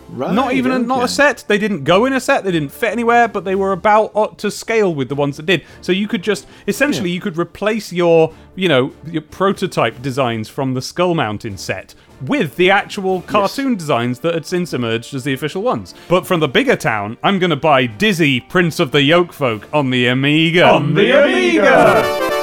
[0.09, 1.43] Right, Not even a, not a set.
[1.47, 2.43] They didn't go in a set.
[2.43, 5.65] They didn't fit anywhere, but they were about to scale with the ones that did.
[5.81, 10.73] So you could just essentially you could replace your you know your prototype designs from
[10.73, 15.33] the Skull Mountain set with the actual cartoon designs that had since emerged as the
[15.33, 15.93] official ones.
[16.07, 19.89] But from the bigger town, I'm going to buy Dizzy, Prince of the Yolkfolk, on
[19.89, 20.65] the Amiga.
[20.65, 22.34] On the Amiga!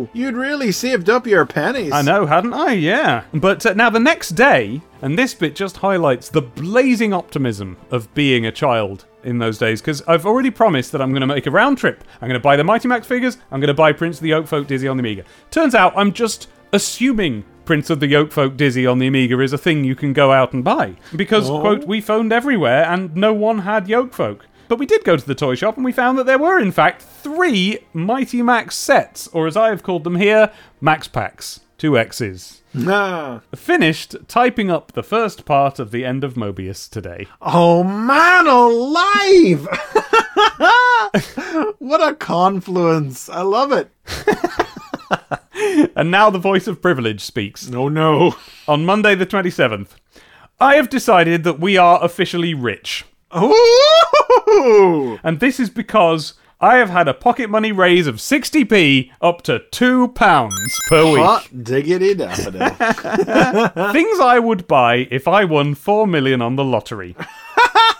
[0.00, 1.92] Ooh, you'd really saved up your pennies.
[1.92, 2.72] I know, hadn't I?
[2.72, 3.24] Yeah.
[3.34, 8.12] But uh, now the next day, and this bit just highlights the blazing optimism of
[8.14, 11.46] being a child in those days, because I've already promised that I'm going to make
[11.46, 12.04] a round trip.
[12.20, 14.30] I'm going to buy the Mighty Max figures, I'm going to buy Prince of the
[14.30, 15.24] Yolkfolk Dizzy on the Amiga.
[15.50, 19.58] Turns out I'm just assuming Prince of the Yolkfolk Dizzy on the Amiga is a
[19.58, 20.96] thing you can go out and buy.
[21.14, 24.40] Because, quote, we phoned everywhere and no one had Yolkfolk.
[24.70, 26.70] But we did go to the toy shop and we found that there were, in
[26.70, 31.58] fact, three Mighty Max sets, or as I have called them here, Max Packs.
[31.76, 32.62] Two X's.
[32.72, 33.40] Nah.
[33.52, 37.26] Finished typing up the first part of the end of Mobius today.
[37.42, 39.66] Oh man alive!
[41.80, 43.28] what a confluence.
[43.28, 43.90] I love it.
[45.96, 47.68] And now the voice of privilege speaks.
[47.68, 48.36] No, no.
[48.68, 49.88] On Monday the 27th,
[50.60, 53.04] I have decided that we are officially rich.
[53.36, 55.18] Ooh!
[55.22, 59.60] And this is because I have had a pocket money raise of 60p up to
[59.72, 60.14] £2
[60.88, 61.22] per week.
[61.22, 62.68] Hot diggity daffodil.
[63.92, 67.16] Things I would buy if I won 4 million on the lottery.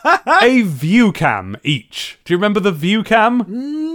[0.05, 2.19] a ViewCam each.
[2.25, 3.43] Do you remember the ViewCam?
[3.49, 3.90] Mm,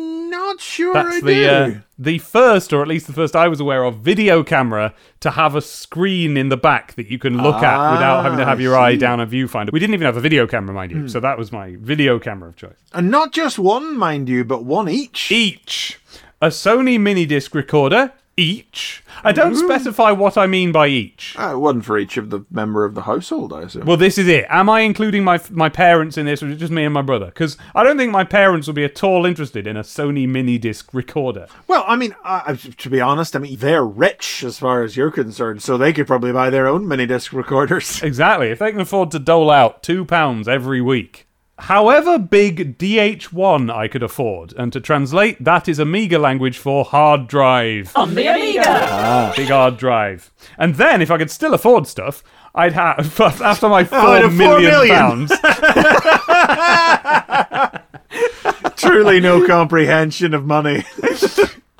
[0.56, 1.48] Not sure That's I the do.
[1.48, 5.32] uh, the first, or at least the first I was aware of, video camera to
[5.32, 8.62] have a screen in the back that you can look at without having to have
[8.62, 9.72] your eye down a viewfinder.
[9.72, 12.50] We didn't even have a video camera, mind you, so that was my video camera
[12.50, 12.78] of choice.
[12.94, 15.32] and not just one, mind you, but one each.
[15.32, 16.00] Each
[16.42, 18.12] a Sony mini disc recorder.
[18.38, 19.02] Each.
[19.24, 21.36] I don't specify what I mean by each.
[21.38, 23.86] Ah, one for each of the member of the household, I assume.
[23.86, 24.46] Well, this is it.
[24.50, 27.02] Am I including my my parents in this, or is it just me and my
[27.02, 27.28] brother?
[27.28, 30.58] Because I don't think my parents would be at all interested in a Sony mini
[30.58, 31.48] disc recorder.
[31.68, 35.12] Well, I mean, uh, to be honest, I mean they're rich as far as you're
[35.12, 38.02] concerned, so they could probably buy their own mini disc recorders.
[38.16, 38.50] Exactly.
[38.50, 41.25] If they can afford to dole out two pounds every week.
[41.58, 47.28] However big DH1 I could afford, and to translate, that is Amiga language for hard
[47.28, 47.94] drive.
[47.96, 48.64] On the Amiga!
[48.68, 49.34] Ah.
[49.36, 50.32] Big hard drive.
[50.58, 52.22] And then, if I could still afford stuff,
[52.54, 54.96] I'd have, after my I'd four have four million million.
[54.96, 55.32] pounds,
[58.76, 60.84] Truly no comprehension of money.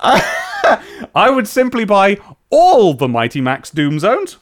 [0.00, 2.18] I would simply buy
[2.50, 4.38] all the Mighty Max Doom Zones,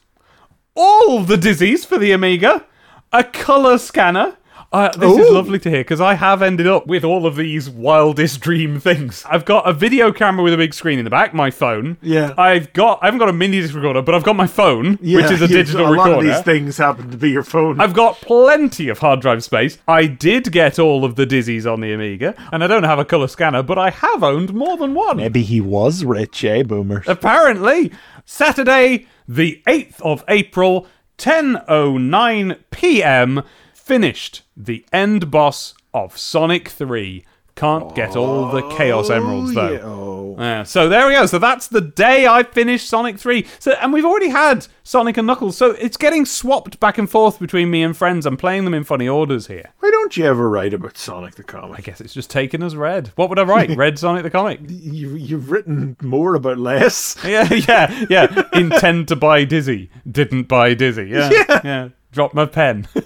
[0.75, 2.65] all the Dizzies for the Amiga,
[3.13, 4.37] a color scanner.
[4.75, 7.71] Uh, this is lovely to hear because I have ended up with all of these
[7.71, 9.25] wildest dream things.
[9.31, 11.97] I've got a video camera with a big screen in the back, my phone.
[12.03, 12.35] Yeah.
[12.37, 15.19] I've got I haven't got a mini disc recorder, but I've got my phone, Yeah,
[15.23, 16.29] which is a digital a lot recorder.
[16.29, 17.81] of these things happen to be your phone.
[17.81, 19.79] I've got plenty of hard drive space.
[19.87, 23.05] I did get all of the Dizzies on the Amiga, and I don't have a
[23.05, 25.19] color scanner, but I have owned more than one.
[25.19, 27.05] Maybe he was rich, eh, Boomer?
[27.07, 27.93] Apparently,
[28.25, 33.43] Saturday, the 8th of April, 10:09 p.m.
[33.85, 37.25] finished the end boss of Sonic 3.
[37.55, 39.61] Can't get all the Chaos Emeralds though.
[39.69, 40.37] Oh, yeah, oh.
[40.37, 41.27] Yeah, so there we go.
[41.27, 43.47] So that's the day I finished Sonic 3.
[43.61, 45.57] So and we've already had Sonic and Knuckles.
[45.57, 48.27] So it's getting swapped back and forth between me and friends.
[48.27, 49.73] I'm playing them in funny orders here.
[49.79, 51.79] Why don't you ever write about Sonic the comic?
[51.79, 53.13] I guess it's just taken as read.
[53.15, 53.71] What would I write?
[53.77, 54.59] Red Sonic the comic.
[54.67, 57.17] You, you've written more about less.
[57.25, 58.49] Yeah, yeah, yeah.
[58.53, 59.91] Intend to buy Dizzy.
[60.11, 61.05] Didn't buy Dizzy.
[61.11, 61.31] Yeah.
[61.65, 61.89] Yeah.
[62.15, 62.87] Drop my pen.
[62.97, 63.01] oh,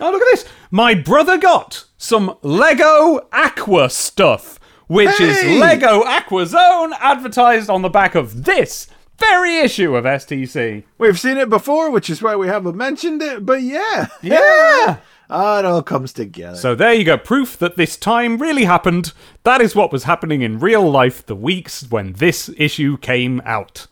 [0.00, 0.44] look at this.
[0.70, 5.54] My brother got some Lego Aqua stuff, which Hey!
[5.54, 8.86] is Lego Aqua Zone advertised on the back of this
[9.18, 10.84] very issue of STC.
[10.98, 14.08] We've seen it before, which is why we haven't mentioned it, but yeah.
[14.20, 14.98] Yeah.
[15.30, 16.56] Ah, it all comes together.
[16.56, 19.12] So there you go, proof that this time really happened.
[19.44, 23.86] That is what was happening in real life the weeks when this issue came out.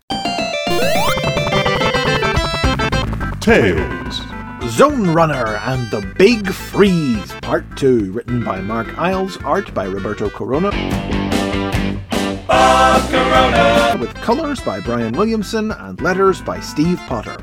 [3.49, 4.21] Tales.
[4.77, 10.29] Zone Runner and the Big Freeze, Part 2, written by Mark Eyles, art by Roberto
[10.29, 10.69] Corona.
[13.99, 17.39] With colours by Brian Williamson and letters by Steve Potter.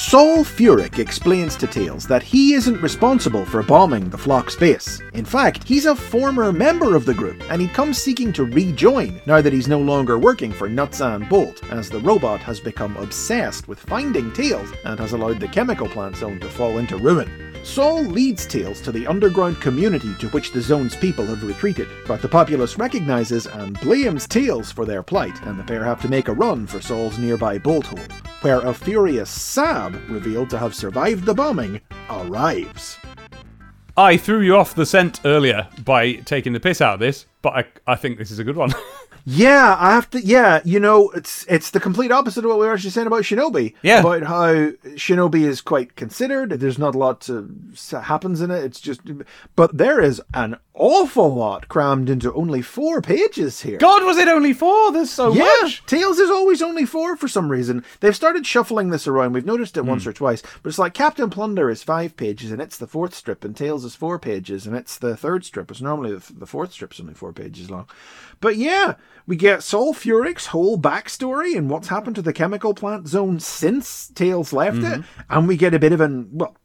[0.00, 5.02] Saul Furyk explains to Tails that he isn't responsible for bombing the Flock's base.
[5.12, 9.20] In fact, he's a former member of the group, and he comes seeking to rejoin
[9.26, 12.96] now that he's no longer working for Nuts and Bolt, as the robot has become
[12.96, 17.54] obsessed with finding Tails and has allowed the chemical plant zone to fall into ruin.
[17.62, 22.22] Saul leads Tails to the underground community to which the zone's people have retreated, but
[22.22, 26.28] the populace recognizes and blames Tails for their plight, and the pair have to make
[26.28, 27.98] a run for Saul's nearby bolt hole,
[28.40, 32.96] where a furious Sab, revealed to have survived the bombing, arrives.
[33.96, 37.50] I threw you off the scent earlier by taking the piss out of this, but
[37.54, 38.72] I, I think this is a good one.
[39.32, 40.20] Yeah, I have to.
[40.20, 43.22] Yeah, you know, it's it's the complete opposite of what we were actually saying about
[43.22, 43.74] Shinobi.
[43.82, 44.00] Yeah.
[44.00, 44.52] about how
[44.96, 46.50] Shinobi is quite considered.
[46.50, 47.48] There's not a lot to,
[48.02, 48.64] happens in it.
[48.64, 49.02] It's just,
[49.54, 53.78] but there is an awful lot crammed into only four pages here.
[53.78, 54.90] God, was it only four?
[54.92, 55.84] There's so Yeah, much.
[55.86, 57.84] Tails is always only four for some reason.
[58.00, 59.34] They've started shuffling this around.
[59.34, 59.88] We've noticed it Hmm.
[59.90, 63.14] once or twice, but it's like Captain Plunder is five pages and it's the fourth
[63.14, 65.70] strip, and Tails is four pages and it's the third strip.
[65.70, 67.86] It's normally the, the fourth strip's only four pages long.
[68.40, 68.94] But yeah,
[69.26, 74.08] we get Saul Furyk's whole backstory and what's happened to the chemical plant zone since
[74.08, 76.56] Tails left it, and we get a bit of an well.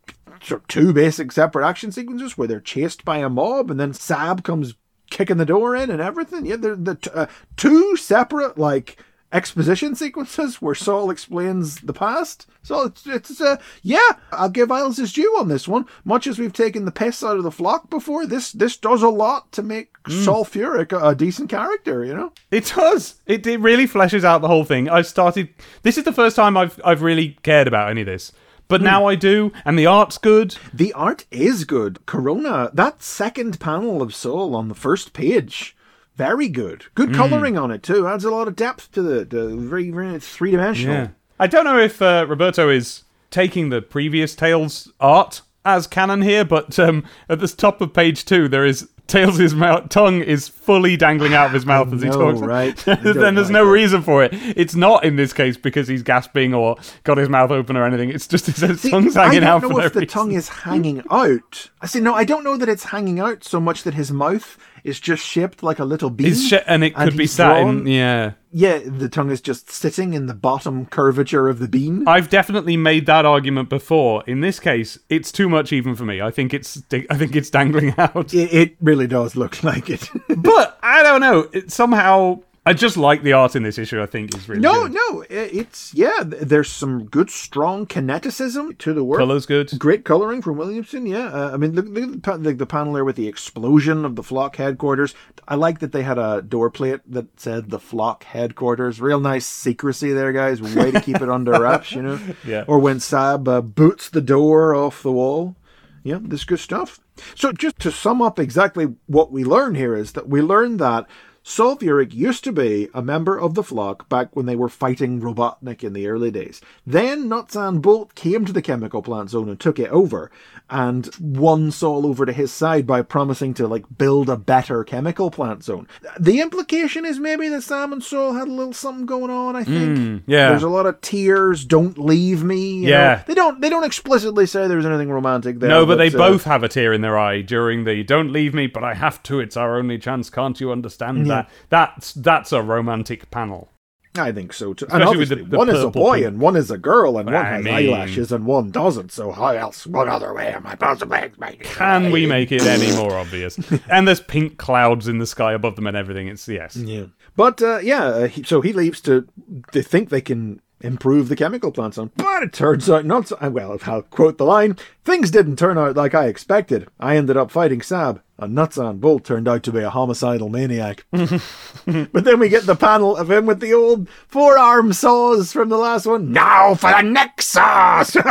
[0.68, 4.76] Two basic separate action sequences where they're chased by a mob and then Sab comes
[5.10, 6.46] kicking the door in and everything.
[6.46, 7.26] Yeah, they're the t- uh,
[7.58, 8.98] two separate like
[9.32, 12.48] exposition sequences where Saul explains the past.
[12.64, 15.86] So it's it's uh, yeah, I'll give Eyles his due on this one.
[16.04, 19.10] Much as we've taken the piss out of the flock before, this this does a
[19.10, 22.04] lot to make Saul Furyk a, a decent character.
[22.04, 22.34] You know.
[22.50, 23.22] It does.
[23.26, 24.90] It, it really fleshes out the whole thing.
[24.90, 25.50] I started.
[25.84, 28.32] This is the first time I've I've really cared about any of this,
[28.68, 30.56] but now I do, and the art's good.
[30.74, 32.06] The art is good.
[32.06, 35.75] Corona, that second panel of Saul on the first page,
[36.16, 36.86] very good.
[36.96, 38.08] Good coloring on it too.
[38.08, 41.12] Adds a lot of depth to the, the very, very three dimensional.
[41.40, 46.46] I don't know if uh, Roberto is taking the previous Tails art as canon here,
[46.46, 50.98] but um, at the top of page two, there is Tails' mouth, tongue is fully
[50.98, 52.40] dangling out of his mouth as he know, talks.
[52.42, 52.76] right?
[52.86, 53.72] Then there's like no it.
[53.72, 54.32] reason for it.
[54.34, 58.10] It's not in this case because he's gasping or got his mouth open or anything.
[58.10, 60.14] It's just his See, tongue's I hanging don't out know for no if the reason.
[60.14, 61.70] tongue is hanging out.
[61.82, 62.00] I see.
[62.00, 65.24] No, I don't know that it's hanging out so much that his mouth is just
[65.26, 66.34] shaped like a little bean.
[66.34, 67.64] Sh- and it could be he's sat in.
[67.84, 68.32] drawn- Yeah.
[68.58, 72.08] Yeah, the tongue is just sitting in the bottom curvature of the bean.
[72.08, 74.24] I've definitely made that argument before.
[74.28, 76.22] In this case, it's too much even for me.
[76.22, 78.34] I think it's I think it's dangling out.
[78.34, 80.10] It, it really does look like it.
[80.38, 81.50] but I don't know.
[81.52, 84.02] It somehow I just like the art in this issue.
[84.02, 84.94] I think is really no, good.
[84.94, 86.24] no, it's yeah.
[86.24, 89.20] There's some good, strong kineticism to the work.
[89.20, 89.78] Color's good.
[89.78, 91.28] Great coloring from Williamson, yeah.
[91.28, 94.16] Uh, I mean, look, look at the, the, the panel there with the explosion of
[94.16, 95.14] the flock headquarters.
[95.48, 99.00] I like that they had a door plate that said the flock headquarters.
[99.00, 100.60] Real nice secrecy there, guys.
[100.60, 102.20] Way to keep it under wraps, you know?
[102.44, 102.64] Yeah.
[102.68, 105.56] Or when Sab uh, boots the door off the wall.
[106.02, 107.00] Yeah, this is good stuff.
[107.34, 111.08] So, just to sum up exactly what we learn here is that we learn that
[111.48, 115.22] Saul Furyk used to be a member of the flock back when they were fighting
[115.22, 116.60] Robotnik in the early days.
[116.88, 120.32] Then Nutsan Bolt came to the chemical plant zone and took it over
[120.72, 125.30] and won Saul over to his side by promising to like build a better chemical
[125.30, 125.88] plant zone.
[126.20, 129.64] The implication is maybe that Sam and Saul had a little something going on, I
[129.64, 130.24] think.
[130.26, 130.50] yeah.
[130.50, 132.80] There's a lot of tears, don't leave me.
[132.80, 133.18] you Yeah.
[133.18, 133.22] know.
[133.28, 135.70] They don't they don't explicitly say there's anything romantic there.
[135.70, 138.56] No, but they uh, both have a tear in their eye during the "Don't leave
[138.56, 139.40] me, but I have to.
[139.40, 140.32] It's our only chance.
[140.32, 143.70] Can't you understand that?" That's that's a romantic panel.
[144.18, 144.86] I think so too.
[144.86, 146.28] And Especially with obviously, the- the one is a boy pink.
[146.28, 149.12] and one is a girl, and one has mean- eyelashes and one doesn't.
[149.12, 149.86] So how else?
[149.86, 151.60] What other way am I possibly explaining?
[151.64, 153.60] Can we make it any more obvious?
[153.90, 156.30] and there's pink clouds in the sky above them and everything.
[156.30, 156.78] It's yes.
[156.78, 157.08] Yeah.
[157.36, 159.28] But uh, yeah, uh, he, so he leaves to.
[159.74, 162.12] They think they can improve the chemical plant zone.
[162.16, 163.28] but it turns out not.
[163.28, 166.88] So, uh, well, I'll quote the line: "Things didn't turn out like I expected.
[167.02, 171.06] I ended up fighting Sab." And Nutsan Bolt turned out to be a homicidal maniac.
[171.12, 175.78] but then we get the panel of him with the old forearm saws from the
[175.78, 176.34] last one.
[176.34, 178.12] Now for the next saws!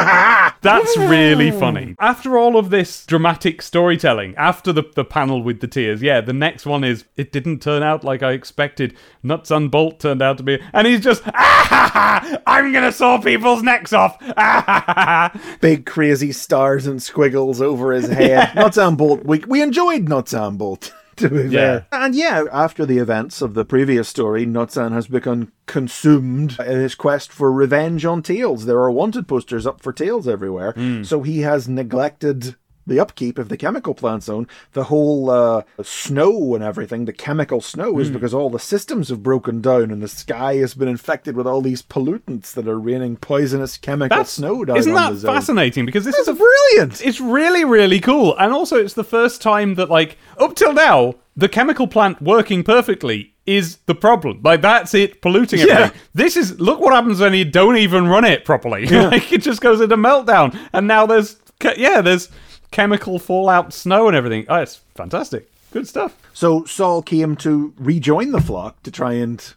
[0.61, 1.97] That's really funny.
[1.99, 6.35] After all of this dramatic storytelling, after the, the panel with the tears, yeah, the
[6.35, 8.95] next one is it didn't turn out like I expected.
[9.23, 12.93] Nuts and Bolt turned out to be, and he's just, ah, ha, ha, I'm gonna
[12.93, 14.19] saw people's necks off.
[14.37, 14.95] Ah, ha, ha,
[15.33, 15.57] ha.
[15.61, 18.49] Big crazy stars and squiggles over his head.
[18.49, 19.25] Nutsan Bolt.
[19.25, 19.63] We, we
[19.95, 20.93] enjoyed Nutsan Bolt.
[21.17, 21.49] to be Yeah.
[21.49, 21.87] fair.
[21.93, 26.95] And yeah, after the events of the previous story, Nutsan has become consumed in his
[26.95, 28.67] quest for revenge on Tails.
[28.67, 31.03] There are wanted posters up for Tails everywhere, hmm.
[31.05, 34.47] so he has neglected the upkeep of the chemical plant zone.
[34.73, 39.23] The whole uh, snow and everything, the chemical snow, is because all the systems have
[39.23, 43.17] broken down and the sky has been infected with all these pollutants that are raining
[43.17, 45.87] poisonous chemical That's snow down Isn't on that fascinating?
[45.87, 47.05] Because this is a brilliant.
[47.05, 48.37] It's really, really cool.
[48.39, 52.63] And also, it's the first time that, like, up till now, the chemical plant working
[52.63, 54.41] perfectly is the problem.
[54.43, 55.93] Like, that's it polluting everything.
[55.95, 56.01] Yeah.
[56.15, 58.87] This is, look what happens when you don't even run it properly.
[58.87, 60.57] like, it just goes into meltdown.
[60.73, 61.37] And now there's,
[61.77, 62.31] yeah, there's
[62.75, 64.45] chemical fallout snow and everything.
[64.49, 65.49] Oh, it's fantastic.
[65.71, 66.17] Good stuff.
[66.33, 69.55] So Saul came to rejoin the flock to try and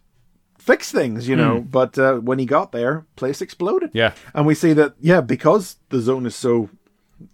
[0.60, 1.62] fix things, you know.
[1.62, 3.90] But uh, when he got there, place exploded.
[3.94, 4.14] Yeah.
[4.36, 6.70] and we see that yeah, because the zone is so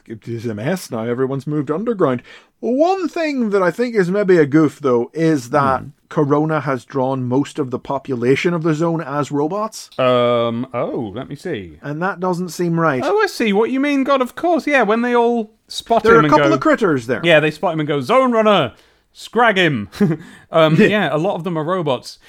[0.05, 1.03] it's a mess now.
[1.03, 2.23] Everyone's moved underground.
[2.61, 7.23] One thing that I think is maybe a goof though is that Corona has drawn
[7.23, 11.79] most of the population of the zone as robots, Um, oh, let me see.
[11.81, 13.01] and that doesn't seem right.
[13.03, 14.03] Oh, I see what you mean.
[14.03, 14.67] God, of course.
[14.67, 17.19] Yeah, when they all spot there him There are a couple go, of critters there.
[17.23, 18.75] Yeah, they spot him and go, Zone Runner,
[19.11, 19.89] scrag him.
[20.51, 22.19] um, yeah, a lot of them are robots.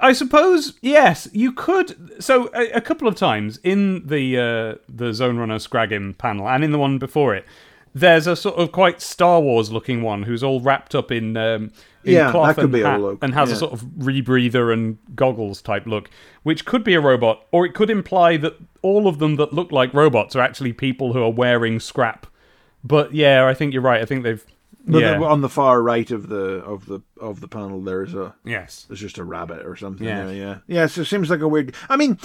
[0.00, 2.20] I suppose yes, you could.
[2.20, 6.48] So a, a couple of times in the uh, the Zone Runner scrag him panel
[6.48, 7.44] and in the one before it,
[7.94, 11.62] there's a sort of quite Star Wars looking one who's all wrapped up in um,
[11.64, 11.72] in
[12.04, 14.72] Yeah, cloth that could and be a hat look, and has a sort of rebreather
[14.72, 16.08] and goggles type look,
[16.42, 19.72] which could be a robot, or it could imply that all of them that look
[19.72, 22.26] like robots are actually people who are wearing scrap.
[22.84, 24.00] But yeah, I think you're right.
[24.00, 24.44] I think they've
[24.86, 25.20] But yeah.
[25.20, 28.86] on the far right of the of the of the panel, there's a Yes.
[28.88, 30.26] There's just a rabbit or something Yeah.
[30.26, 30.58] there, yeah.
[30.66, 31.74] Yeah, so it seems like a weird.
[31.88, 32.18] I mean,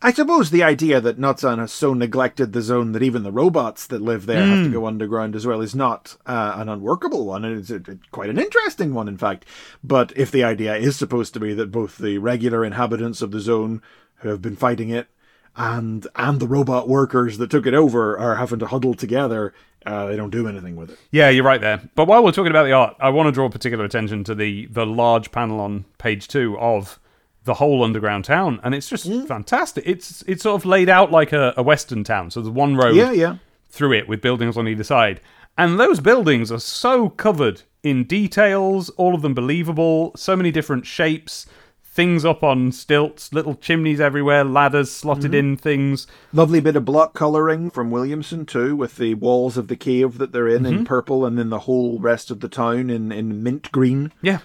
[0.00, 3.84] I suppose the idea that Nutsan has so neglected the zone that even the robots
[3.88, 7.44] that live there have to go underground as well is not uh, an unworkable one.
[7.44, 9.44] and It's a, quite an interesting one, in fact.
[9.82, 13.40] But if the idea is supposed to be that both the regular inhabitants of the
[13.40, 13.82] zone
[14.18, 15.08] who have been fighting it
[15.56, 19.52] and and the robot workers that took it over are having to huddle together,
[19.84, 20.98] uh, they don't do anything with it.
[21.10, 21.82] Yeah, you're right there.
[21.96, 24.66] But while we're talking about the art, I want to draw particular attention to the
[24.66, 27.00] the large panel on page two of
[27.48, 29.82] the whole underground town, and it's just fantastic.
[29.86, 32.30] It's it's sort of laid out like a, a western town.
[32.30, 33.36] So there's one road Yeah, yeah.
[33.70, 35.20] through it with buildings on either side,
[35.56, 40.86] and those buildings are so covered in details, all of them believable, so many different
[40.86, 41.46] shapes.
[41.82, 45.52] Things up on stilts, little chimneys everywhere, ladders slotted mm-hmm.
[45.52, 46.06] in things.
[46.32, 50.30] Lovely bit of block colouring from Williamson too, with the walls of the cave that
[50.30, 50.84] they're in in mm-hmm.
[50.84, 54.12] purple, and then the whole rest of the town in, in mint green.
[54.22, 54.40] Yeah.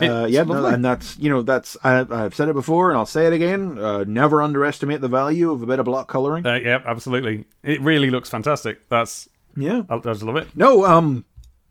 [0.00, 3.06] Uh, yeah, no, and that's you know that's I, I've said it before, and I'll
[3.06, 3.78] say it again.
[3.78, 6.46] Uh, never underestimate the value of a bit of block colouring.
[6.46, 7.44] Uh, yeah, absolutely.
[7.62, 8.88] It really looks fantastic.
[8.88, 9.82] That's yeah.
[9.88, 10.48] I, I just love it.
[10.56, 11.24] No, um,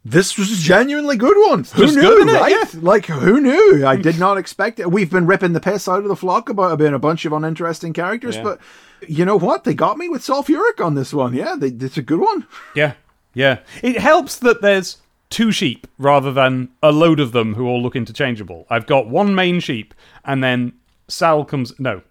[0.05, 1.63] this was a genuinely good one.
[1.63, 2.73] Who knew, good, right?
[2.75, 3.85] Like, who knew?
[3.85, 4.91] I did not expect it.
[4.91, 7.93] We've been ripping the piss out of the flock about being a bunch of uninteresting
[7.93, 8.43] characters, Yeah.
[8.43, 8.59] but
[9.07, 9.63] you know what?
[9.63, 11.33] They got me with sulfuric on this one.
[11.33, 12.47] Yeah, they, it's a good one.
[12.75, 12.93] Yeah,
[13.33, 13.59] yeah.
[13.83, 14.97] It helps that there's
[15.31, 18.67] two sheep rather than a load of them who all look interchangeable.
[18.69, 20.73] I've got one main sheep, and then
[21.07, 21.73] Sal comes.
[21.79, 22.03] No,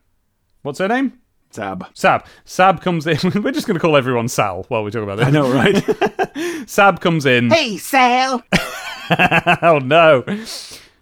[0.62, 1.20] what's her name?
[1.52, 1.86] Sab.
[1.94, 2.26] Sab.
[2.44, 3.18] Sab comes in.
[3.42, 5.26] We're just going to call everyone Sal while we talk about this.
[5.26, 6.66] I know, right?
[6.68, 7.50] Sab comes in.
[7.50, 8.42] hey, Sal.
[9.62, 10.24] oh no.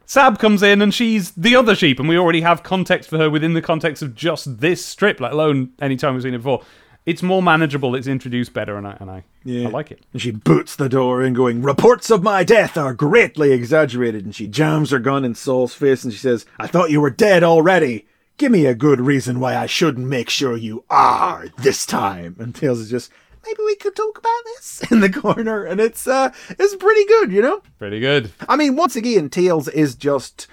[0.07, 3.29] Sab comes in and she's the other sheep, and we already have context for her
[3.29, 6.63] within the context of just this strip, let alone any time we've seen it before.
[7.09, 7.95] It's more manageable.
[7.95, 9.69] It's introduced better, and I and I, Yeah.
[9.69, 10.05] I like it.
[10.13, 14.27] And she boots the door in, going, Reports of my death are greatly exaggerated.
[14.27, 17.09] And she jams her gun in Saul's face and she says, I thought you were
[17.11, 18.07] dead already.
[18.37, 22.37] Give me a good reason why I shouldn't make sure you are this time.
[22.39, 23.11] And Tails is just,
[23.47, 25.65] maybe we could talk about this in the corner.
[25.65, 27.63] And it's, uh, it's pretty good, you know?
[27.79, 28.33] Pretty good.
[28.49, 30.47] I mean, once again, Tails is just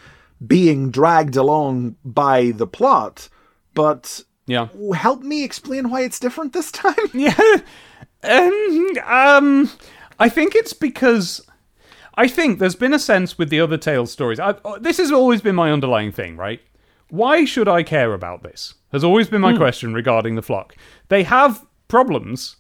[0.47, 3.27] being dragged along by the plot,
[3.73, 4.67] but Yeah.
[4.93, 6.95] help me explain why it's different this time.
[7.13, 7.33] Yeah.
[8.23, 9.69] Um, um,
[10.19, 11.45] I think it's because
[12.15, 14.39] I think there's been a sense with the other Tails stories.
[14.39, 16.61] I, uh, this has always been my underlying thing, right?
[17.09, 18.73] Why should I care about this?
[18.91, 20.75] Has always been my question regarding the flock.
[21.09, 22.55] They have problems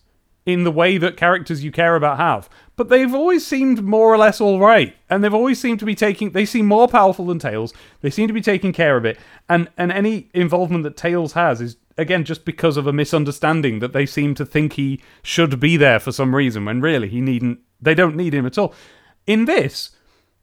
[0.45, 4.17] in the way that characters you care about have, but they've always seemed more or
[4.17, 6.31] less all right, and they've always seemed to be taking.
[6.31, 7.73] They seem more powerful than Tails.
[8.01, 11.61] They seem to be taking care of it, and and any involvement that Tails has
[11.61, 15.77] is again just because of a misunderstanding that they seem to think he should be
[15.77, 17.59] there for some reason when really he needn't.
[17.81, 18.73] They don't need him at all.
[19.27, 19.91] In this,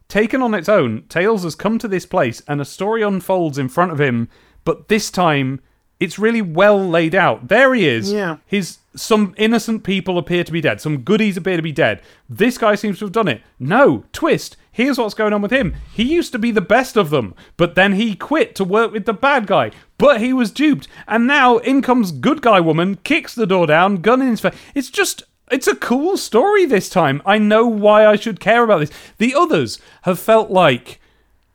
[0.08, 3.68] taken on its own, Tails has come to this place and a story unfolds in
[3.68, 4.28] front of him,
[4.64, 5.60] but this time
[6.02, 7.46] it's really well laid out.
[7.46, 8.12] There he is.
[8.12, 8.38] Yeah.
[8.44, 10.80] His some innocent people appear to be dead.
[10.80, 12.02] Some goodies appear to be dead.
[12.28, 13.40] This guy seems to have done it.
[13.58, 14.56] No, twist.
[14.72, 15.76] here's what's going on with him.
[15.94, 19.04] He used to be the best of them, but then he quit to work with
[19.04, 19.70] the bad guy.
[19.96, 23.98] But he was duped, and now in comes good guy woman, kicks the door down,
[23.98, 24.54] gun in his face.
[24.74, 25.22] It's just
[25.52, 27.22] it's a cool story this time.
[27.24, 28.90] I know why I should care about this.
[29.18, 31.00] The others have felt like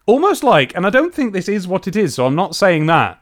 [0.06, 2.86] almost like, and I don't think this is what it is, so I'm not saying
[2.86, 3.22] that,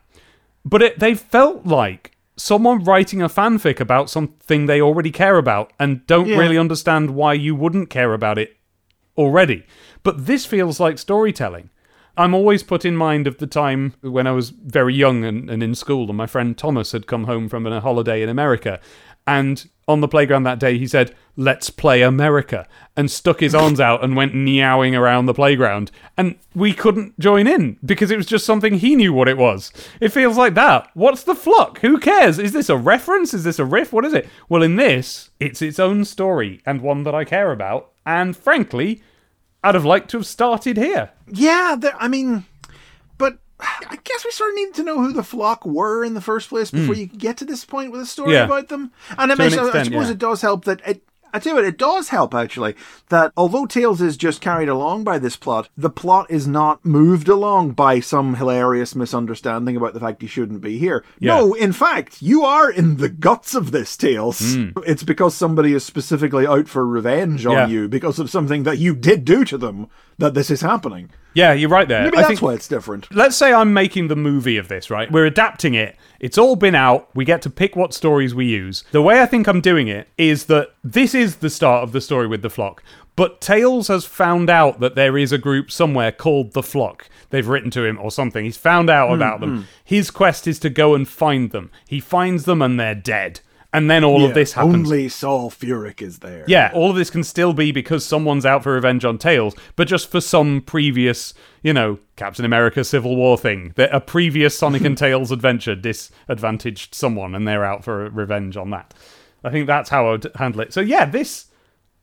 [0.66, 5.72] but it, they felt like someone writing a fanfic about something they already care about
[5.80, 6.38] and don't Yeah.
[6.38, 8.58] really understand why you wouldn't care about it
[9.18, 9.64] already.
[10.04, 11.70] But this feels like storytelling.
[12.18, 15.62] I'm always put in mind of the time when I was very young and, and
[15.62, 18.80] in school, and my friend Thomas had come home from a holiday in America.
[19.28, 22.66] And on the playground that day, he said, Let's play America,
[22.96, 25.92] and stuck his arms out and went meowing around the playground.
[26.16, 29.74] And we couldn't join in because it was just something he knew what it was.
[30.00, 30.90] It feels like that.
[30.94, 31.80] What's the flock?
[31.80, 32.40] Who cares?
[32.40, 33.34] Is this a reference?
[33.34, 33.92] Is this a riff?
[33.92, 34.30] What is it?
[34.48, 37.92] Well, in this, it's its own story and one that I care about.
[38.06, 39.04] And frankly,
[39.62, 41.12] I'd have liked to have started here.
[41.28, 42.46] Yeah, I mean,
[43.60, 46.50] I guess we sort of needed to know who the flock were in the first
[46.50, 47.02] place before hmm.
[47.02, 48.34] you get to this point with a story.
[48.34, 48.46] Yeah.
[48.46, 48.92] about them.
[49.18, 50.12] And I, To an mean, I- I suppose yeah.
[50.12, 51.02] it does help that it.
[51.36, 52.76] I tell you what, it does help actually
[53.10, 57.28] that although Tails is just carried along by this plot, the plot is not moved
[57.28, 61.04] along by some hilarious misunderstanding about the fact he shouldn't be here.
[61.20, 61.36] Yeah.
[61.36, 64.40] No, in fact, you are in the guts of this Tails.
[64.40, 64.82] Mm.
[64.88, 67.52] It's because somebody is specifically out for revenge on.
[67.54, 67.68] Yeah.
[67.68, 69.88] you because of something that you did do to them
[70.18, 71.10] that this is happening.
[71.34, 72.04] Yeah, you're right there.
[72.04, 73.14] Maybe I that's think why it's different.
[73.14, 75.12] let's say I'm making the movie of this, right?
[75.12, 75.98] We're adapting it.
[76.26, 77.08] It's all been out.
[77.14, 78.84] We get to pick what stories we use.
[78.92, 82.02] The way I think I'm doing it is that this is the start of the
[82.02, 82.82] story with the flock.
[83.16, 87.10] But Tails has found out that there is a group somewhere called the Flock.
[87.30, 88.44] They've written to him or something.
[88.44, 89.58] He's found out hmm, about them.
[89.58, 89.64] Hmm.
[89.84, 91.70] His quest is to go and find them.
[91.88, 93.42] He finds them and they're dead.
[93.76, 94.88] And then all of this happens.
[94.88, 96.46] Only Saul Furyk is there.
[96.48, 99.88] Yeah, all of this can still be because someone's out for revenge on Tails, but
[99.88, 103.74] just for some previous, you know, Captain America Civil War thing.
[103.76, 108.70] That a previous Sonic and Tails adventure disadvantaged someone and they're out for revenge on
[108.70, 108.94] that.
[109.44, 110.74] I think that's how I would handle it.
[110.74, 111.48] So yeah, this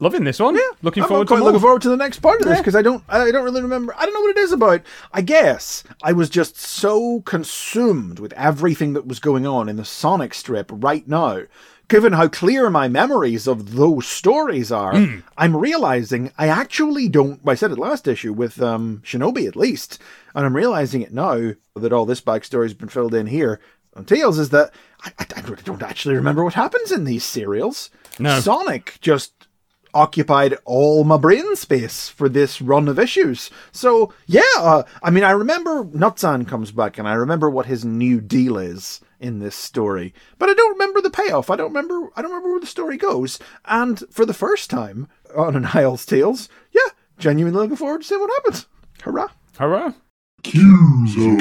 [0.03, 0.55] loving this one.
[0.57, 2.61] Yeah, looking I'm forward quite to looking forward to the next part of this Yeah.
[2.61, 4.83] because I don't I don't really remember I don't know what it is about.
[5.13, 9.85] I guess I was just so consumed with everything that was going on in the
[9.85, 11.43] Sonic strip right now.
[11.89, 15.19] Given how clear my memories of those stories are, Hmm.
[15.37, 17.41] I'm realizing I actually don't.
[17.47, 19.99] I said it last issue with um, Shinobi at least,
[20.35, 23.61] and I'm realizing it now that all this backstory has been filled in here
[23.95, 24.39] on Tails.
[24.39, 24.73] Is that
[25.05, 27.91] I, I, I really don't actually remember what happens in these serials.
[28.19, 28.41] No.
[28.41, 29.42] Sonic just
[29.95, 33.51] occupied all my brain space for this run of issues.
[33.73, 37.85] So yeah, uh, I mean, I remember Nutzan comes back, and I remember what his
[37.85, 41.51] new deal is in this story, but I don't remember the payoff.
[41.51, 42.11] I don't remember.
[42.17, 43.39] I don't remember where the story goes.
[43.65, 48.21] And for the first time on an Isles Tales, yeah, genuinely looking forward to seeing
[48.21, 48.67] what happens.
[49.03, 49.29] Hurrah!
[49.59, 49.95] Hurrah!
[50.43, 51.39] Q-Zone.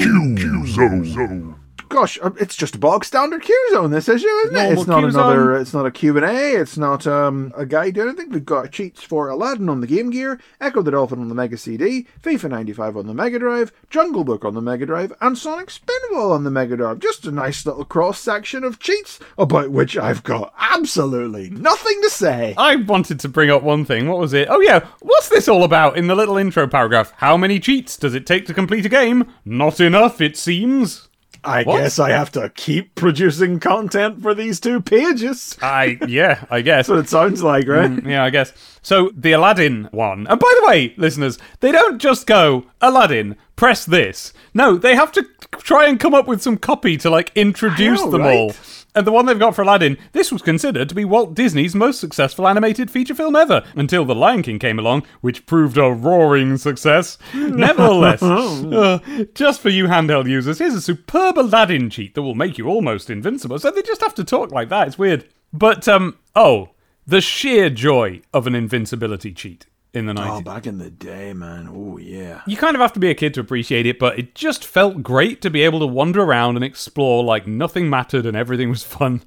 [1.91, 4.71] Gosh, uh, it's just a bog standard Q zone this issue, isn't it?
[4.71, 5.57] It's not another.
[5.57, 6.53] It's not a Q and A.
[6.55, 8.29] It's not um, a guide to anything.
[8.29, 11.57] We've got cheats for Aladdin on the Game Gear, Echo the Dolphin on the Mega
[11.57, 15.67] CD, FIFA 95 on the Mega Drive, Jungle Book on the Mega Drive, and Sonic
[15.67, 16.99] Spinball on the Mega Drive.
[16.99, 22.09] Just a nice little cross section of cheats about which I've got absolutely nothing to
[22.09, 22.55] say.
[22.57, 24.07] I wanted to bring up one thing.
[24.07, 24.47] What was it?
[24.49, 27.11] Oh yeah, what's this all about in the little intro paragraph?
[27.17, 29.29] How many cheats does it take to complete a game?
[29.43, 31.09] Not enough, it seems.
[31.43, 31.77] I What?
[31.81, 35.57] guess I have to keep producing content for these two pages.
[35.61, 36.87] I yeah, I guess.
[36.87, 37.89] That's what it sounds like, right?
[37.89, 38.53] Mm, yeah, I guess.
[38.81, 40.27] So the Aladdin one.
[40.27, 44.33] And by the way, listeners, they don't just go, Aladdin, press this.
[44.53, 45.25] No, they have to
[45.57, 48.37] try and come up with some copy to like introduce know, them right?
[48.37, 48.53] all.
[48.93, 51.99] And the one they've got for Aladdin, this was considered to be Walt Disney's most
[51.99, 56.57] successful animated feature film ever, until The Lion King came along, which proved a roaring
[56.57, 57.17] success.
[57.33, 58.99] Nevertheless, uh,
[59.33, 63.09] just for you handheld users, here's a superb Aladdin cheat that will make you almost
[63.09, 63.59] invincible.
[63.59, 64.87] So they just have to talk like that.
[64.87, 65.27] It's weird.
[65.53, 66.71] But, um, oh,
[67.07, 70.37] the sheer joy of an invincibility cheat in the 90s.
[70.37, 71.67] Oh, back in the day, man.
[71.69, 72.41] Oh, yeah.
[72.47, 75.03] You kind of have to be a kid to appreciate it, but it just felt
[75.03, 78.83] great to be able to wander around and explore like nothing mattered and everything was
[78.83, 79.23] fun.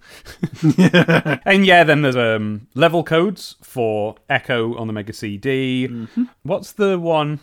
[1.44, 6.06] and yeah, then there's um, level codes for Echo on the Mega CD.
[6.42, 7.40] What's the one?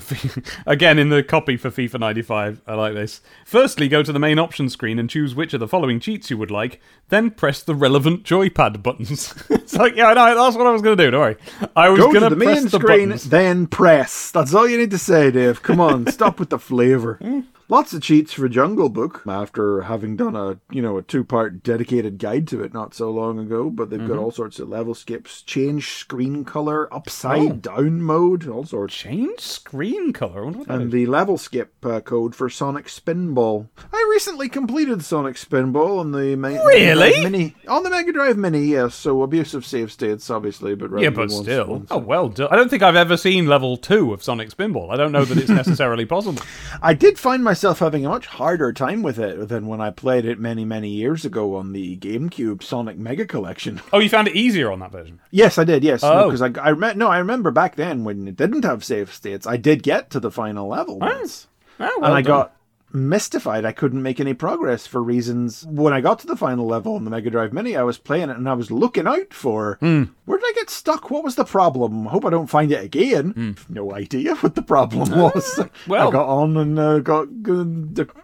[0.66, 3.20] Again, in the copy for FIFA 95, I like this.
[3.44, 6.38] Firstly, go to the main option screen and choose which of the following cheats you
[6.38, 9.34] would like, then press the relevant joypad buttons.
[9.50, 11.36] it's like, yeah, I know, that's what I was going to do, don't worry.
[11.76, 13.24] I was going to the press main the screen, buttons.
[13.28, 14.30] then press.
[14.30, 15.62] That's all you need to say, Dave.
[15.62, 17.18] Come on, stop with the flavour.
[17.22, 17.40] Hmm.
[17.68, 21.62] Lots of cheats for Jungle Book after having done a you know a two part
[21.62, 23.70] dedicated guide to it not so long ago.
[23.70, 28.64] But they've got all sorts of level skips, change screen color, upside down mode, all
[28.64, 28.94] sorts.
[28.94, 30.44] Change screen color.
[30.68, 33.68] And the level skip uh, code for Sonic Spinball.
[33.92, 37.10] I recently completed Sonic Spinball on the Mega Really?
[37.12, 37.54] Drive Mini.
[37.68, 38.94] On the Mega Drive Mini, yes.
[38.94, 41.66] So abusive save states, obviously, but Yeah, but once- still.
[41.68, 42.48] once- Oh, well done.
[42.50, 44.90] I don't think I've ever seen level two of Sonic Spinball.
[44.90, 46.42] I don't know that it's necessarily possible.
[46.82, 50.24] I did find myself having a much harder time with it than when I played
[50.24, 53.82] it many, many years ago on the GameCube Sonic Mega Collection.
[53.92, 55.20] Oh, you found it easier on that version?
[55.30, 55.84] Yes, I did.
[55.84, 56.30] Yes, Oh.
[56.30, 59.46] because I, I rem- no, I remember back then when it didn't have save states,
[59.46, 61.46] I did get to the final level once,
[61.78, 62.24] Oh, ah, well and I done.
[62.24, 62.56] got
[62.94, 63.64] mystified.
[63.64, 65.64] I couldn't make any progress for reasons.
[65.68, 68.30] When I got to the final level on the Mega Drive Mini, I was playing
[68.30, 70.04] it and I was looking out for Hmm.
[70.24, 71.10] where did I get stuck?
[71.10, 72.06] What was the problem?
[72.06, 73.56] Hope I don't find it again.
[73.68, 75.60] No idea what the problem was.
[75.86, 77.64] Well- I got on and uh, got uh,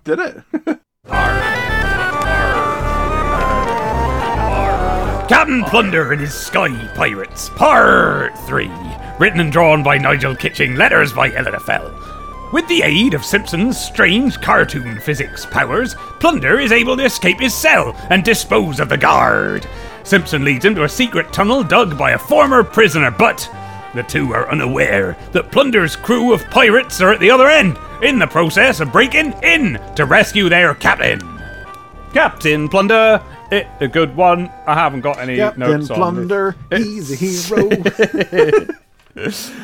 [0.05, 0.43] did it.
[5.29, 8.71] Captain Plunder and his Sky Pirates, Part 3.
[9.19, 11.91] Written and drawn by Nigel Kitching, letters by Ellie de Ville.
[12.51, 17.53] With the aid of Simpson's strange cartoon physics powers, Plunder is able to escape his
[17.53, 19.67] cell and dispose of the guard.
[20.03, 23.51] Simpson leads him to a secret tunnel dug by a former prisoner, but
[23.95, 28.19] the two are unaware that Plunder's crew of pirates are at the other end, in
[28.19, 31.21] the process of breaking in to rescue their captain.
[32.15, 34.51] Captain Plunder, it a good one.
[34.67, 36.79] I haven't got any Captain notes on Plunder, it.
[36.79, 37.69] he's a hero.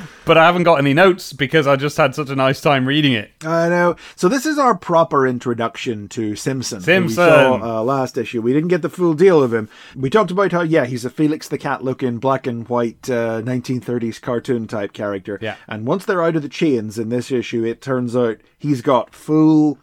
[0.25, 3.13] but I haven't got any notes because I just had such a nice time reading
[3.13, 3.31] it.
[3.45, 3.97] I know.
[4.17, 6.81] So this is our proper introduction to Simpson.
[6.81, 7.15] Simpson.
[7.17, 8.41] saw uh, last issue.
[8.43, 9.69] We didn't get the full deal of him.
[9.97, 13.43] We talked about how yeah, he's a Felix the Cat looking black and white uh,
[13.43, 15.39] 1930s cartoon type character.
[15.43, 15.57] Yeah.
[15.69, 19.15] And once they're out of the chains in this issue, it turns out he's got
[19.15, 19.79] full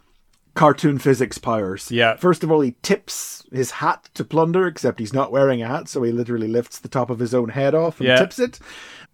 [0.54, 1.90] cartoon physics powers.
[1.90, 2.16] Yeah.
[2.16, 5.88] First of all, he tips his hat to plunder, except he's not wearing a hat,
[5.88, 8.16] so he literally lifts the top of his own head off and Yeah.
[8.16, 8.58] tips it.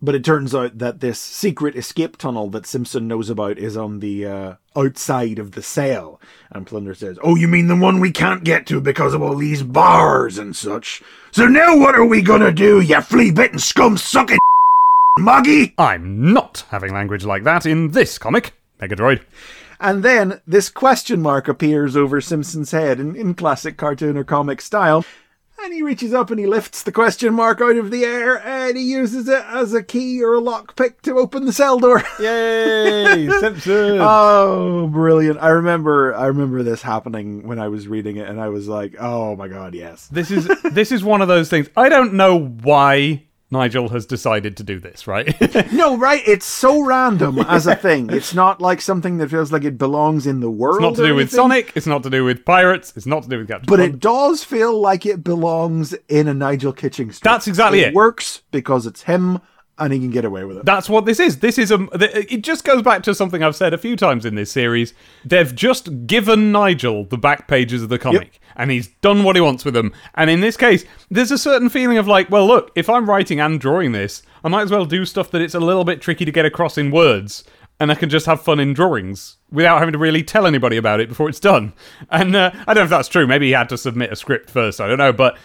[0.00, 3.98] But it turns out that this secret escape tunnel that Simpson knows about is on
[3.98, 6.20] the uh, outside of the cell.
[6.50, 9.34] And Plunder says, Oh, you mean the one we can't get to because of all
[9.34, 11.02] these bars and such?
[11.32, 14.38] So now what are we gonna do, you flea bitten scum sucking
[15.18, 15.74] muggy?
[15.76, 18.54] I'm not having language like that in this comic.
[18.80, 19.22] Megadroid.
[19.80, 24.60] And then this question mark appears over Simpson's head in, in classic cartoon or comic
[24.60, 25.04] style.
[25.68, 28.74] And he reaches up and he lifts the question mark out of the air and
[28.74, 32.02] he uses it as a key or a lockpick to open the cell door.
[32.18, 33.28] Yay!
[33.38, 33.98] Simpson!
[34.00, 35.38] oh, brilliant.
[35.42, 38.96] I remember I remember this happening when I was reading it and I was like,
[38.98, 41.68] "Oh my god, yes." this is this is one of those things.
[41.76, 45.34] I don't know why Nigel has decided to do this, right?
[45.72, 46.22] No, right?
[46.26, 48.10] It's so random as a thing.
[48.10, 50.76] It's not like something that feels like it belongs in the world.
[50.76, 51.30] It's not to do with.
[51.30, 51.72] Sonic.
[51.74, 52.92] It's not to do with pirates.
[52.96, 53.66] It's not to do with Captain.
[53.66, 53.94] But Plunder.
[53.94, 57.30] it does feel like it belongs in a Nigel Kitching strip.
[57.30, 57.94] That's exactly it.
[57.94, 59.40] works because it's him
[59.78, 60.64] and he can get away with it.
[60.64, 61.38] That's what this is.
[61.38, 61.86] This is a.
[62.32, 64.94] It just goes back to something I've said a few times in this series.
[65.24, 69.40] They've just given Nigel the back pages of the comic, and he's done what he
[69.40, 69.92] wants with them.
[70.14, 73.40] And in this case, there's a certain feeling of like, well, look, if I'm writing
[73.40, 76.24] and drawing this, I might as well do stuff that it's a little bit tricky
[76.24, 77.44] to get across in words,
[77.80, 81.00] and I can just have fun in drawings without having to really tell anybody about
[81.00, 81.72] it before it's done.
[82.10, 83.26] And uh, I don't know if that's true.
[83.26, 84.80] Maybe he had to submit a script first.
[84.80, 85.38] I don't know, but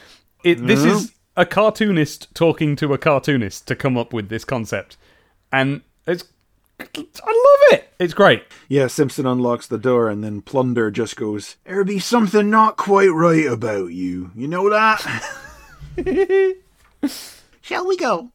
[0.44, 4.98] it, this is a cartoonist talking to a cartoonist to come up with this concept,
[5.52, 6.26] and it's
[6.96, 7.94] I love it.
[8.00, 8.44] It's great.
[8.68, 13.08] Yeah, Simpson unlocks the door and then Plunder just goes, There be something not quite
[13.08, 14.32] right about you.
[14.36, 15.02] You know that?
[17.62, 18.32] Shall we go?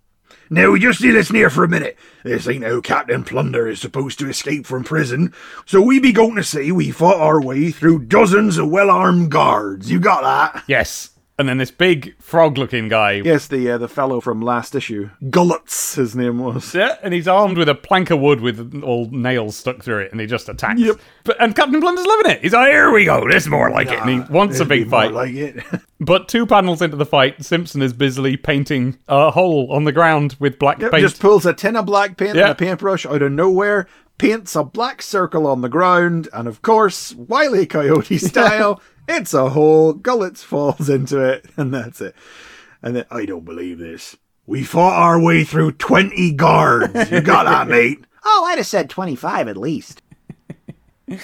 [0.51, 1.99] Now, just you listen here for a minute.
[2.25, 5.35] This ain't how Captain Plunder is supposed to escape from prison.
[5.66, 9.91] So we be going to say we fought our way through dozens of well-armed guards.
[9.91, 10.65] You got that?
[10.66, 11.11] Yes.
[11.39, 13.12] And then this big frog-looking guy.
[13.24, 15.10] Yes, the uh, the fellow from last issue.
[15.31, 16.74] Gullets, his name was.
[16.74, 20.10] Yeah, and he's armed with a plank of wood with all nails stuck through it,
[20.10, 20.81] and he just attacks.
[20.81, 20.97] Yep.
[21.23, 22.40] But and Captain Plunder's loving it.
[22.43, 23.28] He's like, "Here we go.
[23.28, 25.12] This is more like it." And he wants a big more fight.
[25.12, 25.62] like it.
[26.01, 30.36] But two panels into the fight, Simpson is busily painting a hole on the ground
[30.39, 31.02] with black Yep, paint.
[31.02, 32.43] just pulls a tin of black paint Yeah.
[32.44, 36.62] and a paintbrush out of nowhere, paints a black circle on the ground, and of
[36.62, 39.93] course, Wiley Coyote style, it's a hole.
[39.94, 42.14] Gullets falls into it, and that's it.
[42.82, 44.16] And then, I don't believe this.
[44.47, 47.10] We fought our way through 20 guards.
[47.10, 48.05] You got that, mate?
[48.24, 50.02] Oh, I'd have said 25 at least.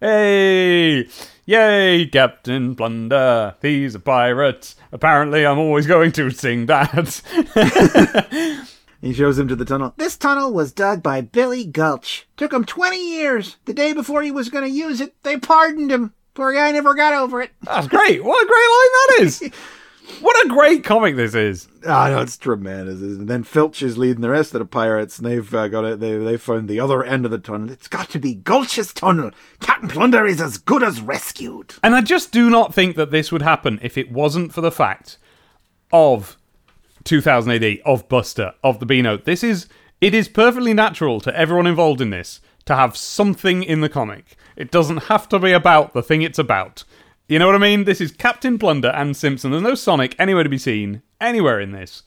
[0.00, 1.08] Hey!
[1.44, 3.56] Yay, Captain Plunder.
[3.60, 4.76] He's a pirate.
[4.92, 7.20] Apparently, I'm always going to sing that.
[9.00, 9.94] He shows him to the tunnel.
[9.96, 12.28] This tunnel was dug by Billy Gulch.
[12.36, 13.56] Took him 20 years.
[13.64, 16.14] The day before he was going to use it, they pardoned him.
[16.38, 17.50] Poor guy never got over it.
[17.62, 18.22] That's great.
[18.22, 19.50] What a great line that is.
[20.20, 21.66] what a great comic this is.
[21.84, 23.00] Ah, no, it's tremendous.
[23.00, 25.98] And then Filch is leading the rest of the pirates, and they've uh, got it.
[25.98, 27.72] They they found the other end of the tunnel.
[27.72, 29.32] It's got to be Gulch's tunnel.
[29.58, 31.74] Captain Plunder is as good as rescued.
[31.82, 34.70] And I just do not think that this would happen if it wasn't for the
[34.70, 35.18] fact
[35.92, 36.36] of
[37.02, 39.16] 2000 AD, of Buster, of the Beano.
[39.16, 39.66] This is
[40.00, 44.36] it is perfectly natural to everyone involved in this to have something in the comic.
[44.54, 46.84] It doesn't have to be about the thing it's about.
[47.26, 47.84] You know what I mean?
[47.84, 49.50] This is Captain Plunder and Simpson.
[49.50, 52.02] There's no Sonic anywhere to be seen anywhere in this.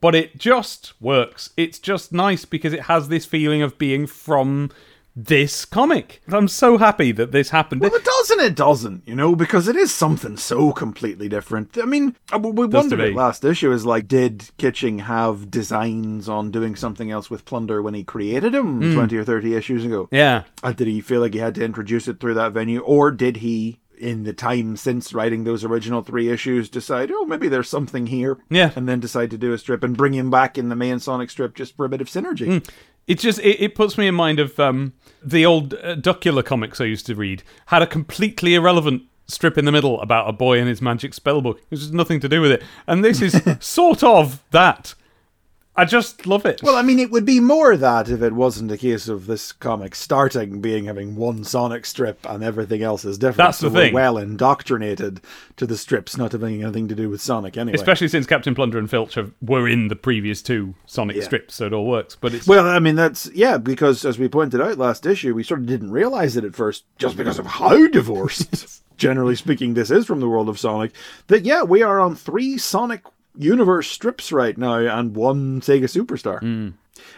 [0.00, 1.50] But it just works.
[1.56, 4.70] It's just nice because it has this feeling of being from
[5.16, 6.20] this comic.
[6.28, 7.80] I'm so happy that this happened.
[7.80, 11.78] Well, it does and it doesn't, you know, because it is something so completely different.
[11.80, 16.50] I mean, uh, we wondered it last issue is like, did Kitching have designs on
[16.50, 18.94] doing something else with Plunder when he created him Hmm.
[18.94, 20.08] 20 or 30 issues ago?
[20.10, 20.42] yeah.
[20.62, 23.36] Uh, did he feel like he had to introduce it through that venue, or did
[23.38, 28.06] he, in the time since writing those original three issues, decide, oh, maybe there's something
[28.06, 28.72] here, Yeah.
[28.74, 31.30] and then decide to do a strip and bring him back in the main Sonic
[31.30, 32.66] strip just for a bit of synergy?
[33.06, 36.80] It just it, it puts me in mind of um, the old uh, Duckula comics
[36.80, 40.58] I used to read had a completely irrelevant strip in the middle about a boy
[40.58, 41.56] and his magic spellbook.
[41.56, 44.94] It was just nothing to do with it, and this is sort of that.
[45.76, 46.62] I just love it.
[46.62, 49.50] Well, I mean, it would be more that if it wasn't a case of this
[49.50, 53.38] comic starting being having one Sonic strip and everything else is different.
[53.38, 53.92] That's so the thing.
[53.94, 55.20] well indoctrinated
[55.56, 57.74] to the strips not having anything to do with Sonic anyway.
[57.74, 61.24] Especially since Captain Plunder and Filch have, were in the previous two Sonic Yeah.
[61.24, 62.16] strips, so it all works.
[62.20, 65.42] But it's Well, I mean, that's, yeah, because as we pointed out last issue, we
[65.42, 69.90] sort of didn't realize it at first just because of how divorced, generally speaking, this
[69.90, 70.92] is from the world of Sonic.
[71.26, 73.02] That, yeah, we are on three Sonic
[73.36, 76.40] universe strips right now and one Sega Superstar.
[76.40, 76.68] Hmm.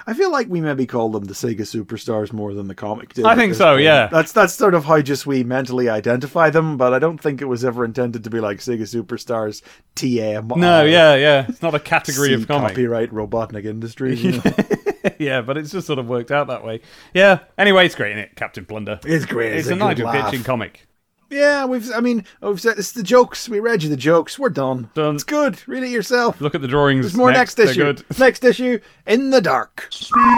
[0.06, 3.24] I feel like we maybe call them the Sega Superstars more than the comic did.
[3.26, 3.82] I think so, point.
[3.84, 4.06] yeah.
[4.06, 7.44] That's that's sort of how just we mentally identify them, but I don't think it
[7.44, 9.62] was ever intended to be like Sega Superstars
[9.94, 10.56] TM.
[10.56, 12.70] no, yeah, yeah, it's not a category of comic.
[12.70, 14.22] copyright Robotnik Industries.
[14.24, 15.10] you know?
[15.18, 16.80] yeah, but it's just sort of worked out that way.
[17.12, 17.40] Yeah.
[17.59, 18.98] Anyway, it's great, is it, Captain Plunder?
[19.05, 19.52] It's great.
[19.52, 20.30] It's, It's a, a Nigel laugh.
[20.30, 20.86] Kitching comic.
[21.30, 21.90] Yeah, we've.
[21.92, 23.48] I mean, we've said it's the jokes.
[23.48, 24.38] We read you the jokes.
[24.38, 24.90] We're done.
[24.94, 25.16] Done.
[25.16, 25.66] It's good.
[25.68, 26.40] Read it yourself.
[26.40, 27.04] Look at the drawings.
[27.04, 27.82] There's more next, They're issue.
[27.82, 28.04] good.
[28.18, 29.88] Next issue, in the dark.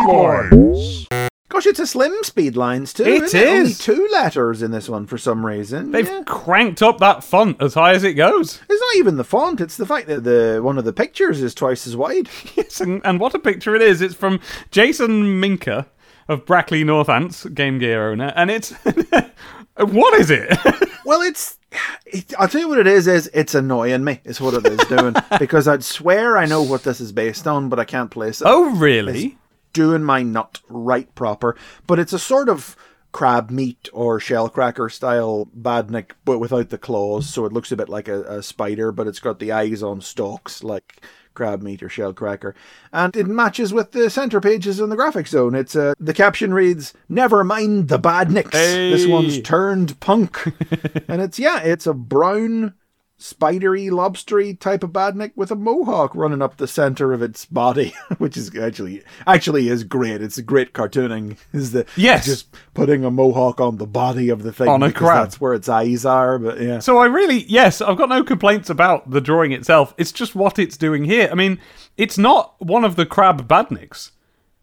[0.09, 1.06] Lines.
[1.51, 3.05] Gosh, it's a slim speed lines too.
[3.05, 5.93] It isn't Only two letters in this one for some reason.
[5.93, 6.23] They've Yeah.
[6.27, 8.60] cranked up that font as high as it goes.
[8.69, 9.60] It's not even the font.
[9.60, 12.28] It's the fact that the one of the pictures is twice as wide.
[12.55, 14.02] Yes, and, and what a picture it is.
[14.02, 14.40] It's from
[14.70, 15.86] Jason Minka
[16.28, 18.74] of Brackley Northants, Game Gear owner, and it's.
[19.79, 20.59] what is it?
[21.05, 21.59] Well, it's.
[22.05, 23.07] It, I'll tell you what it is.
[23.07, 24.21] Is it's annoying me.
[24.25, 27.71] Is what it is doing because I'd swear I know what this is based on,
[27.71, 28.47] but I can't place it.
[28.47, 29.39] oh, really?
[29.73, 31.57] doing my nut right proper,
[31.87, 32.77] but it's a sort of
[33.15, 38.09] Crabmeat or Shellcracker style badnik, but without the claws, so it looks a bit like
[38.09, 41.03] a, a spider, but it's got the eyes on stalks like
[41.39, 42.52] Crabmeat or Shellcracker,
[42.93, 45.55] and it matches with the center pages in the graphic zone.
[45.55, 48.51] It's uh, the caption reads, "Never mind the badniks.
[48.51, 49.12] This Hey.
[49.12, 50.44] one's turned punk,"
[51.09, 52.74] and it's yeah, it's a brown
[53.20, 57.93] spidery, lobstery type of badnik with a mohawk running up the center of its body,
[58.19, 60.23] which is actually actually is great.
[60.23, 61.36] It's great cartooning.
[61.53, 62.24] Is the Yes.
[62.24, 65.24] just putting a mohawk on the body of the thing On a because crab.
[65.27, 66.39] That's where its eyes are.
[66.39, 69.95] But yeah, So I really, yes, I've got no complaints about the drawing itself.
[69.99, 71.28] It's just what it's doing here.
[71.31, 71.59] I mean,
[71.97, 74.12] it's not one of the crab badniks.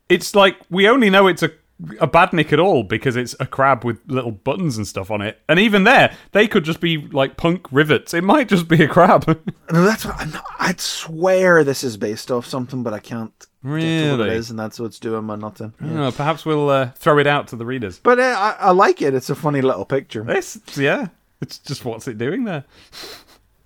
[0.07, 1.51] It's like we only know it's a
[1.99, 5.41] a badnik at all because it's a crab with little buttons and stuff on it.
[5.49, 8.13] And even there, they could just be like punk rivets.
[8.13, 9.27] It might just be a crab.
[9.71, 13.73] no, that's what I'd swear this is based off something, but I can't to what
[13.73, 14.29] Really?
[14.29, 15.73] it is, and that's what's doing my nothing.
[15.83, 16.11] Yeah.
[16.15, 17.99] Perhaps we'll uh, throw it out to the readers.
[17.99, 19.13] But uh, I, I like it.
[19.13, 20.23] It's a funny little picture.
[20.23, 21.07] This, yeah,
[21.41, 22.63] it's just what's it doing there?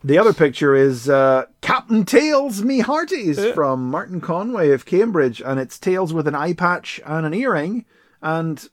[0.03, 5.60] The other picture is uh, Captain Tails Me Hearties from Martin Conway of Cambridge, and
[5.60, 7.84] it's Tails with an eye patch and an earring,
[8.22, 8.68] and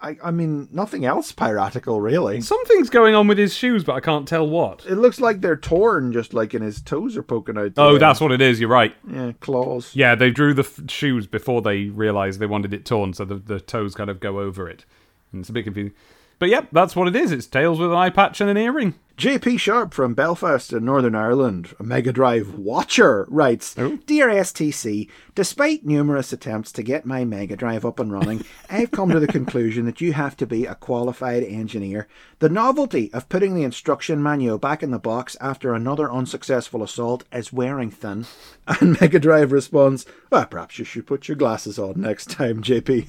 [0.00, 2.40] I, I mean nothing else piratical really.
[2.40, 4.84] Something's going on with his shoes, but I can't tell what.
[4.86, 7.72] It looks like they're torn, just like, and his toes are poking out.
[7.76, 8.60] Oh, that's what it is.
[8.60, 8.94] You're right.
[9.10, 9.94] yeah, claws.
[9.94, 13.36] Yeah, they drew the f- shoes before they realised they wanted it torn, so the,
[13.36, 14.84] the toes kind of go over it.
[15.32, 15.94] And it's a bit confusing.
[16.38, 17.32] But yep, that's what it is.
[17.32, 18.94] It's Tails with an eye patch and an earring.
[19.16, 23.98] JP Sharp from Belfast in Northern Ireland, a Mega Drive watcher, writes oh.
[24.06, 29.10] Dear STC, despite numerous attempts to get my Mega Drive up and running, I've come
[29.10, 32.08] to the conclusion that you have to be a qualified engineer.
[32.40, 37.22] The novelty of putting the instruction manual back in the box after another unsuccessful assault
[37.32, 38.26] is wearing thin.
[38.66, 43.06] And Mega Drive responds, Well, perhaps you should put your glasses on next time, JP.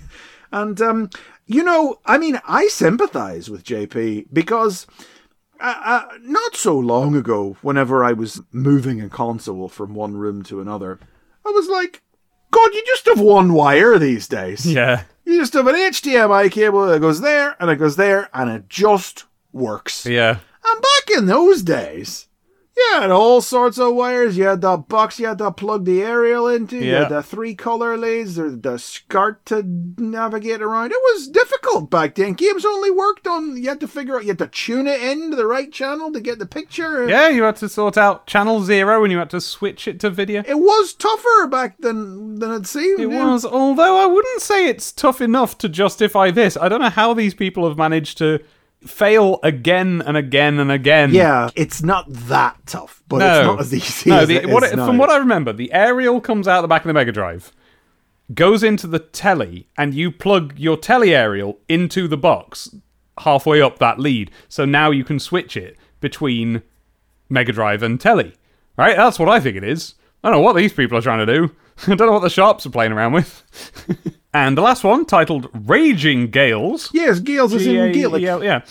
[0.52, 1.10] And, um,
[1.46, 4.88] you know, I mean, I sympathize with JP because
[5.60, 10.44] uh, uh, not so long ago, whenever I was moving a console from one room
[10.44, 11.00] to another,
[11.46, 12.02] I was like,
[12.52, 14.66] God, you just have one wire these days.
[14.76, 15.04] Yeah.
[15.28, 18.70] You just have an HDMI cable that goes there and it goes there and it
[18.70, 20.06] just works.
[20.06, 20.38] Yeah.
[20.64, 22.28] And back in those days,
[22.78, 24.38] you had all sorts of wires.
[24.38, 26.78] You had the box you had to plug the aerial into.
[26.78, 27.00] You Yeah.
[27.00, 29.64] had the three color leads, or the SCART to
[29.98, 30.92] navigate around.
[30.92, 32.34] It was difficult back then.
[32.34, 35.32] Games only worked on, you had to figure out, you had to tune it in
[35.32, 37.08] to the right channel to get the picture.
[37.08, 40.10] Yeah, you had to sort out channel zero and you had to switch it to
[40.10, 40.44] video.
[40.48, 43.00] It was tougher back than, than it seemed.
[43.00, 43.26] It yeah.
[43.32, 46.58] was, although I wouldn't say it's tough enough to justify this.
[46.58, 48.40] I don't know how these people have managed to
[48.86, 51.14] fail again and again and again.
[51.14, 54.20] Yeah, it's not that tough, but no, it's not as easy no.
[54.20, 54.86] as The, it what is it- now.
[54.88, 57.52] from what I remember, the aerial comes out the back of the Mega Drive,
[58.34, 62.76] goes into the telly, and you plug your telly aerial into the box
[63.20, 64.32] halfway up that lead.
[64.50, 66.62] So now you can switch it between
[67.30, 68.34] Mega Drive and telly.
[68.78, 68.98] Right?
[68.98, 69.96] That's what I think it is.
[70.24, 71.56] I don't know what these people are trying to do.
[71.88, 73.44] I don't know what the sharps are playing around with.
[74.36, 76.90] and the last one, titled Raging Gales.
[76.94, 78.22] Yes, Gales is in Gaelic.
[78.22, 78.62] Yeah.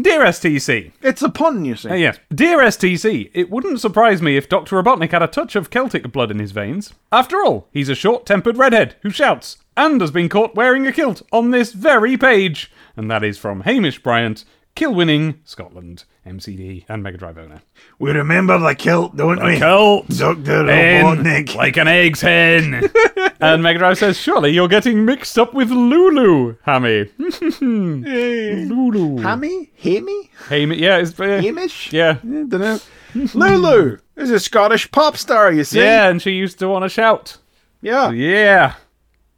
[0.00, 1.90] Dear STC, It's a pun, you see.
[1.90, 2.18] uh, yes.
[2.34, 4.82] Dear STC, it wouldn't surprise me if Dr.
[4.82, 6.94] Robotnik had a touch of Celtic blood in his veins.
[7.12, 10.92] After all, he's a short tempered redhead who shouts and has been caught wearing a
[10.92, 12.72] kilt on this very page.
[12.96, 17.62] And that is from Hamish Bryant, Kilwinning, Scotland, MCD, and Mega Drive owner.
[17.98, 19.58] We remember the kilt, don't we?
[19.58, 20.06] Kilt!
[20.08, 21.54] Hen, Robotnik.
[21.56, 22.88] like an egg's hen.
[23.40, 27.10] and Mega Drive says, Surely you're getting mixed up with Lulu, Hammy.
[27.60, 29.18] Lulu.
[29.18, 29.70] Hammy?
[29.78, 30.30] Hammy?
[30.48, 31.92] Hammy, yeah, it's, uh, Hamish?
[31.92, 32.18] yeah.
[32.22, 32.78] don't know.
[33.14, 35.80] Lulu is a Scottish pop star, you see.
[35.80, 37.38] Yeah, and she used to want to shout.
[37.80, 38.10] Yeah.
[38.10, 38.74] Yeah.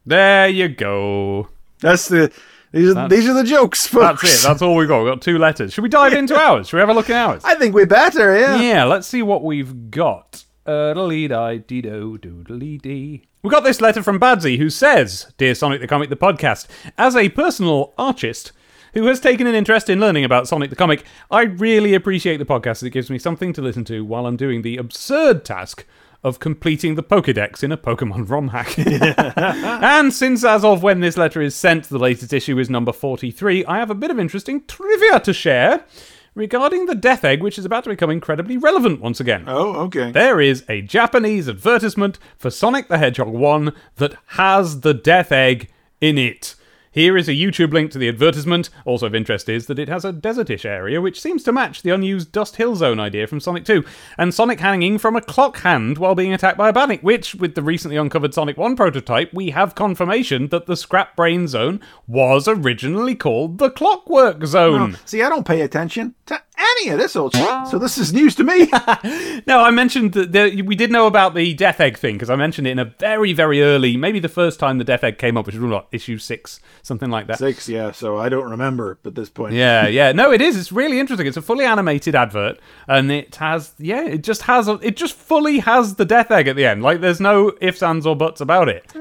[0.05, 1.49] There you go.
[1.79, 2.31] That's the
[2.75, 4.21] these are, these are the jokes, folks.
[4.21, 4.47] That's it.
[4.47, 5.03] That's all we've got.
[5.03, 5.71] We've got two letters.
[5.71, 6.67] Should we dive into ours?
[6.67, 7.41] Should we have a look at ours?
[7.45, 8.59] I think we're better, yeah.
[8.59, 10.43] Yeah, let's see what we've got.
[10.65, 13.23] Uh, dee.
[13.43, 17.15] We got this letter from Badsy who says, Dear Sonic the Comic, the podcast, as
[17.15, 18.51] a personal artist
[18.93, 22.45] who has taken an interest in learning about Sonic the Comic, I really appreciate the
[22.45, 22.83] podcast.
[22.83, 25.85] It gives me something to listen to while I'm doing the absurd task
[26.25, 28.75] of completing the Pokedex in a Pokemon ROM hack.
[28.79, 33.63] and since as of when this letter is sent, the latest issue is number 43,
[33.65, 35.85] I have a bit of interesting trivia to share
[36.33, 39.43] regarding the Death Egg, which is about to become incredibly relevant once again.
[39.45, 40.11] Oh, okay.
[40.11, 45.69] There is a Japanese advertisement for Sonic the Hedgehog 1 that has the Death Egg
[46.01, 46.55] in it.
[46.95, 48.69] Here is a YouTube link to the advertisement.
[48.85, 51.89] Also of interest is that it has a desertish area, which seems to match the
[51.89, 53.83] unused Dust Hill Zone idea from Sonic 2,
[54.17, 57.53] and Sonic hanging from a clock hand while being attacked by a badnik, which, with
[57.53, 62.47] the recently uncovered Sonic 1 prototype, we have confirmation that the Scrap Brain Zone was
[62.47, 64.97] originally called the Clockwork Zone.
[65.03, 68.35] See, I don't pay attention to any of this old shit, so this is news
[68.35, 68.69] to me.
[69.47, 72.65] No, I mentioned that we did know about the Death Egg thing because I mentioned
[72.65, 75.45] it in a very, very early, maybe the first time the Death Egg came up,
[75.45, 77.37] which was what issue six, something like that.
[77.37, 79.53] Six, yeah, so I don't remember at this point.
[79.53, 80.11] Yeah, yeah.
[80.13, 80.57] No, it is.
[80.57, 81.27] It's really interesting.
[81.27, 85.13] It's a fully animated advert, and it has, yeah, it just has, a, it just
[85.13, 86.81] fully has the Death Egg at the end.
[86.81, 88.91] Like, there's no ifs, ands, or buts about it.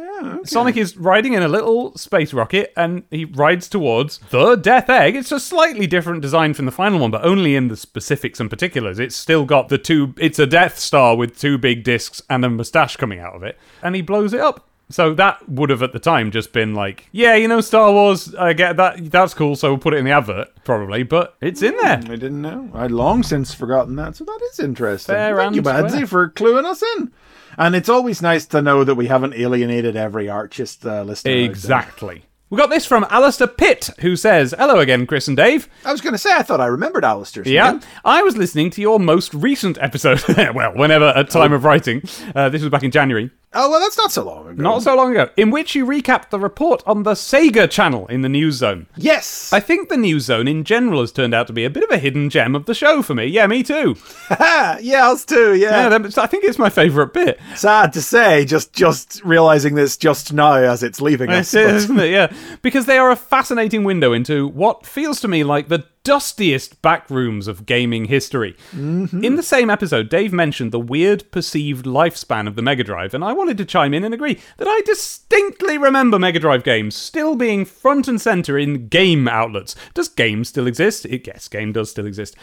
[0.45, 5.17] Sonic is riding in a little space rocket, and he rides towards the Death Egg.
[5.17, 8.51] It's a slightly different design from the final one, but only in the specifics and
[8.51, 8.99] particulars.
[8.99, 10.15] It's still got the two.
[10.19, 13.59] It's a Death Star with two big discs and a mustache coming out of it,
[13.83, 14.69] and he blows it up.
[14.95, 18.33] So that would have at the time just been like, yeah, you know, Star Wars.
[18.37, 19.11] I get that.
[19.11, 19.57] That's cool.
[19.57, 21.03] So we'll put it in the advert, probably.
[21.03, 21.97] But it's in there.
[21.97, 22.71] I didn't know.
[22.73, 25.17] I'd long since forgotten that, so that is interesting.
[25.17, 26.03] Fair Thank you, and square.
[26.05, 27.11] Badsy, for cluing us in.
[27.59, 31.33] And it's always nice to know that we haven't alienated every archist uh, listener.
[31.33, 32.27] Exactly.
[32.51, 35.69] We got this from Alistair Pitt, who says, "Hello again, Chris and Dave.
[35.85, 37.81] I was going to say, I thought I remembered Alistair's Yeah, name.
[38.05, 40.23] I was listening to your most recent episode.
[40.55, 42.03] well, whenever at time of writing,
[42.37, 43.33] uh, this was back in January.
[43.55, 44.63] Oh well, that's not so long ago.
[44.63, 48.23] not so long ago, in which you recapped the report on the Sega channel in
[48.23, 48.87] the News Zone.
[48.97, 49.53] yes.
[49.53, 51.91] I think the News Zone in general has turned out to be a bit of
[51.91, 53.27] a hidden gem of the show for me.
[53.27, 53.97] Yeah, me too.
[54.41, 54.79] yeah,
[55.11, 55.55] us too.
[55.55, 56.09] Yeah, Yeah.
[56.17, 57.39] I think it's my favourite bit.
[57.57, 61.55] Sad to say, just just realizing this just now as it's leaving us.
[61.55, 62.11] It is, but- isn't it?
[62.11, 62.33] Yeah,
[62.63, 67.49] because they are a fascinating window into what feels to me like the dustiest backrooms
[67.49, 68.55] of gaming history.
[68.73, 69.25] Mm-hmm.
[69.25, 73.25] In the same episode, Dave mentioned the weird perceived lifespan of the Mega Drive, and
[73.25, 77.35] I wanted to chime in and agree that I distinctly remember Mega Drive games still
[77.35, 79.75] being front and center in game outlets.
[79.95, 81.07] Does game still exist?
[81.07, 82.37] It, yes, game does still exist.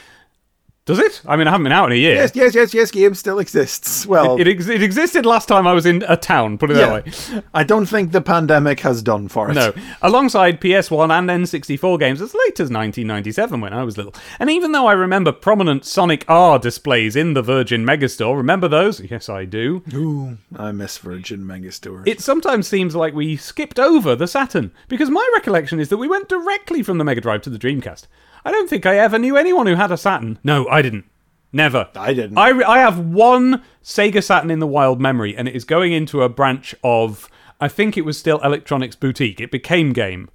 [0.85, 1.21] Does it?
[1.27, 2.15] I mean, I haven't been out in a year.
[2.15, 2.89] Yes, yes, yes, yes.
[2.89, 4.07] Game still exists.
[4.07, 6.99] Well, It, ex- it existed last time I was in a town, put it yeah.
[7.01, 7.05] that
[7.35, 7.43] way.
[7.53, 9.53] I don't think the pandemic has done for it.
[9.53, 14.15] No, alongside PS1 and N64 games as late as 1997 when I was little.
[14.39, 18.99] And even though I remember prominent Sonic R displays in the Virgin Megastore, remember those?
[19.01, 19.83] Yes, I do.
[19.93, 22.07] Ooh, I miss Virgin Megastore.
[22.07, 26.07] It sometimes seems like we skipped over the Saturn, because my recollection is that we
[26.07, 28.07] went directly from the Mega Drive to the Dreamcast.
[28.43, 30.39] I don't think I ever knew anyone who had a Saturn.
[30.43, 31.05] No, I didn't.
[31.53, 31.89] Never.
[31.95, 32.37] I didn't.
[32.37, 36.21] I, I have one Sega Saturn in the wild memory, and it is going into
[36.21, 37.29] a branch of.
[37.59, 39.39] I think it was still Electronics Boutique.
[39.39, 40.29] It became Game.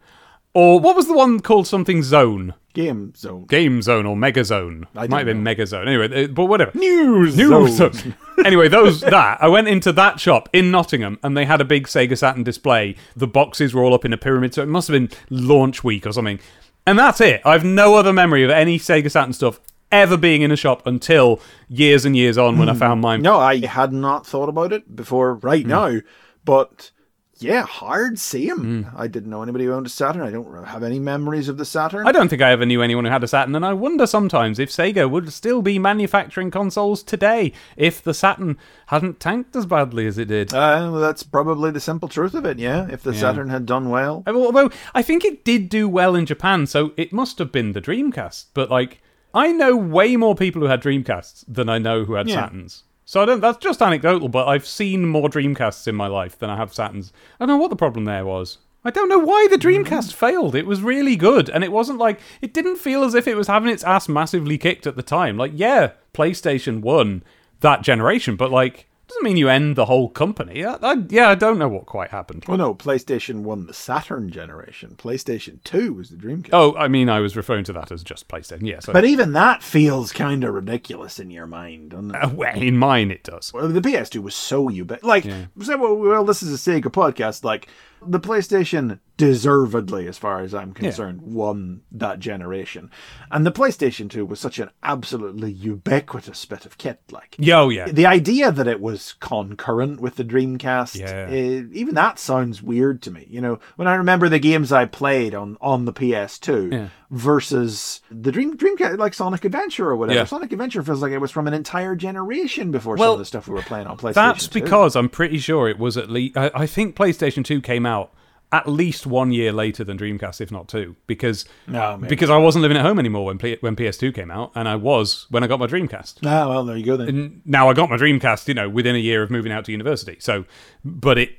[0.55, 2.55] Or what was the one called something Zone?
[2.73, 3.45] Game Zone.
[3.47, 4.87] Game Zone or Mega Zone?
[4.95, 5.89] I Might have been Mega Zone.
[5.89, 6.71] Anyway, uh, but whatever.
[6.79, 7.93] News News Zone.
[7.93, 8.15] Zone.
[8.45, 11.87] anyway, those that I went into that shop in Nottingham, and they had a big
[11.87, 12.97] Sega Saturn display.
[13.15, 16.07] The boxes were all up in a pyramid, so it must have been launch week
[16.07, 16.39] or something.
[16.87, 17.43] And that's it.
[17.45, 19.61] I've no other memory of any Sega Saturn stuff
[19.91, 22.79] ever being in a shop until years and years on when I hmm.
[22.79, 23.23] found mine.
[23.23, 25.69] No, I had not thought about it before right hmm.
[25.69, 25.99] now,
[26.45, 26.91] but
[27.39, 28.87] yeah, hard see him.
[28.97, 30.23] I didn't know anybody who owned a Saturn.
[30.23, 32.07] I don't have any memories of the Saturn.
[32.07, 34.59] I don't think I ever knew anyone who had a Saturn, and I wonder sometimes
[34.59, 38.57] if Sega would still be manufacturing consoles today if the Saturn
[38.87, 40.53] hadn't tanked as badly as it did.
[40.55, 42.59] Uh, well, that's probably the simple truth of it.
[42.59, 46.27] Yeah, if the Saturn had done well, Although I think it did do well in
[46.27, 48.47] Japan, so it must have been the Dreamcast.
[48.55, 49.01] But like,
[49.35, 52.49] I know way more people who had Dreamcasts than I know who had Yeah.
[52.49, 52.83] Saturns.
[53.07, 53.41] So I don't.
[53.41, 57.13] That's just anecdotal, but I've seen more Dreamcasts in my life than I have Saturns.
[57.39, 58.59] I don't know what the problem there was.
[58.85, 60.13] I don't know why the Dreamcast mm.
[60.13, 60.57] failed.
[60.57, 63.47] It was really good, and it wasn't like it didn't feel as if it was
[63.47, 65.37] having its ass massively kicked at the time.
[65.37, 67.23] Like, yeah, PlayStation won
[67.61, 70.65] that generation, but like, doesn't mean you end the whole company.
[70.65, 72.45] I, I, yeah, I don't know what quite happened.
[72.49, 74.95] well, no, PlayStation won the Saturn generation.
[74.99, 76.51] PlayStation Two was the Dreamcast.
[76.53, 78.67] Oh, I mean, I was referring to that as just PlayStation.
[78.67, 82.25] Yes, But even that feels kind of ridiculous in your mind, doesn't it?
[82.25, 83.53] Uh, well, in mine it does.
[83.53, 85.07] Well, the PS2 was so ubiquitous.
[85.07, 87.45] Like, say, well, well, this is a Sega podcast.
[87.45, 87.69] Like,
[88.07, 92.91] the PlayStation deservedly, as far as I'm concerned, won that generation.
[93.31, 97.01] And the PlayStation 2 was such an absolutely ubiquitous bit of kit.
[97.11, 97.87] Like, Yo, yeah.
[97.91, 101.29] the idea that it was concurrent with the Dreamcast, Yeah.
[101.31, 103.27] eh, even that sounds weird to me.
[103.31, 106.89] You know, when I remember the games I played on, on the PS2 Yeah.
[107.11, 110.21] Versus the Dream Dreamcast, like Sonic Adventure or whatever.
[110.21, 110.25] Yeah.
[110.25, 113.49] Sonic Adventure feels like it was from an entire generation before some of the stuff
[113.49, 114.15] we were playing on PlayStation.
[114.15, 114.61] That's 2.
[114.61, 116.37] because I'm pretty sure it was at least.
[116.37, 118.13] I, I think PlayStation 2 came out
[118.53, 122.63] at least one year later than Dreamcast, if not two, because No, because I wasn't
[122.63, 125.49] living at home anymore when P- when PS2 came out, and I was when I
[125.49, 126.19] got my Dreamcast.
[126.25, 127.09] Ah, well, there you go then.
[127.09, 129.73] N- Now I got my Dreamcast, you know, within a year of moving out to
[129.73, 130.17] university.
[130.21, 130.45] So,
[130.85, 131.31] but it,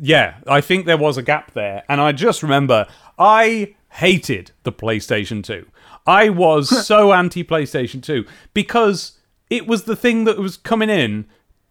[0.00, 2.86] yeah, I think there was a gap there, and I just remember
[3.20, 5.66] I hated the PlayStation 2.
[6.06, 8.24] I was so anti PlayStation 2
[8.54, 9.18] because
[9.50, 11.26] it was the thing that was coming in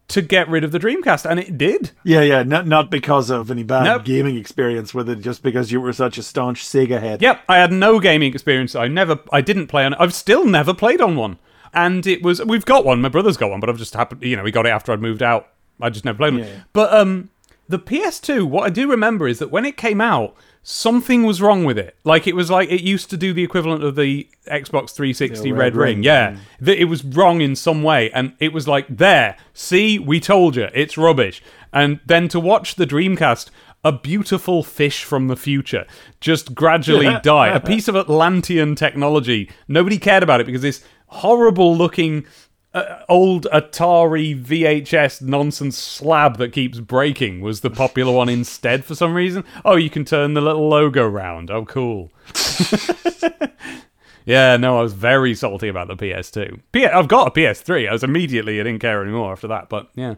[0.08, 1.92] to get rid of the Dreamcast, and it did.
[2.04, 4.04] Yeah, yeah, not not because of any bad Nope.
[4.04, 7.22] gaming experience with it, just because you were such a staunch Sega head.
[7.22, 8.74] Yep, I had no gaming experience.
[8.74, 9.94] I never, I didn't play on.
[9.94, 11.38] I've still never played on one,
[11.72, 12.44] and it was.
[12.44, 13.00] We've got one.
[13.00, 14.22] My brother's got one, but I've just happened.
[14.22, 15.48] You know, we got it after I'd moved out.
[15.80, 16.40] I just never played on.
[16.40, 16.60] it.
[16.74, 17.30] But um,
[17.68, 18.44] the PS2.
[18.44, 21.96] What I do remember is that when it came out, something was wrong with it.
[22.04, 25.52] Like it was like it used to do the equivalent of the Xbox 360 The
[25.52, 25.96] Red, Red Ring.
[25.96, 29.36] Ring, Yeah, that it was wrong in some way, and it was like there.
[29.52, 31.42] See, we told you, it's rubbish.
[31.72, 33.50] And then to watch the Dreamcast.
[33.84, 35.86] A beautiful fish from the future
[36.20, 37.48] just gradually die.
[37.48, 39.50] A piece of Atlantean technology.
[39.66, 42.24] Nobody cared about it because this horrible looking
[42.74, 48.94] uh, old Atari VHS nonsense slab that keeps breaking was the popular one instead for
[48.94, 49.44] some reason.
[49.64, 51.50] Oh, you can turn the little logo round.
[51.50, 52.10] Oh, cool.
[54.24, 56.60] yeah, no, I was very salty about the PS2.
[56.72, 57.88] P- I've got a PS3.
[57.88, 60.14] I was immediately, I didn't care anymore after that, but yeah.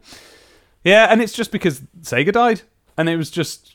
[0.85, 2.63] Yeah, and it's just because Sega died.
[2.97, 3.74] And it was just,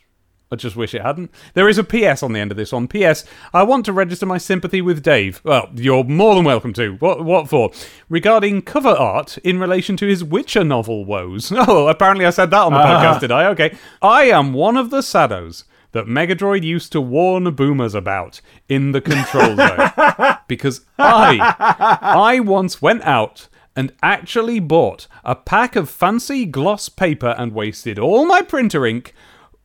[0.51, 1.29] I just wish it hadn't.
[1.53, 2.87] There is a PS on the end of this one.
[2.87, 3.23] PS,
[3.53, 5.41] I want to register my sympathy with Dave.
[5.43, 6.93] Well, you're more than welcome to.
[6.95, 7.69] What, what for?
[8.09, 11.51] Regarding cover art in relation to his Witcher novel woes.
[11.71, 13.45] Oh, apparently I said that on the podcast, did I?
[13.47, 13.77] Okay.
[14.01, 19.01] I am one of the saddos that Megadroid used to warn boomers about in the
[19.01, 20.37] control zone.
[20.47, 21.55] because I,
[22.01, 27.99] I once went out and actually bought a pack of fancy gloss paper and wasted
[27.99, 29.13] all my printer ink.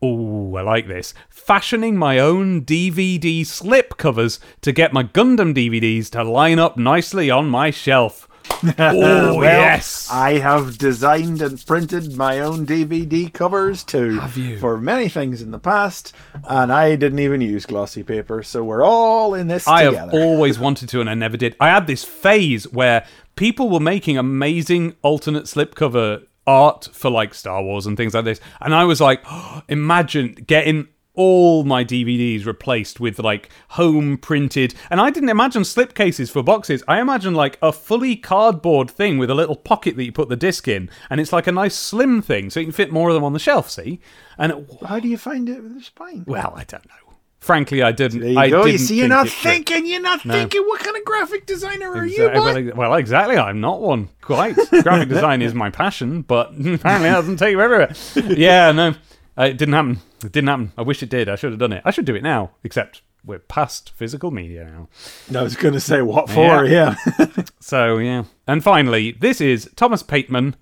[0.05, 1.15] Ooh, I like this.
[1.31, 7.31] Fashioning my own DVD slip covers to get my Gundam DVDs to line up nicely
[7.31, 8.29] on my shelf.
[8.79, 10.09] Oh, Well, yes.
[10.13, 14.19] I have designed and printed my own DVD covers too.
[14.21, 14.59] Have you?
[14.59, 16.13] For many things in the past,
[16.47, 19.99] and I didn't even use glossy paper, so we're all in this I together.
[20.11, 21.57] have always wanted to, and I never did.
[21.59, 23.07] I had this phase where
[23.37, 28.41] people were making amazing alternate slipcover art for like Star Wars and things like this,
[28.61, 29.25] and I was like,
[29.69, 36.31] imagine getting all my DVDs replaced with like home printed, and I didn't imagine slipcases
[36.31, 36.83] for boxes.
[36.89, 40.37] I imagined like a fully cardboard thing with a little pocket that you put the
[40.37, 43.15] disc in, and it's like a nice slim thing, so you can fit more of
[43.15, 43.71] them on the shelf.
[43.71, 44.01] See,
[44.39, 46.25] and it, How do you find it with the spine?
[46.27, 47.04] well, I don't know.
[47.45, 48.21] Frankly, I didn't.
[48.21, 48.65] There you I go.
[48.65, 49.85] You see, you're not it thinking.
[49.85, 50.63] You're not thinking.
[50.63, 52.71] What kind of graphic designer are you, boy?
[52.75, 53.37] Well, exactly.
[53.37, 54.09] I'm not one.
[54.23, 54.57] Quite.
[54.71, 57.93] Graphic design is my passion, but apparently that doesn't take you everywhere.
[58.15, 58.95] Yeah, no.
[59.37, 59.99] Uh, It didn't happen.
[60.25, 60.73] It didn't happen.
[60.79, 61.29] I wish it did.
[61.29, 61.83] I should have done it.
[61.85, 65.39] I should do it now, except we're past physical media now.
[65.39, 66.65] I was going to say what for.
[66.65, 66.95] Yeah.
[67.61, 68.25] So, yeah.
[68.47, 70.55] And finally, this is Thomas Pateman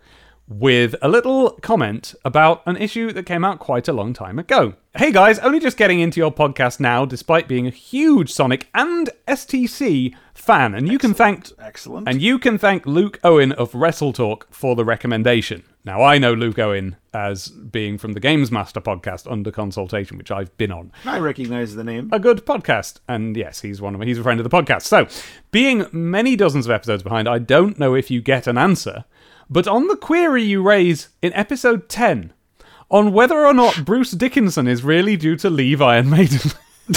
[0.48, 4.74] with a little comment about an issue that came out quite a long time ago.
[4.97, 9.09] Hey guys, only just getting into your podcast now, despite being a huge Sonic and
[9.28, 12.09] STC fan, and you can thank Excellent.
[12.09, 15.62] and you can thank Luke Owen of Wrestle Talk for the recommendation.
[15.85, 20.31] Now, I know Luke Owen as being from the Games Master podcast under consultation, which
[20.31, 20.93] I've been on.
[21.05, 22.09] I recognize the name.
[22.12, 24.82] A good podcast, and yes, he's one of he's a friend of the podcast.
[24.82, 25.09] So,
[25.51, 29.05] being many dozens of episodes behind, I don't know if you get an answer,
[29.52, 32.32] but on the query you raise in episode ten
[32.90, 36.40] on whether or not Bruce Dickinson is really due to leave Iron Maiden.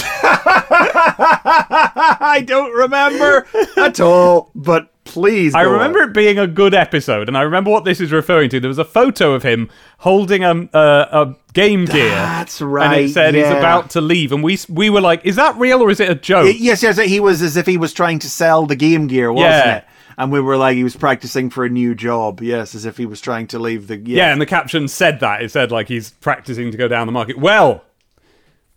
[1.08, 5.54] I don't remember at all, but please.
[5.56, 6.10] I remember on.
[6.10, 8.60] it being a good episode, and I remember what this is referring to.
[8.60, 9.70] There was a photo of him
[10.00, 10.78] holding a, a,
[11.12, 12.10] a Game Gear.
[12.10, 12.98] That's right.
[12.98, 15.82] And it said he's about to leave, and we we were like, "Is that real
[15.82, 18.20] or is it a joke?" Y- Yes, yes, he was as if he was trying
[18.20, 19.76] to sell the Game Gear, wasn't Yeah.
[19.78, 19.86] it?
[20.18, 22.42] And we were like, he was practicing for a new job.
[22.42, 23.98] Yes, as if he was trying to leave the.
[23.98, 25.42] Yeah, and the caption said that.
[25.42, 27.38] It said like he's practicing to go down the market.
[27.38, 27.84] Well,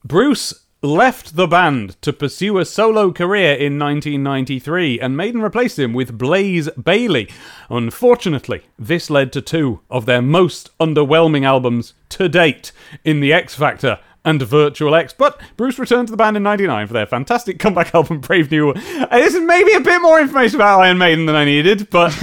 [0.05, 5.93] Bruce left the band to pursue a solo career in 1993, and Maiden replaced him
[5.93, 7.29] with Blaze Bayley.
[7.69, 12.71] Unfortunately, this led to two of their most underwhelming albums to date
[13.05, 13.99] in The X Factor
[14.29, 15.15] and Virtual X.
[15.17, 18.67] But Bruce returned to the band in 99 for their fantastic comeback album, Brave New
[18.67, 18.77] World.
[18.77, 22.15] This is maybe a bit more information about Iron Maiden than I needed, but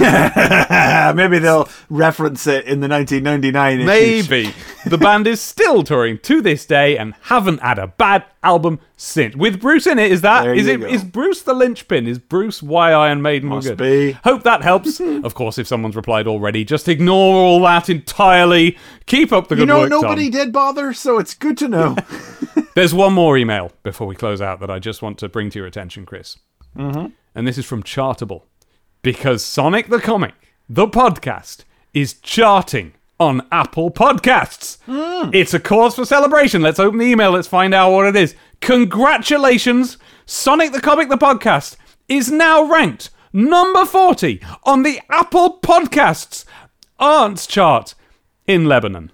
[1.16, 3.84] maybe they'll reference it in the 1999.
[3.84, 4.54] Maybe.
[4.86, 9.36] the band is still touring to this day and haven't had a bad album since.
[9.36, 10.86] With Bruce in it, is that There is it go.
[10.86, 12.06] is Bruce the linchpin?
[12.06, 13.78] Is Bruce why Iron Maiden Must were good?
[13.78, 14.12] be.
[14.24, 14.98] Hope that helps.
[15.00, 18.76] of course, if someone's replied already, just ignore all that entirely.
[19.06, 19.60] Keep up the good work.
[19.60, 20.02] You know, work, Tom.
[20.02, 21.96] nobody did bother, so it's good to know.
[22.74, 25.58] There's one more email before we close out that I just want to bring to
[25.58, 26.38] your attention, Chris.
[26.76, 27.06] Mm-hmm.
[27.34, 28.42] And this is from Chartable.
[29.02, 30.34] Because Sonic the Comic,
[30.68, 31.64] the podcast,
[31.94, 34.78] is charting on Apple Podcasts.
[35.34, 36.62] It's a cause for celebration.
[36.62, 37.30] Let's open the email.
[37.30, 38.34] Let's find out what it is.
[38.60, 39.98] Congratulations!
[40.26, 41.76] Sonic the Comic, the podcast,
[42.08, 46.44] is now ranked number 40 on the Apple Podcasts
[46.98, 47.94] Arts chart
[48.46, 49.12] in Lebanon.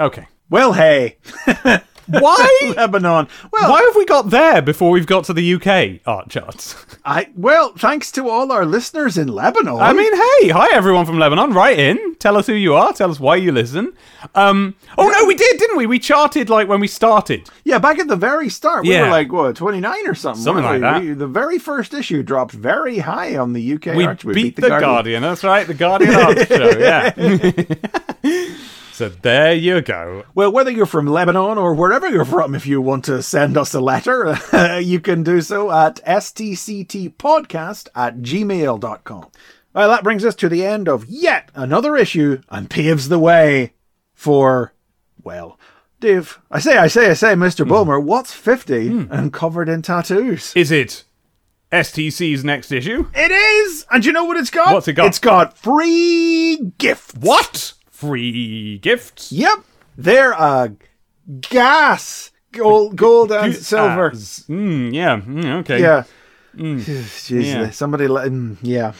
[0.00, 0.26] Okay.
[0.50, 1.18] well, hey,
[2.20, 2.72] Why?
[2.76, 3.28] Lebanon.
[3.52, 6.74] Well, Why have we got there before we've got to the UK art charts?
[7.04, 9.80] I well, thanks to all our listeners in Lebanon.
[9.80, 11.52] I mean, hey, hi everyone from Lebanon.
[11.52, 13.92] Write in, tell us who you are, tell us why you listen.
[14.34, 15.86] Um, oh no, we did, didn't we?
[15.86, 17.48] We charted like when we started.
[17.64, 19.02] yeah, back at the very start, we Yeah.
[19.02, 20.42] were like what, 29 or something.
[20.42, 21.06] Something weren't like we?
[21.08, 21.12] that.
[21.12, 23.94] We- the very first issue dropped very high on the UK.
[23.96, 24.24] We, Arch.
[24.26, 25.22] beat, the, Guardian.
[25.22, 26.78] That's right, the Guardian art show.
[26.78, 27.12] Yeah.
[28.94, 30.22] So there you go.
[30.36, 33.74] Well, whether you're from Lebanon or wherever you're from, if you want to send us
[33.74, 34.38] a letter,
[34.80, 39.30] you can do so at stctpodcast at gmail.com.
[39.74, 43.72] Well, that brings us to the end of yet another issue and paves the way
[44.12, 44.72] for,
[45.24, 45.58] well,
[45.98, 47.64] Dave, I say, I say, I say, Mr.
[47.64, 47.70] Hmm.
[47.70, 49.12] Bulmer, what's 50 hmm.
[49.12, 50.52] and covered in tattoos?
[50.54, 51.02] Is it
[51.72, 53.10] STC's next issue?
[53.12, 53.86] It is!
[53.90, 54.72] And you know what it's got?
[54.72, 55.06] What's it got?
[55.06, 57.12] It's got free gifts.
[57.18, 57.74] What?
[58.08, 59.32] Free gifts?
[59.32, 59.58] Yep.
[59.96, 60.72] They're a
[61.40, 64.10] gas, gold, gold and silver.
[64.10, 65.20] Mm, yeah.
[65.20, 65.80] Mm, okay.
[65.80, 66.04] Yeah.
[66.56, 67.70] Jeez, Yeah.
[67.70, 68.06] somebody.
[68.06, 68.92] let- mm, yeah.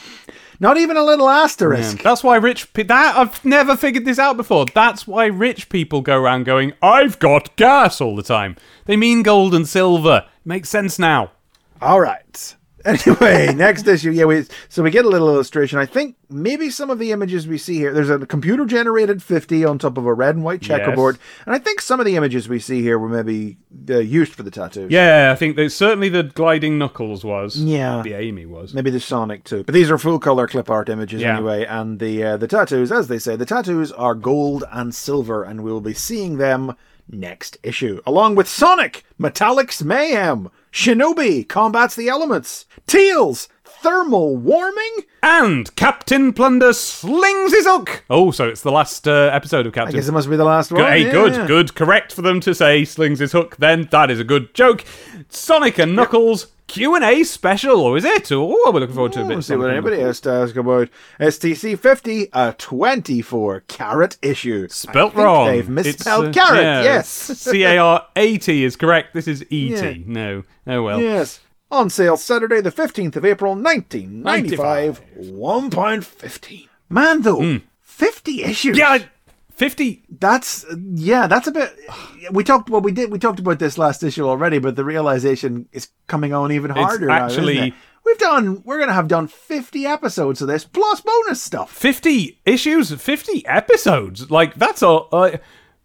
[0.61, 2.03] Not even a little asterisk.
[2.03, 4.67] That's why rich pe- that I've never figured this out before.
[4.73, 8.57] That's why rich people go around going, "I've got gas" all the time.
[8.87, 10.25] They mean gold and silver.
[10.45, 11.33] Makes sense now.
[11.83, 12.55] All right.
[12.95, 14.11] Anyway, next issue.
[14.11, 15.79] Yeah, we so we get a little illustration.
[15.79, 17.95] I think maybe some of the images we see here.
[17.95, 21.59] There's a computer generated 50 on top of a red and white checkerboard, and I
[21.59, 23.57] think some of the images we see here were maybe
[23.89, 24.91] uh, used for the tattoos.
[24.91, 27.57] Yeah, I think that certainly the gliding knuckles was.
[27.57, 28.03] Yeah.
[28.03, 28.75] the Amy was.
[28.75, 31.37] Maybe the Sonic too, but these are full color clip art images Yeah.
[31.37, 31.65] anyway.
[31.65, 35.63] And the uh, the tattoos, as they say, the tattoos are gold and silver, and
[35.65, 36.77] we'll be seeing them
[37.09, 45.03] next issue, along with Sonic, Metallic's Mayhem, Shinobi combats the elements, Tails, thermal warming.
[45.23, 48.03] And Captain Plunder slings his hook.
[48.11, 49.95] Oh, so it's the last uh, episode of Captain.
[49.95, 50.81] I guess it must be the last one.
[50.81, 51.47] Good, hey, yeah, good, yeah.
[51.47, 53.55] good, correct for them to say slings his hook.
[53.59, 54.85] Then that is a good joke.
[55.29, 58.33] Sonic and Knuckles Q and A special, or is it?
[58.33, 59.35] Oh, we're looking forward to a bit.
[59.35, 60.89] We'll see what anybody has to ask about.
[61.21, 64.69] STC 50, a 24 carat issue.
[64.69, 65.47] Spelt I think wrong.
[65.49, 67.09] They've misspelled It's, uh, carrot, yeah, yes.
[67.09, 69.15] C A R A T is correct.
[69.15, 69.75] This is E T.
[69.75, 69.95] Yeah.
[70.07, 70.43] No.
[70.67, 71.01] Oh well.
[71.01, 71.41] Yes.
[71.71, 75.03] On sale Saturday, the 15th of April, 1995.
[75.17, 76.69] One pound fifteen.
[76.89, 78.77] Man, though, 50 issues.
[78.79, 78.99] Yeah,
[79.55, 80.05] I- fifty.
[80.09, 80.65] That's,
[80.95, 81.73] yeah, that's a bit.
[82.33, 85.69] We talked, well, we did, we talked about this last issue already, but the realization
[85.73, 87.75] is coming on even harder now, isn't actually- it?
[88.07, 91.71] We've done, we're going to have done 50 episodes of this, plus bonus stuff.
[91.73, 94.31] 50 issues, 50 episodes.
[94.31, 94.89] Like, that's a.
[94.91, 95.37] Uh,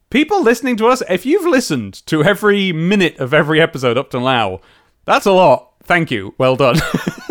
[0.10, 4.20] people listening to us, if you've listened to every minute of every episode up to
[4.20, 4.60] now,
[5.06, 5.72] that's a lot.
[5.84, 6.36] Thank you.
[6.38, 6.76] Well done.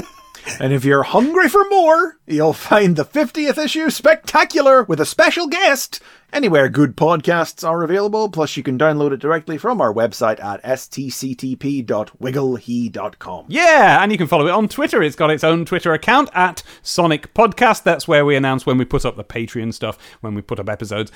[0.61, 5.47] And if you're hungry for more, you'll find the 50th issue spectacular with a special
[5.47, 6.01] guest
[6.33, 8.29] anywhere good podcasts are available.
[8.29, 13.47] Plus, you can download it directly from our website at stctp.wigglehe.com.
[13.49, 15.03] yeah, and you can follow it on Twitter.
[15.03, 17.83] It's got its own Twitter account at Sonic Podcast.
[17.83, 20.69] That's where we announce when we put up the Patreon stuff, when we put up
[20.69, 21.11] episodes.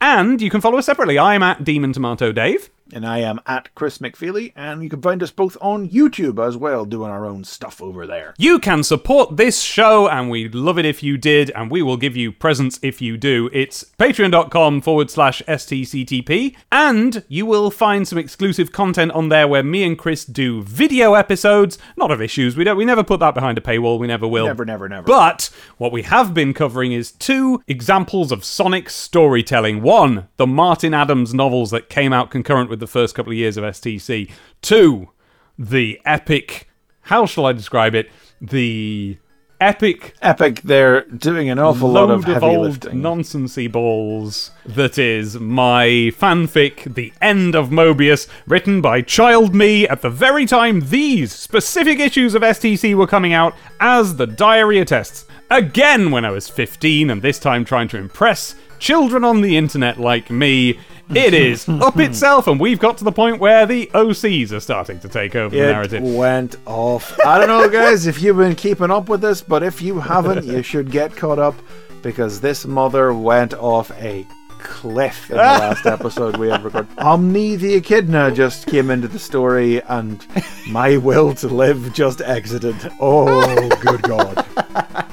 [0.00, 1.18] And you can follow us separately.
[1.18, 2.70] I'm at Demon Tomato Dave.
[2.92, 6.56] And I am at Chris McFeely, and you can find us both on YouTube as
[6.56, 8.34] well, doing our own stuff over there.
[8.38, 11.96] You can support this show, and we'd love it if you did, and we will
[11.96, 13.50] give you presents if you do.
[13.52, 19.62] It's patreon.com forward slash STCTP, and you will find some exclusive content on there where
[19.62, 22.56] me and Chris do video episodes, not of issues.
[22.56, 24.46] We don't we never put that behind a paywall, we never will.
[24.46, 25.06] Never, never, never.
[25.06, 29.82] But what we have been covering is two examples of Sonic storytelling.
[29.82, 33.56] One, the Martin Adams novels that came out concurrent with the first couple of years
[33.56, 34.30] of STC.
[34.62, 35.10] to
[35.58, 36.68] the epic,
[37.02, 38.10] how shall I describe it?
[38.40, 39.18] The
[39.60, 43.00] epic Epic, they're doing an awful lot of heavy old lifting.
[43.00, 50.02] nonsensy balls that is my fanfic, The End of Mobius, written by Child Me at
[50.02, 55.26] the very time these specific issues of STC were coming out, as the diary attests.
[55.50, 59.98] Again, when I was 15, and this time trying to impress children on the internet
[59.98, 60.78] like me,
[61.14, 65.00] it is up itself, and we've got to the point where the OCs are starting
[65.00, 66.02] to take over the It narrative.
[66.02, 67.18] went off.
[67.24, 70.44] I don't know, guys, if you've been keeping up with this, but if you haven't,
[70.44, 71.54] you should get caught up
[72.02, 74.26] because this mother went off a
[74.60, 76.86] cliff in the last episode we ever got.
[76.98, 80.24] Omni the Echidna just came into the story, and
[80.68, 82.76] my will to live just exited.
[83.00, 84.44] Oh, good God.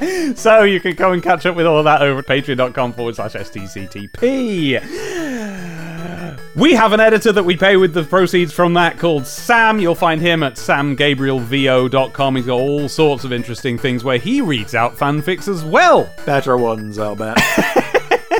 [0.36, 3.32] So you can go and catch up with all that over at patreon.com forward slash
[3.34, 4.82] STCTP.
[6.56, 9.78] We have an editor that we pay with the proceeds from that called Sam.
[9.78, 12.36] You'll find him at samgabrielvo.com.
[12.36, 16.10] He's got all sorts of interesting things where he reads out fanfics as well.
[16.24, 17.36] Better ones, I'll bet.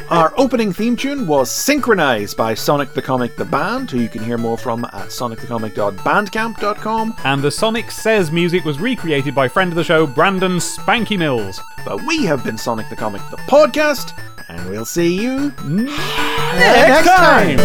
[0.08, 4.22] Our opening theme tune was synchronized by Sonic the Comic the Band, who you can
[4.22, 7.16] hear more from at sonicthecomic.bandcamp.com.
[7.24, 11.60] And the Sonic Says music was recreated by friend of the show, Brandon Spanky Mills.
[11.84, 14.16] But we have been Sonic the Comic the podcast,
[14.48, 17.58] and we'll see you Next time!